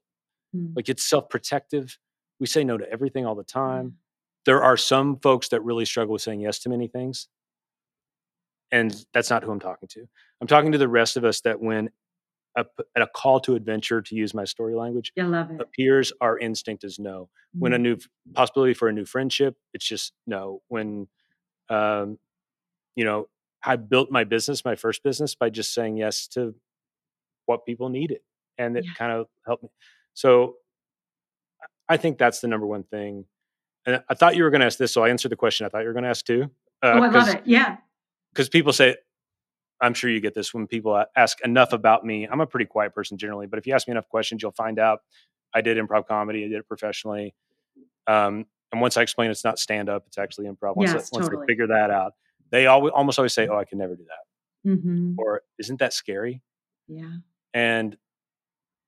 mm. 0.55 0.75
like 0.75 0.89
it's 0.89 1.03
self-protective 1.03 1.97
we 2.39 2.45
say 2.45 2.63
no 2.63 2.77
to 2.77 2.89
everything 2.91 3.25
all 3.25 3.35
the 3.35 3.43
time 3.43 3.95
there 4.45 4.63
are 4.63 4.77
some 4.77 5.17
folks 5.17 5.49
that 5.49 5.63
really 5.63 5.85
struggle 5.85 6.13
with 6.13 6.21
saying 6.21 6.41
yes 6.41 6.59
to 6.59 6.69
many 6.69 6.87
things. 6.87 7.27
And 8.71 9.05
that's 9.13 9.29
not 9.29 9.43
who 9.43 9.51
I'm 9.51 9.59
talking 9.59 9.87
to. 9.89 10.07
I'm 10.41 10.47
talking 10.47 10.71
to 10.71 10.77
the 10.77 10.87
rest 10.87 11.17
of 11.17 11.23
us 11.25 11.41
that 11.41 11.59
when 11.59 11.89
a, 12.55 12.65
at 12.95 13.01
a 13.01 13.07
call 13.07 13.39
to 13.41 13.55
adventure, 13.55 14.01
to 14.01 14.15
use 14.15 14.33
my 14.33 14.43
story 14.45 14.75
language, 14.75 15.11
appears, 15.59 16.11
our 16.21 16.37
instinct 16.37 16.83
is 16.83 16.99
no. 16.99 17.29
When 17.57 17.73
a 17.73 17.77
Mhm. 17.77 17.81
new 17.81 17.97
possibility 18.33 18.73
for 18.73 18.87
a 18.89 18.93
new 18.93 19.05
friendship, 19.05 19.55
it's 19.73 19.85
just 19.85 20.13
no. 20.27 20.61
When, 20.67 21.07
um, 21.69 22.19
you 22.95 23.05
know, 23.05 23.27
I 23.63 23.75
built 23.75 24.09
my 24.11 24.23
business, 24.23 24.63
my 24.65 24.75
first 24.75 25.03
business, 25.03 25.35
by 25.35 25.49
just 25.49 25.73
saying 25.73 25.97
yes 25.97 26.27
to 26.29 26.55
what 27.45 27.65
people 27.65 27.89
needed, 27.89 28.21
and 28.57 28.77
it 28.77 28.85
Yeah. 28.85 28.93
kind 28.93 29.11
of 29.11 29.27
helped 29.45 29.63
me. 29.63 29.69
So, 30.13 30.57
I- 31.61 31.93
I 31.93 31.97
think 31.97 32.17
that's 32.17 32.39
the 32.41 32.47
number 32.47 32.65
one 32.67 32.83
thing. 32.83 33.25
And 33.85 34.03
I 34.09 34.13
thought 34.13 34.35
you 34.35 34.43
were 34.43 34.49
going 34.49 34.59
to 34.61 34.65
ask 34.67 34.77
this, 34.77 34.91
so 34.93 35.03
I 35.03 35.09
answered 35.09 35.31
the 35.31 35.35
question. 35.35 35.65
I 35.65 35.69
thought 35.69 35.79
you 35.79 35.87
were 35.87 35.93
going 35.93 36.03
to 36.03 36.09
ask 36.09 36.25
too. 36.25 36.43
Uh, 36.83 36.87
oh, 36.95 37.03
I 37.03 37.07
love 37.09 37.27
it. 37.29 37.41
Yeah. 37.45 37.77
Because 38.33 38.49
people 38.49 38.73
say 38.73 38.95
i'm 39.81 39.93
sure 39.93 40.09
you 40.09 40.19
get 40.19 40.33
this 40.33 40.53
when 40.53 40.67
people 40.67 41.03
ask 41.15 41.39
enough 41.45 41.71
about 41.73 42.05
me. 42.05 42.27
I'm 42.27 42.41
a 42.41 42.47
pretty 42.47 42.65
quiet 42.65 42.93
person 42.93 43.17
generally 43.17 43.47
but 43.47 43.59
if 43.59 43.67
you 43.67 43.73
ask 43.73 43.87
me 43.87 43.91
enough 43.91 44.07
questions 44.09 44.41
you'll 44.41 44.51
find 44.51 44.79
out 44.79 44.99
i 45.53 45.61
did 45.61 45.77
improv 45.77 46.07
comedy 46.07 46.43
i 46.45 46.47
did 46.47 46.57
it 46.59 46.67
professionally 46.67 47.33
um, 48.07 48.45
and 48.71 48.81
once 48.81 48.97
i 48.97 49.01
explain 49.01 49.31
it's 49.31 49.43
not 49.43 49.57
stand 49.59 49.89
up 49.89 50.03
it's 50.07 50.17
actually 50.17 50.47
improv 50.47 50.75
once, 50.75 50.91
Yes, 50.91 51.09
I, 51.13 51.17
once 51.17 51.25
totally. 51.27 51.45
they 51.45 51.51
figure 51.53 51.67
that 51.67 51.89
out 51.91 52.13
they 52.51 52.65
always 52.67 52.91
almost 52.95 53.19
always 53.19 53.33
say 53.33 53.47
oh 53.47 53.57
i 53.57 53.65
can 53.65 53.77
never 53.77 53.95
do 53.95 54.03
that. 54.05 54.69
Hmm 54.77 55.13
or 55.17 55.41
isn't 55.57 55.79
that 55.79 55.93
scary? 55.93 56.41
Yeah. 56.87 57.11
and 57.53 57.95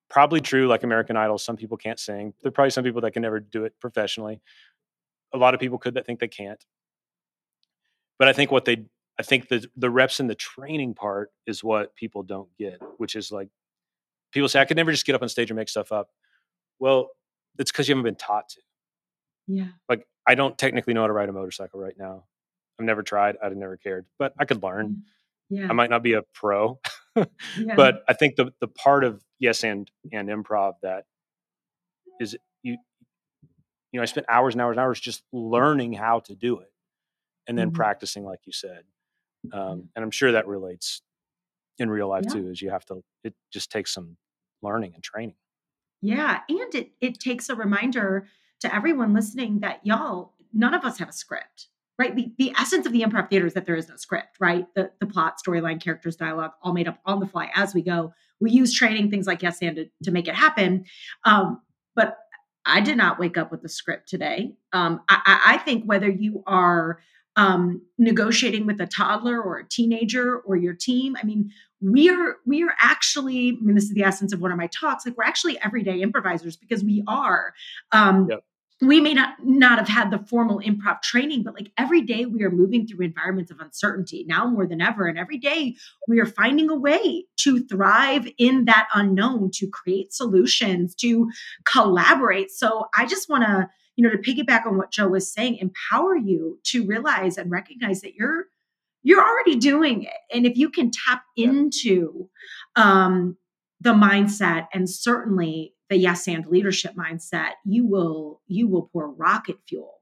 probably 0.10 0.42
true 0.42 0.68
like 0.68 0.84
american 0.84 1.16
idol 1.16 1.38
some 1.38 1.56
people 1.56 1.78
can't 1.78 2.00
sing. 2.00 2.34
There 2.42 2.50
are 2.50 2.52
probably 2.52 2.72
some 2.72 2.84
people 2.84 3.02
that 3.02 3.12
can 3.12 3.22
never 3.22 3.40
do 3.40 3.64
it 3.64 3.74
professionally. 3.80 4.42
A 5.34 5.38
lot 5.38 5.54
of 5.54 5.60
people 5.62 5.78
could 5.78 5.94
that 5.94 6.06
think 6.06 6.20
they 6.20 6.28
can't. 6.28 6.62
But 8.20 8.28
i 8.28 8.34
think 8.34 8.52
what 8.52 8.66
they 8.66 8.86
i 9.22 9.24
think 9.24 9.48
the 9.50 9.66
the 9.76 9.90
reps 9.90 10.20
and 10.20 10.30
the 10.30 10.36
training 10.36 10.94
part 10.94 11.32
is 11.46 11.64
what 11.64 11.96
people 11.96 12.24
don't 12.24 12.50
get 12.58 12.80
which 12.98 13.16
is 13.16 13.32
like 13.32 13.50
people 14.32 14.50
say 14.50 14.60
i 14.60 14.66
could 14.66 14.78
never 14.78 14.92
just 14.92 15.06
get 15.06 15.16
up 15.16 15.22
on 15.22 15.30
stage 15.30 15.50
and 15.52 15.58
make 15.58 15.70
stuff 15.70 15.92
up 15.92 16.10
well 16.80 17.10
it's 17.60 17.72
because 17.72 17.88
you 17.88 17.94
haven't 17.94 18.04
been 18.04 18.16
taught 18.16 18.50
to 18.50 18.60
Yeah. 19.48 19.68
like 19.90 20.06
i 20.28 20.36
don't 20.36 20.58
technically 20.58 20.94
know 20.94 21.02
how 21.02 21.08
to 21.08 21.14
ride 21.14 21.30
a 21.30 21.34
motorcycle 21.34 21.80
right 21.80 21.98
now 21.98 22.24
i've 22.80 22.86
never 22.86 23.04
tried 23.04 23.38
i've 23.44 23.56
never 23.56 23.78
cared 23.78 24.06
but 24.20 24.34
i 24.40 24.46
could 24.46 24.62
learn 24.64 25.04
Yeah. 25.50 25.68
i 25.70 25.74
might 25.74 25.90
not 25.90 26.04
be 26.04 26.14
a 26.14 26.24
pro 26.34 26.80
yeah. 27.16 27.76
but 27.76 28.04
I 28.08 28.14
think 28.14 28.38
the 28.38 28.54
the 28.62 28.70
part 28.70 29.04
of 29.04 29.22
yes 29.38 29.64
and 29.66 29.90
and 30.14 30.30
improv 30.30 30.76
that 30.82 31.04
is 32.22 32.38
you 32.64 32.78
you 33.92 33.98
know 34.00 34.02
I 34.02 34.06
spent 34.06 34.28
hours 34.30 34.54
and 34.54 34.62
hours 34.62 34.76
and 34.78 34.80
hours 34.80 34.98
just 35.00 35.24
learning 35.34 35.92
how 35.92 36.22
to 36.22 36.36
do 36.36 36.60
it 36.60 36.72
and 37.48 37.58
then 37.58 37.72
Mhm. 37.72 37.74
practicing 37.74 38.24
like 38.24 38.40
you 38.46 38.54
said 38.54 38.84
um, 39.54 39.90
and 39.96 40.04
I'm 40.04 40.12
sure 40.12 40.32
that 40.34 40.48
relates 40.48 41.02
in 41.80 41.90
real 41.90 42.08
life 42.10 42.26
Yeah. 42.26 42.34
too 42.34 42.50
is 42.50 42.62
you 42.62 42.70
have 42.70 42.86
to 42.86 43.04
it 43.24 43.34
just 43.52 43.72
takes 43.72 43.94
some 43.94 44.18
learning 44.62 44.94
and 44.96 45.04
training 45.04 45.36
Yeah, 46.02 46.40
and 46.50 46.76
it 46.76 46.92
it 47.02 47.20
takes 47.20 47.50
a 47.50 47.56
reminder 47.56 48.28
to 48.62 48.74
everyone 48.74 49.14
listening 49.14 49.60
that 49.62 49.80
y'all, 49.84 50.34
none 50.54 50.74
of 50.74 50.84
us 50.86 51.00
have 51.00 51.10
a 51.10 51.14
script, 51.14 51.68
right? 51.98 52.16
The, 52.16 52.32
the 52.38 52.54
essence 52.60 52.86
of 52.86 52.92
the 52.92 53.02
improv 53.02 53.30
theater 53.30 53.46
is 53.48 53.54
that 53.56 53.66
there 53.66 53.76
is 53.76 53.90
no 53.90 53.96
script, 53.96 54.38
right? 54.40 54.66
The 54.76 54.92
the 55.00 55.08
plot, 55.08 55.36
storyline, 55.46 55.82
characters, 55.82 56.16
dialogue, 56.16 56.52
all 56.62 56.74
made 56.74 56.88
up 56.88 57.00
on 57.06 57.20
the 57.20 57.28
fly 57.28 57.52
as 57.56 57.74
we 57.74 57.82
go. 57.82 58.14
We 58.40 58.52
use 58.52 58.74
training, 58.74 59.12
things 59.12 59.28
like 59.28 59.42
yes 59.44 59.60
and 59.62 59.76
to, 59.76 59.86
to 60.04 60.12
make 60.12 60.28
it 60.28 60.36
happen. 60.36 60.86
Um, 61.26 61.62
but 61.96 62.18
I 62.66 62.82
did 62.82 62.98
not 62.98 63.20
wake 63.20 63.38
up 63.38 63.52
with 63.52 63.64
a 63.64 63.70
script 63.70 64.08
today. 64.10 64.54
Um, 64.74 65.02
I, 65.10 65.22
I 65.26 65.54
I 65.56 65.58
think 65.60 65.86
whether 65.86 66.10
you 66.10 66.44
are 66.48 67.00
um, 67.36 67.82
negotiating 67.98 68.66
with 68.66 68.80
a 68.82 68.88
toddler 68.88 69.42
or 69.42 69.60
a 69.60 69.68
teenager 69.68 70.38
or 70.40 70.56
your 70.56 70.74
team, 70.74 71.16
I 71.22 71.26
mean, 71.26 71.52
we 71.82 72.10
are 72.10 72.38
we 72.46 72.64
are 72.64 72.74
actually 72.80 73.58
i 73.60 73.64
mean 73.64 73.76
this 73.76 73.86
is 73.86 73.94
the 73.94 74.04
essence 74.04 74.32
of 74.32 74.40
one 74.40 74.52
of 74.52 74.58
my 74.58 74.68
talks 74.68 75.06
like 75.06 75.18
we're 75.18 75.24
actually 75.24 75.60
everyday 75.64 76.02
improvisers 76.02 76.56
because 76.56 76.84
we 76.84 77.04
are. 77.08 77.54
Um 77.92 78.28
Yep. 78.30 78.44
we 78.82 79.02
may 79.02 79.14
not 79.14 79.34
not 79.44 79.80
have 79.80 79.88
had 79.88 80.12
the 80.12 80.20
formal 80.20 80.60
improv 80.60 81.02
training 81.02 81.44
but 81.44 81.56
like 81.56 81.72
every 81.78 82.02
day 82.02 82.26
we 82.26 82.44
are 82.44 82.52
moving 82.52 82.86
through 82.86 83.06
environments 83.06 83.52
of 83.52 83.60
uncertainty 83.60 84.26
now 84.28 84.46
more 84.46 84.68
than 84.68 84.82
ever. 84.82 85.08
And 85.08 85.18
every 85.18 85.38
day 85.38 85.76
we 86.08 86.20
are 86.20 86.26
finding 86.26 86.70
a 86.70 86.76
way 86.76 87.26
to 87.38 87.64
thrive 87.66 88.28
in 88.38 88.66
that 88.66 88.88
unknown 88.94 89.50
to 89.56 89.68
create 89.68 90.14
solutions 90.14 90.94
to 90.96 91.32
collaborate. 91.66 92.52
So 92.52 92.90
i 92.96 93.06
just 93.06 93.28
want 93.30 93.44
to 93.44 93.70
you 94.02 94.10
know 94.10 94.16
to 94.16 94.18
piggyback 94.18 94.66
on 94.66 94.78
what 94.78 94.92
joe 94.92 95.08
was 95.08 95.32
saying 95.32 95.58
empower 95.58 96.16
you 96.16 96.60
to 96.64 96.86
realize 96.86 97.38
and 97.38 97.52
recognize 97.52 98.02
that 98.02 98.16
you're 98.16 98.46
you're 99.04 99.22
already 99.22 99.56
doing 99.56 100.04
it. 100.04 100.36
And 100.36 100.46
if 100.46 100.58
you 100.58 100.70
can 100.70 100.92
tap 100.92 101.24
into 101.36 102.30
um, 102.76 103.38
the 103.80 103.94
mindset 103.94 104.68
and 104.74 104.90
certainly 104.90 105.74
the 105.90 105.98
yes 105.98 106.28
and 106.28 106.46
leadership 106.46 106.94
mindset 106.96 107.52
you 107.66 107.86
will 107.86 108.42
you 108.48 108.66
will 108.66 108.90
pour 108.94 109.12
rocket 109.12 109.58
fuel 109.68 109.96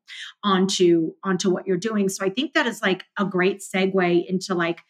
onto 0.44 1.14
onto 1.24 1.50
what 1.50 1.66
you're 1.66 1.78
doing. 1.78 2.10
So 2.10 2.26
i 2.26 2.30
think 2.30 2.54
that 2.54 2.68
is 2.68 2.82
like 2.82 3.06
a 3.18 3.26
great 3.26 3.62
segue 3.62 4.26
into 4.28 4.54
like 4.54 4.82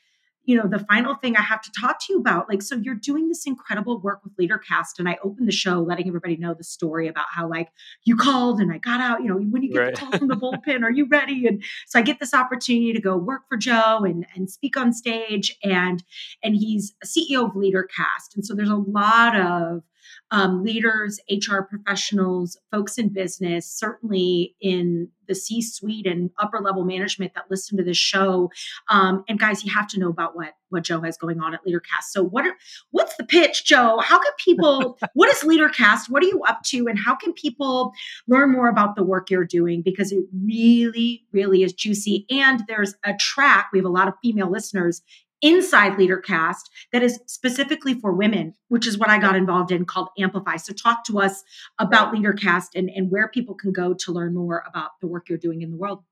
you 0.49 0.55
know 0.57 0.67
the 0.67 0.79
final 0.85 1.15
thing 1.15 1.35
i 1.37 1.41
have 1.41 1.61
to 1.61 1.71
talk 1.79 1.99
to 1.99 2.13
you 2.13 2.19
about 2.19 2.49
like 2.49 2.61
so 2.61 2.75
you're 2.75 2.95
doing 2.95 3.27
this 3.29 3.45
incredible 3.45 3.99
work 4.01 4.19
with 4.23 4.35
leadercast 4.37 4.97
and 4.99 5.07
i 5.07 5.17
opened 5.23 5.47
the 5.47 5.51
show 5.51 5.79
letting 5.79 6.07
everybody 6.07 6.37
know 6.37 6.53
the 6.53 6.63
story 6.63 7.07
about 7.07 7.25
how 7.35 7.47
like 7.47 7.69
you 8.03 8.15
called 8.15 8.59
and 8.59 8.71
i 8.71 8.77
got 8.79 8.99
out 8.99 9.21
you 9.21 9.27
know 9.29 9.37
when 9.37 9.61
you 9.63 9.71
get 9.71 9.79
Right. 9.79 9.95
the 9.95 9.99
call 10.01 10.17
from 10.17 10.27
the 10.27 10.35
bullpen 10.43 10.83
are 10.83 10.91
you 10.91 11.07
ready 11.07 11.45
and 11.47 11.63
so 11.87 11.99
I 11.99 12.01
get 12.01 12.19
this 12.19 12.33
opportunity 12.33 12.93
to 12.93 13.01
go 13.01 13.17
work 13.17 13.41
for 13.49 13.57
Joe 13.57 13.99
and, 14.03 14.25
and 14.35 14.49
speak 14.49 14.77
on 14.77 14.93
stage 14.93 15.57
and 15.63 16.03
and 16.43 16.55
he's 16.55 16.93
a 17.03 17.05
CEO 17.05 17.45
of 17.45 17.53
LeaderCast. 17.53 18.35
And 18.35 18.45
so 18.45 18.55
there's 18.55 18.69
a 18.69 18.75
lot 18.75 19.35
of 19.35 19.83
um, 20.31 20.63
leaders, 20.63 21.19
HR 21.29 21.61
professionals, 21.61 22.57
folks 22.71 22.97
in 22.97 23.09
business, 23.09 23.65
certainly 23.65 24.55
in 24.61 25.09
the 25.27 25.35
C-suite 25.35 26.07
and 26.07 26.31
upper 26.39 26.59
level 26.59 26.83
management 26.83 27.33
that 27.35 27.45
listen 27.49 27.77
to 27.77 27.83
this 27.83 27.97
show. 27.97 28.49
Um, 28.89 29.23
and 29.29 29.39
guys, 29.39 29.63
you 29.63 29.71
have 29.73 29.87
to 29.89 29.99
know 29.99 30.09
about 30.09 30.35
what 30.35 30.53
what 30.69 30.83
Joe 30.83 31.01
has 31.01 31.17
going 31.17 31.39
on 31.39 31.55
at 31.55 31.65
LeaderCast. 31.65 32.11
So 32.11 32.23
what 32.23 32.45
are, 32.45 32.53
what's 32.91 33.15
the 33.15 33.23
pitch, 33.23 33.65
Joe? 33.65 33.97
How 33.99 34.19
can 34.19 34.31
people? 34.37 34.99
what 35.13 35.29
is 35.29 35.39
LeaderCast? 35.39 36.09
What 36.09 36.23
are 36.23 36.27
you 36.27 36.43
up 36.43 36.61
to? 36.65 36.87
And 36.87 36.97
how 36.97 37.15
can 37.15 37.33
people 37.33 37.91
learn 38.27 38.51
more 38.51 38.69
about 38.69 38.95
the 38.95 39.03
work 39.03 39.31
you're 39.31 39.45
doing 39.45 39.81
because 39.81 40.11
it 40.11 40.23
really, 40.45 41.25
really 41.31 41.63
is 41.63 41.73
juicy. 41.73 42.25
And 42.29 42.63
there's 42.67 42.95
a 43.03 43.13
track, 43.15 43.69
we 43.73 43.79
have 43.79 43.85
a 43.85 43.89
lot 43.89 44.07
of 44.07 44.13
female 44.21 44.51
listeners 44.51 45.01
inside 45.41 45.93
LeaderCast 45.93 46.61
that 46.91 47.01
is 47.03 47.19
specifically 47.27 47.93
for 47.93 48.13
women, 48.13 48.53
which 48.67 48.85
is 48.87 48.97
what 48.97 49.09
I 49.09 49.17
got 49.19 49.35
involved 49.35 49.71
in 49.71 49.85
called 49.85 50.09
Amplify. 50.17 50.57
So 50.57 50.73
talk 50.73 51.03
to 51.05 51.19
us 51.19 51.43
about 51.79 52.13
LeaderCast 52.13 52.67
and, 52.75 52.89
and 52.89 53.09
where 53.11 53.27
people 53.29 53.55
can 53.55 53.71
go 53.71 53.93
to 53.93 54.11
learn 54.11 54.33
more 54.33 54.63
about 54.67 54.91
the 55.01 55.07
work 55.07 55.29
you're 55.29 55.37
doing 55.37 55.61
in 55.61 55.71
the 55.71 55.77
world. 55.77 56.03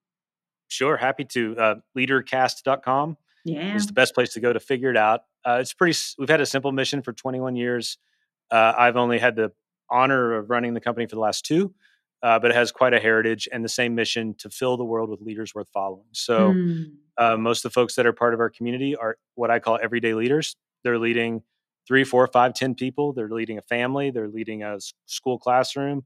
sure 0.69 0.97
happy 0.97 1.25
to 1.25 1.55
uh, 1.57 1.75
leadercast.com 1.97 3.17
Yeah. 3.45 3.75
is 3.75 3.87
the 3.87 3.93
best 3.93 4.13
place 4.13 4.33
to 4.33 4.39
go 4.39 4.53
to 4.53 4.59
figure 4.59 4.89
it 4.89 4.97
out. 4.97 5.21
Uh, 5.45 5.59
it's 5.61 5.73
pretty. 5.73 5.97
We've 6.17 6.29
had 6.29 6.41
a 6.41 6.45
simple 6.45 6.71
mission 6.71 7.01
for 7.01 7.13
21 7.13 7.55
years. 7.55 7.97
Uh, 8.51 8.73
I've 8.77 8.97
only 8.97 9.19
had 9.19 9.35
the 9.35 9.51
honor 9.89 10.33
of 10.35 10.49
running 10.49 10.73
the 10.73 10.81
company 10.81 11.05
for 11.07 11.15
the 11.15 11.21
last 11.21 11.45
two, 11.45 11.73
uh, 12.23 12.39
but 12.39 12.51
it 12.51 12.55
has 12.55 12.71
quite 12.71 12.93
a 12.93 12.99
heritage 12.99 13.47
and 13.51 13.63
the 13.63 13.69
same 13.69 13.95
mission 13.95 14.33
to 14.39 14.49
fill 14.49 14.77
the 14.77 14.85
world 14.85 15.09
with 15.09 15.21
leaders 15.21 15.53
worth 15.55 15.69
following. 15.73 16.07
So 16.13 16.53
Mm. 16.53 16.91
uh, 17.17 17.37
most 17.37 17.65
of 17.65 17.71
the 17.71 17.73
folks 17.73 17.95
that 17.95 18.05
are 18.05 18.13
part 18.13 18.33
of 18.33 18.39
our 18.39 18.49
community 18.49 18.95
are 18.95 19.17
what 19.35 19.49
I 19.51 19.59
call 19.59 19.79
everyday 19.81 20.13
leaders. 20.13 20.55
They're 20.83 20.99
leading 20.99 21.43
three, 21.87 22.03
four, 22.03 22.27
five, 22.27 22.53
ten 22.53 22.75
people. 22.75 23.13
They're 23.13 23.29
leading 23.29 23.57
a 23.57 23.61
family. 23.63 24.11
They're 24.11 24.27
leading 24.27 24.63
a 24.63 24.77
school 25.05 25.39
classroom. 25.39 26.05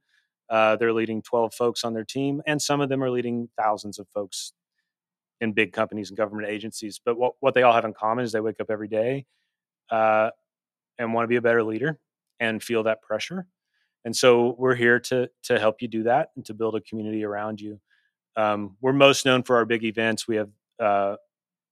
Uh, 0.50 0.76
they're 0.76 0.94
leading 0.94 1.22
12 1.22 1.54
folks 1.54 1.84
on 1.84 1.94
their 1.94 2.04
team, 2.04 2.42
and 2.46 2.62
some 2.62 2.82
of 2.82 2.90
them 2.90 3.02
are 3.04 3.10
leading 3.10 3.50
thousands 3.58 4.00
of 4.00 4.08
folks 4.10 4.54
in 5.40 5.54
big 5.54 5.72
companies 5.74 6.10
and 6.10 6.18
government 6.18 6.50
agencies. 6.50 7.00
But 7.04 7.18
what, 7.18 7.34
what 7.40 7.54
they 7.54 7.64
all 7.64 7.74
have 7.74 7.86
in 7.86 7.94
common 7.94 8.26
is 8.26 8.32
they 8.32 8.42
wake 8.42 8.60
up 8.60 8.70
every 8.70 8.88
day 8.90 9.26
uh, 9.90 10.32
and 11.00 11.14
want 11.14 11.24
to 11.24 11.30
be 11.30 11.38
a 11.38 11.42
better 11.42 11.64
leader 11.64 11.98
and 12.40 12.62
feel 12.62 12.84
that 12.84 13.02
pressure. 13.02 13.48
And 14.06 14.16
so 14.16 14.56
we're 14.58 14.76
here 14.76 15.00
to 15.00 15.30
to 15.44 15.60
help 15.60 15.82
you 15.82 15.88
do 15.88 16.04
that 16.04 16.30
and 16.36 16.46
to 16.46 16.54
build 16.54 16.76
a 16.76 16.82
community 16.82 17.24
around 17.24 17.62
you. 17.62 17.80
Um, 18.36 18.78
we're 18.82 18.94
most 18.94 19.26
known 19.26 19.44
for 19.44 19.58
our 19.58 19.66
big 19.66 19.84
events. 19.84 20.28
We 20.28 20.38
have 20.38 20.50
uh, 20.80 21.16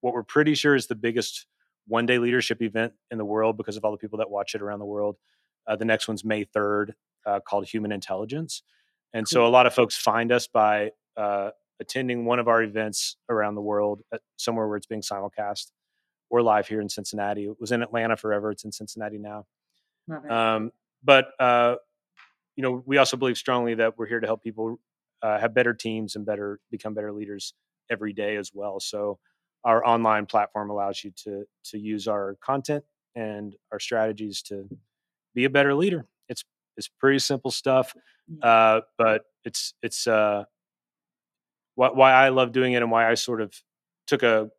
what 0.02 0.14
we're 0.14 0.24
pretty 0.24 0.56
sure 0.56 0.76
is 0.76 0.88
the 0.88 0.96
biggest 0.96 1.46
one 1.88 2.06
day 2.06 2.20
leadership 2.20 2.62
event 2.62 2.94
in 3.12 3.18
the 3.18 3.26
world 3.26 3.58
because 3.58 3.78
of 3.78 3.84
all 3.84 3.92
the 3.92 3.98
people 3.98 4.20
that 4.20 4.30
watch 4.30 4.56
it 4.56 4.62
around 4.62 4.80
the 4.80 4.86
world. 4.86 5.18
Uh, 5.68 5.76
the 5.76 5.86
next 5.86 6.08
one's 6.08 6.24
May 6.24 6.46
3rd, 6.46 6.94
uh, 7.26 7.40
called 7.42 7.68
Human 7.68 7.92
Intelligence. 7.92 8.64
And 9.14 9.28
so 9.28 9.46
a 9.46 9.50
lot 9.50 9.66
of 9.66 9.74
folks 9.74 9.96
find 9.96 10.32
us 10.32 10.48
by 10.48 10.92
uh, 11.18 11.50
attending 11.80 12.26
one 12.26 12.40
of 12.40 12.48
our 12.48 12.62
events 12.62 13.18
around 13.28 13.56
the 13.56 13.62
world, 13.62 14.02
at 14.14 14.22
somewhere 14.38 14.68
where 14.68 14.78
it's 14.78 14.86
being 14.86 15.02
simulcast. 15.02 15.72
We're 16.30 16.42
live 16.42 16.68
here 16.68 16.80
in 16.80 16.90
Cincinnati. 16.90 17.46
It 17.46 17.56
was 17.60 17.72
in 17.72 17.82
Atlanta 17.82 18.16
forever. 18.16 18.52
It's 18.52 18.64
in 18.64 18.72
Cincinnati 18.72 19.18
now. 19.18 19.46
Love 20.08 20.26
it. 20.26 20.32
Um, 20.32 20.72
but 21.04 21.32
uh, 21.40 21.76
you 22.60 22.64
know, 22.64 22.84
we 22.86 22.98
also 22.98 23.16
believe 23.16 23.38
strongly 23.38 23.74
that 23.76 23.98
we're 23.98 24.06
here 24.06 24.20
to 24.20 24.28
help 24.28 24.44
people 24.44 24.82
uh, 25.22 25.40
have 25.40 25.54
better 25.54 25.74
teams 25.74 26.18
and 26.18 26.26
better 26.26 26.60
become 26.70 26.94
better 26.94 27.14
leaders 27.14 27.54
every 27.90 28.12
day 28.12 28.36
as 28.36 28.52
well. 28.54 28.82
So 28.82 29.18
our 29.64 29.86
online 29.86 30.26
platform 30.26 30.70
allows 30.70 31.02
you 31.02 31.12
to 31.24 31.46
to 31.72 31.80
use 31.80 32.06
our 32.10 32.36
content 32.44 32.84
and 33.16 33.56
our 33.72 33.80
strategies 33.80 34.42
to 34.44 34.70
be 35.34 35.46
a 35.46 35.50
better 35.50 35.74
leader. 35.74 36.06
It's 36.28 36.44
it's 36.76 36.90
pretty 36.90 37.20
simple 37.20 37.52
stuff, 37.52 37.96
uh, 38.44 38.82
but 38.98 39.24
it's 39.46 39.74
it's 39.82 40.06
uh, 40.06 40.44
why, 41.76 41.92
why 41.92 42.12
I 42.12 42.30
love 42.30 42.52
doing 42.52 42.74
it 42.74 42.82
and 42.82 42.92
why 42.92 43.10
I 43.10 43.14
sort 43.16 43.42
of 43.42 43.54
took 44.08 44.24
a 44.24 44.50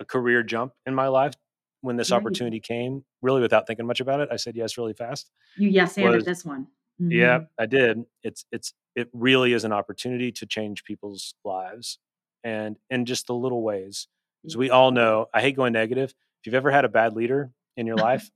a 0.00 0.04
career 0.04 0.42
jump 0.44 0.74
in 0.86 0.94
my 0.94 1.08
life 1.08 1.34
when 1.80 1.96
this 1.96 2.12
Right. 2.12 2.18
opportunity 2.18 2.60
came, 2.60 3.04
really 3.22 3.40
without 3.40 3.66
thinking 3.66 3.86
much 3.86 4.00
about 4.00 4.20
it. 4.20 4.28
I 4.32 4.36
said 4.36 4.56
yes 4.56 4.78
really 4.78 4.94
fast. 4.94 5.30
You 5.56 5.68
yes 5.70 5.96
was- 5.98 6.24
this 6.24 6.44
one. 6.44 6.68
Yeah, 6.98 7.38
Mhm. 7.40 7.48
I 7.58 7.66
did. 7.66 8.04
It's 8.22 8.44
it's 8.50 8.72
it 8.94 9.08
really 9.12 9.52
is 9.52 9.64
an 9.64 9.72
opportunity 9.72 10.32
to 10.32 10.46
change 10.46 10.84
people's 10.84 11.34
lives 11.44 11.98
and 12.42 12.76
in 12.90 13.04
just 13.04 13.26
the 13.26 13.34
little 13.34 13.62
ways. 13.62 14.08
As 14.46 14.56
we 14.56 14.70
all 14.70 14.90
know, 14.92 15.26
I 15.34 15.40
hate 15.40 15.56
going 15.56 15.72
negative. 15.72 16.10
If 16.40 16.46
you've 16.46 16.54
ever 16.54 16.70
had 16.70 16.84
a 16.84 16.88
bad 16.88 17.14
leader 17.14 17.50
in 17.76 17.86
your 17.86 17.96
life, 18.10 18.30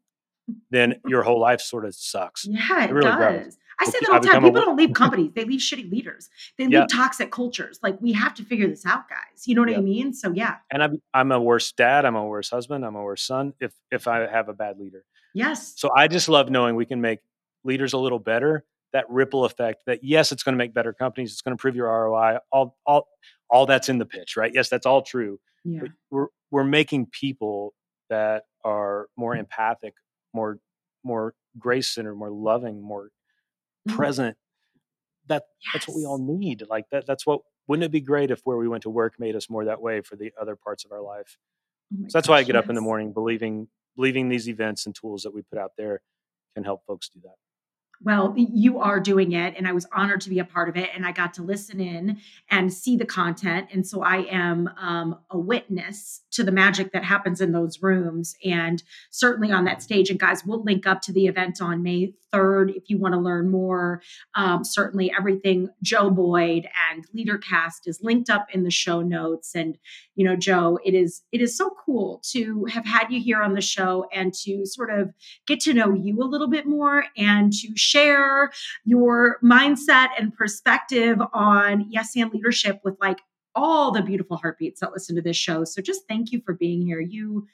then 0.71 1.01
your 1.07 1.23
whole 1.23 1.41
life 1.41 1.61
sort 1.61 1.85
of 1.85 1.95
sucks. 1.95 2.45
Yeah, 2.45 2.85
it, 2.87 2.93
really 2.93 3.11
does. 3.11 3.57
I 3.79 3.87
say 3.87 3.99
that 4.03 4.11
all 4.11 4.21
the 4.21 4.27
time. 4.29 4.43
become 4.43 4.45
a 4.45 4.49
People 4.49 4.61
don't 4.63 4.77
leave 4.77 4.93
companies; 4.95 5.33
they 5.35 5.45
leave 5.45 5.61
shitty 5.61 5.91
leaders. 5.91 6.29
They 6.59 6.65
leave 6.65 6.73
Yeah. 6.75 6.87
toxic 6.87 7.31
cultures. 7.33 7.79
Like 7.83 8.01
we 8.03 8.13
have 8.13 8.35
to 8.35 8.45
figure 8.45 8.69
this 8.69 8.85
out, 8.85 9.09
guys. 9.09 9.47
You 9.47 9.55
know 9.55 9.63
what 9.63 9.75
I 9.75 9.81
mean? 9.81 10.13
So 10.13 10.33
yeah, 10.33 10.57
And 10.71 10.83
I'm 10.83 11.01
I'm 11.15 11.33
a 11.33 11.41
worse 11.41 11.73
dad, 11.73 12.05
I'm 12.05 12.17
a 12.17 12.25
worse 12.27 12.51
husband, 12.51 12.85
I'm 12.85 12.97
a 12.97 13.03
worse 13.03 13.23
son 13.23 13.55
if 13.61 13.73
if 13.91 14.07
I 14.07 14.27
have 14.27 14.49
a 14.51 14.53
bad 14.55 14.79
leader. 14.79 15.05
yes, 15.33 15.73
So 15.77 15.91
I 15.97 16.09
just 16.09 16.29
love 16.29 16.51
knowing 16.51 16.75
we 16.77 16.85
can 16.87 17.01
make 17.01 17.21
leaders 17.65 17.93
a 17.93 17.99
little 17.99 18.19
better. 18.19 18.65
That 18.93 19.05
ripple 19.09 19.45
effect. 19.45 19.83
That 19.87 20.03
yes, 20.03 20.33
it's 20.33 20.43
going 20.43 20.55
to 20.55 20.59
make 20.59 20.75
better 20.75 20.93
companies. 20.93 21.33
It's 21.33 21.43
going 21.43 21.51
to 21.51 21.55
improve 21.55 21.77
your 21.77 21.87
ROI. 21.87 22.39
All 22.51 22.77
all 22.87 23.09
all 23.49 23.67
that's 23.67 23.89
in 23.89 23.99
the 23.99 24.07
pitch, 24.07 24.37
right? 24.37 24.53
Yes, 24.53 24.69
that's 24.69 24.87
all 24.87 25.03
true. 25.03 25.39
yeah, 25.65 25.81
But 25.83 25.91
we're 26.11 26.27
we're 26.51 26.65
making 26.65 27.07
people 27.07 27.73
that 28.09 28.45
are 28.65 29.07
more 29.17 29.37
empathic, 29.37 29.95
more 30.35 30.59
more 31.05 31.35
grace 31.59 31.89
centered, 31.89 32.15
more 32.17 32.31
loving, 32.31 32.83
more 32.83 33.11
Mhm. 33.89 33.95
present. 33.97 34.37
That 35.29 35.45
that's 35.73 35.87
what 35.87 35.97
we 35.97 36.05
all 36.05 36.19
need. 36.19 36.65
Like 36.69 36.87
that. 36.91 37.07
That's 37.07 37.25
what. 37.27 37.43
Wouldn't 37.69 37.85
it 37.85 37.93
be 37.93 38.01
great 38.01 38.33
if 38.33 38.41
where 38.43 38.57
we 38.57 38.67
went 38.67 38.83
to 38.83 38.91
work 38.91 39.15
made 39.21 39.37
us 39.37 39.49
more 39.49 39.65
that 39.67 39.81
way 39.81 40.01
for 40.01 40.17
the 40.17 40.33
other 40.41 40.57
parts 40.57 40.85
of 40.85 40.91
our 40.91 41.01
life? 41.01 41.39
Oh 41.95 42.09
So 42.09 42.19
that's 42.19 42.29
why 42.29 42.39
I 42.39 42.41
gosh, 42.41 42.49
get 42.49 42.57
up 42.57 42.69
in 42.69 42.75
the 42.75 42.81
morning 42.81 43.13
believing 43.13 43.69
believing 43.95 44.29
these 44.29 44.49
events 44.49 44.87
and 44.87 44.95
tools 44.95 45.23
that 45.23 45.33
we 45.33 45.43
put 45.43 45.59
out 45.59 45.73
there 45.79 46.03
can 46.57 46.65
help 46.65 46.85
folks 46.85 47.09
do 47.09 47.21
that. 47.21 47.37
Well, 48.03 48.33
you 48.35 48.79
are 48.79 48.99
doing 48.99 49.33
it, 49.33 49.55
and 49.59 49.69
I 49.69 49.73
was 49.73 49.87
honored 49.93 50.23
to 50.23 50.31
be 50.31 50.39
a 50.39 50.45
part 50.45 50.71
of 50.71 50.77
it. 50.77 50.89
And 50.95 51.05
I 51.05 51.13
got 51.13 51.35
to 51.35 51.43
listen 51.43 51.81
in 51.81 52.19
and 52.51 52.73
see 52.73 52.97
the 52.97 53.05
content. 53.05 53.69
And 53.73 53.87
so 53.87 54.03
I 54.03 54.27
am 54.31 54.71
um, 54.81 55.19
a 55.29 55.39
witness 55.39 56.23
to 56.31 56.43
the 56.43 56.51
magic 56.51 56.93
that 56.93 57.05
happens 57.05 57.43
in 57.43 57.53
those 57.53 57.83
rooms 57.83 58.37
and 58.43 58.83
certainly 59.11 59.53
on 59.53 59.65
that 59.65 59.83
stage. 59.83 60.09
And 60.09 60.19
guys, 60.19 60.47
we'll 60.47 60.63
link 60.63 60.87
up 60.87 61.03
to 61.03 61.13
the 61.13 61.27
event 61.27 61.61
on 61.61 61.83
May 61.83 62.15
3rd 62.33 62.75
if 62.75 62.89
you 62.89 62.97
want 62.99 63.15
to 63.15 63.21
learn 63.21 63.51
more. 63.51 64.01
Um, 64.35 64.65
certainly, 64.65 65.13
everything 65.17 65.69
Joe 65.83 66.11
Boyd 66.11 66.69
and 66.91 67.07
LeaderCast 67.15 67.87
is 67.87 68.01
linked 68.03 68.31
up 68.31 68.47
in 68.55 68.63
the 68.63 68.71
show 68.71 69.03
notes. 69.03 69.55
And 69.55 69.77
you 70.15 70.25
know, 70.25 70.37
Joe, 70.37 70.79
it 70.85 70.95
is 70.95 71.23
it 71.33 71.41
is 71.41 71.57
so 71.57 71.71
cool 71.85 72.23
to 72.31 72.67
have 72.67 72.85
had 72.85 73.09
you 73.11 73.21
here 73.21 73.43
on 73.43 73.55
the 73.55 73.61
show 73.61 74.07
and 74.13 74.33
to 74.35 74.65
sort 74.65 74.91
of 74.91 75.13
get 75.47 75.61
to 75.61 75.75
know 75.75 75.93
you 75.95 76.23
a 76.23 76.25
little 76.25 76.49
bit 76.49 76.67
more 76.67 77.05
and 77.17 77.53
to 77.53 77.77
share 77.91 78.51
your 78.85 79.39
mindset 79.43 80.09
and 80.19 80.35
perspective 80.35 81.19
on 81.33 81.87
yes 81.89 82.17
and 82.17 82.33
leadership 82.33 82.81
with 82.85 82.97
like 83.01 83.19
all 83.55 83.91
the 83.91 84.03
beautiful 84.03 84.37
heartbeats 84.37 84.81
that 84.81 84.93
listen 84.93 85.17
to 85.17 85.23
this 85.23 85.37
show. 85.37 85.65
So 85.65 85.83
just 85.83 86.03
thank 86.09 86.33
you 86.33 86.41
for 86.45 86.55
being 86.55 86.83
here. 86.83 87.01
You 87.01 87.47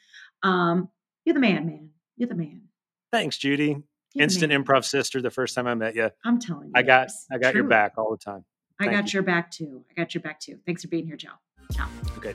um 0.43 0.89
you're 1.25 1.35
the 1.35 1.41
man, 1.41 1.67
man. 1.67 1.91
You're 2.17 2.29
the 2.29 2.35
man. 2.35 2.63
Thanks, 3.13 3.37
Judy. 3.37 3.77
You're 4.15 4.23
Instant 4.23 4.51
man. 4.51 4.65
improv 4.65 4.85
sister. 4.85 5.21
The 5.21 5.31
first 5.31 5.55
time 5.55 5.67
I 5.67 5.75
met 5.75 5.95
you, 5.95 6.11
I'm 6.25 6.39
telling 6.39 6.69
you. 6.69 6.73
I 6.75 6.83
got 6.83 7.09
I 7.31 7.39
got 7.39 7.55
your 7.55 7.65
back 7.65 7.95
all 7.99 8.11
the 8.11 8.19
time. 8.19 8.45
I 8.81 8.87
got 8.89 9.13
you. 9.13 9.19
your 9.19 9.23
back 9.23 9.51
too. 9.51 9.85
I 9.91 9.95
got 9.95 10.15
your 10.15 10.23
back 10.23 10.41
too. 10.41 10.59
Thanks 10.67 10.83
for 10.83 10.89
being 10.89 11.07
here, 11.07 11.17
Joe. 11.17 11.31
Ciao. 11.73 11.89
Okay. 12.17 12.35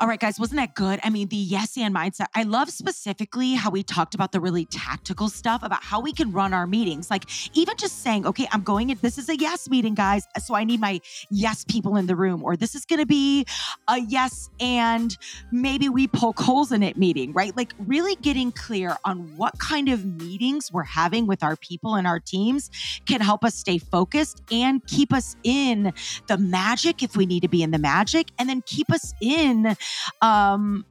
All 0.00 0.08
right, 0.08 0.18
guys, 0.18 0.40
wasn't 0.40 0.60
that 0.60 0.74
good? 0.74 0.98
I 1.04 1.10
mean, 1.10 1.28
the 1.28 1.36
yes 1.36 1.76
and 1.76 1.94
mindset. 1.94 2.28
I 2.34 2.44
love 2.44 2.70
specifically 2.70 3.52
how 3.52 3.68
we 3.68 3.82
talked 3.82 4.14
about 4.14 4.32
the 4.32 4.40
really 4.40 4.64
tactical 4.64 5.28
stuff 5.28 5.62
about 5.62 5.82
how 5.82 6.00
we 6.00 6.14
can 6.14 6.32
run 6.32 6.54
our 6.54 6.66
meetings. 6.66 7.10
Like, 7.10 7.26
even 7.54 7.76
just 7.76 8.02
saying, 8.02 8.26
okay, 8.26 8.48
I'm 8.50 8.62
going 8.62 8.88
in, 8.88 8.98
this 9.02 9.18
is 9.18 9.28
a 9.28 9.36
yes 9.36 9.68
meeting, 9.68 9.94
guys. 9.94 10.26
So 10.42 10.54
I 10.54 10.64
need 10.64 10.80
my 10.80 11.02
yes 11.30 11.66
people 11.68 11.96
in 11.96 12.06
the 12.06 12.16
room, 12.16 12.42
or 12.42 12.56
this 12.56 12.74
is 12.74 12.86
going 12.86 13.00
to 13.00 13.04
be 13.04 13.44
a 13.88 13.98
yes 14.00 14.48
and 14.58 15.18
maybe 15.52 15.90
we 15.90 16.08
poke 16.08 16.40
holes 16.40 16.72
in 16.72 16.82
it 16.82 16.96
meeting, 16.96 17.34
right? 17.34 17.54
Like, 17.54 17.74
really 17.78 18.14
getting 18.22 18.52
clear 18.52 18.96
on 19.04 19.36
what 19.36 19.58
kind 19.58 19.90
of 19.90 20.06
meetings 20.06 20.72
we're 20.72 20.82
having 20.82 21.26
with 21.26 21.42
our 21.42 21.56
people 21.56 21.96
and 21.96 22.06
our 22.06 22.20
teams 22.20 22.70
can 23.06 23.20
help 23.20 23.44
us 23.44 23.54
stay 23.54 23.76
focused 23.76 24.40
and 24.50 24.82
keep 24.86 25.12
us 25.12 25.36
in 25.44 25.92
the 26.26 26.38
magic 26.38 27.02
if 27.02 27.16
we 27.16 27.26
need 27.26 27.40
to 27.40 27.48
be 27.48 27.62
in 27.62 27.70
the 27.70 27.78
magic, 27.78 28.28
and 28.38 28.48
then 28.48 28.62
keep 28.64 28.90
us 28.90 29.12
in 29.20 29.76
um 30.22 30.84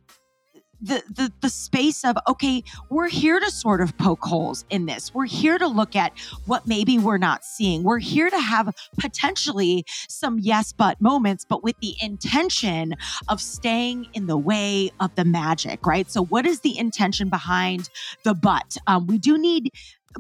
the, 0.81 1.03
the 1.09 1.31
the 1.41 1.49
space 1.49 2.05
of 2.05 2.17
okay 2.27 2.63
we're 2.89 3.09
here 3.09 3.39
to 3.39 3.51
sort 3.51 3.81
of 3.81 3.97
poke 3.97 4.23
holes 4.23 4.65
in 4.69 4.85
this. 4.85 5.13
We're 5.13 5.25
here 5.25 5.57
to 5.57 5.67
look 5.67 5.95
at 5.95 6.13
what 6.45 6.67
maybe 6.67 6.97
we're 6.97 7.17
not 7.17 7.43
seeing. 7.43 7.83
We're 7.83 7.99
here 7.99 8.29
to 8.29 8.39
have 8.39 8.73
potentially 8.97 9.85
some 10.07 10.39
yes 10.39 10.71
but 10.71 11.01
moments 11.01 11.45
but 11.47 11.63
with 11.63 11.75
the 11.81 11.95
intention 12.01 12.95
of 13.27 13.41
staying 13.41 14.07
in 14.13 14.27
the 14.27 14.37
way 14.37 14.91
of 14.99 15.13
the 15.15 15.25
magic 15.25 15.85
right? 15.85 16.09
So 16.09 16.23
what 16.25 16.45
is 16.45 16.61
the 16.61 16.77
intention 16.77 17.29
behind 17.29 17.89
the 18.23 18.33
but? 18.33 18.77
Um, 18.87 19.07
we 19.07 19.17
do 19.17 19.37
need 19.37 19.71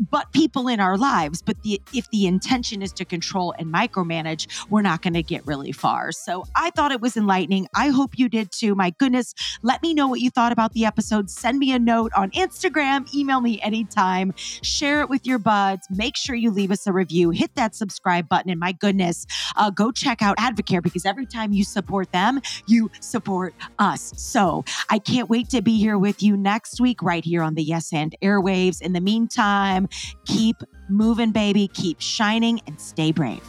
but 0.09 0.31
people 0.31 0.67
in 0.67 0.79
our 0.79 0.97
lives 0.97 1.41
but 1.41 1.61
the 1.63 1.81
if 1.93 2.09
the 2.11 2.27
intention 2.27 2.81
is 2.81 2.91
to 2.93 3.05
control 3.05 3.53
and 3.57 3.73
micromanage 3.73 4.47
we're 4.69 4.81
not 4.81 5.01
going 5.01 5.13
to 5.13 5.23
get 5.23 5.45
really 5.45 5.71
far. 5.71 6.11
So 6.11 6.45
i 6.55 6.69
thought 6.71 6.91
it 6.91 7.01
was 7.01 7.17
enlightening. 7.17 7.67
I 7.75 7.89
hope 7.89 8.17
you 8.17 8.29
did 8.29 8.51
too. 8.51 8.75
My 8.75 8.91
goodness 8.91 9.33
let 9.63 9.81
me 9.81 9.93
know 9.93 10.07
what 10.07 10.19
you 10.19 10.29
thought 10.29 10.51
about 10.51 10.73
the 10.73 10.85
episode. 10.85 11.29
Send 11.29 11.59
me 11.59 11.71
a 11.71 11.79
note 11.79 12.11
on 12.15 12.31
instagram 12.31 13.13
email 13.13 13.41
me 13.41 13.59
anytime. 13.61 14.33
Share 14.37 15.01
it 15.01 15.09
with 15.09 15.25
your 15.25 15.39
buds. 15.39 15.87
Make 15.89 16.15
sure 16.15 16.35
you 16.35 16.51
leave 16.51 16.71
us 16.71 16.85
a 16.87 16.93
review. 16.93 17.31
Hit 17.31 17.55
that 17.55 17.75
subscribe 17.75 18.29
button. 18.29 18.51
And 18.51 18.59
my 18.59 18.71
goodness 18.71 19.25
uh, 19.55 19.69
go 19.69 19.91
check 19.91 20.21
out 20.21 20.37
advocare 20.37 20.81
because 20.81 21.05
every 21.05 21.25
time 21.25 21.51
you 21.51 21.63
support 21.63 22.11
them 22.11 22.41
you 22.67 22.91
support 22.99 23.53
us. 23.79 24.13
So 24.17 24.63
i 24.89 24.99
can't 24.99 25.29
wait 25.29 25.49
to 25.49 25.61
be 25.61 25.77
here 25.77 25.97
with 25.97 26.21
you 26.21 26.37
next 26.37 26.79
week 26.79 27.01
right 27.01 27.23
here 27.23 27.41
on 27.41 27.55
the 27.55 27.63
yes 27.63 27.91
and 27.93 28.15
airwaves. 28.21 28.81
In 28.81 28.93
the 28.93 29.01
meantime 29.01 29.78
keep 30.25 30.57
moving 30.89 31.31
baby. 31.31 31.67
Keep 31.69 32.01
shining 32.01 32.59
and 32.67 32.79
stay 32.79 33.11
brave 33.11 33.43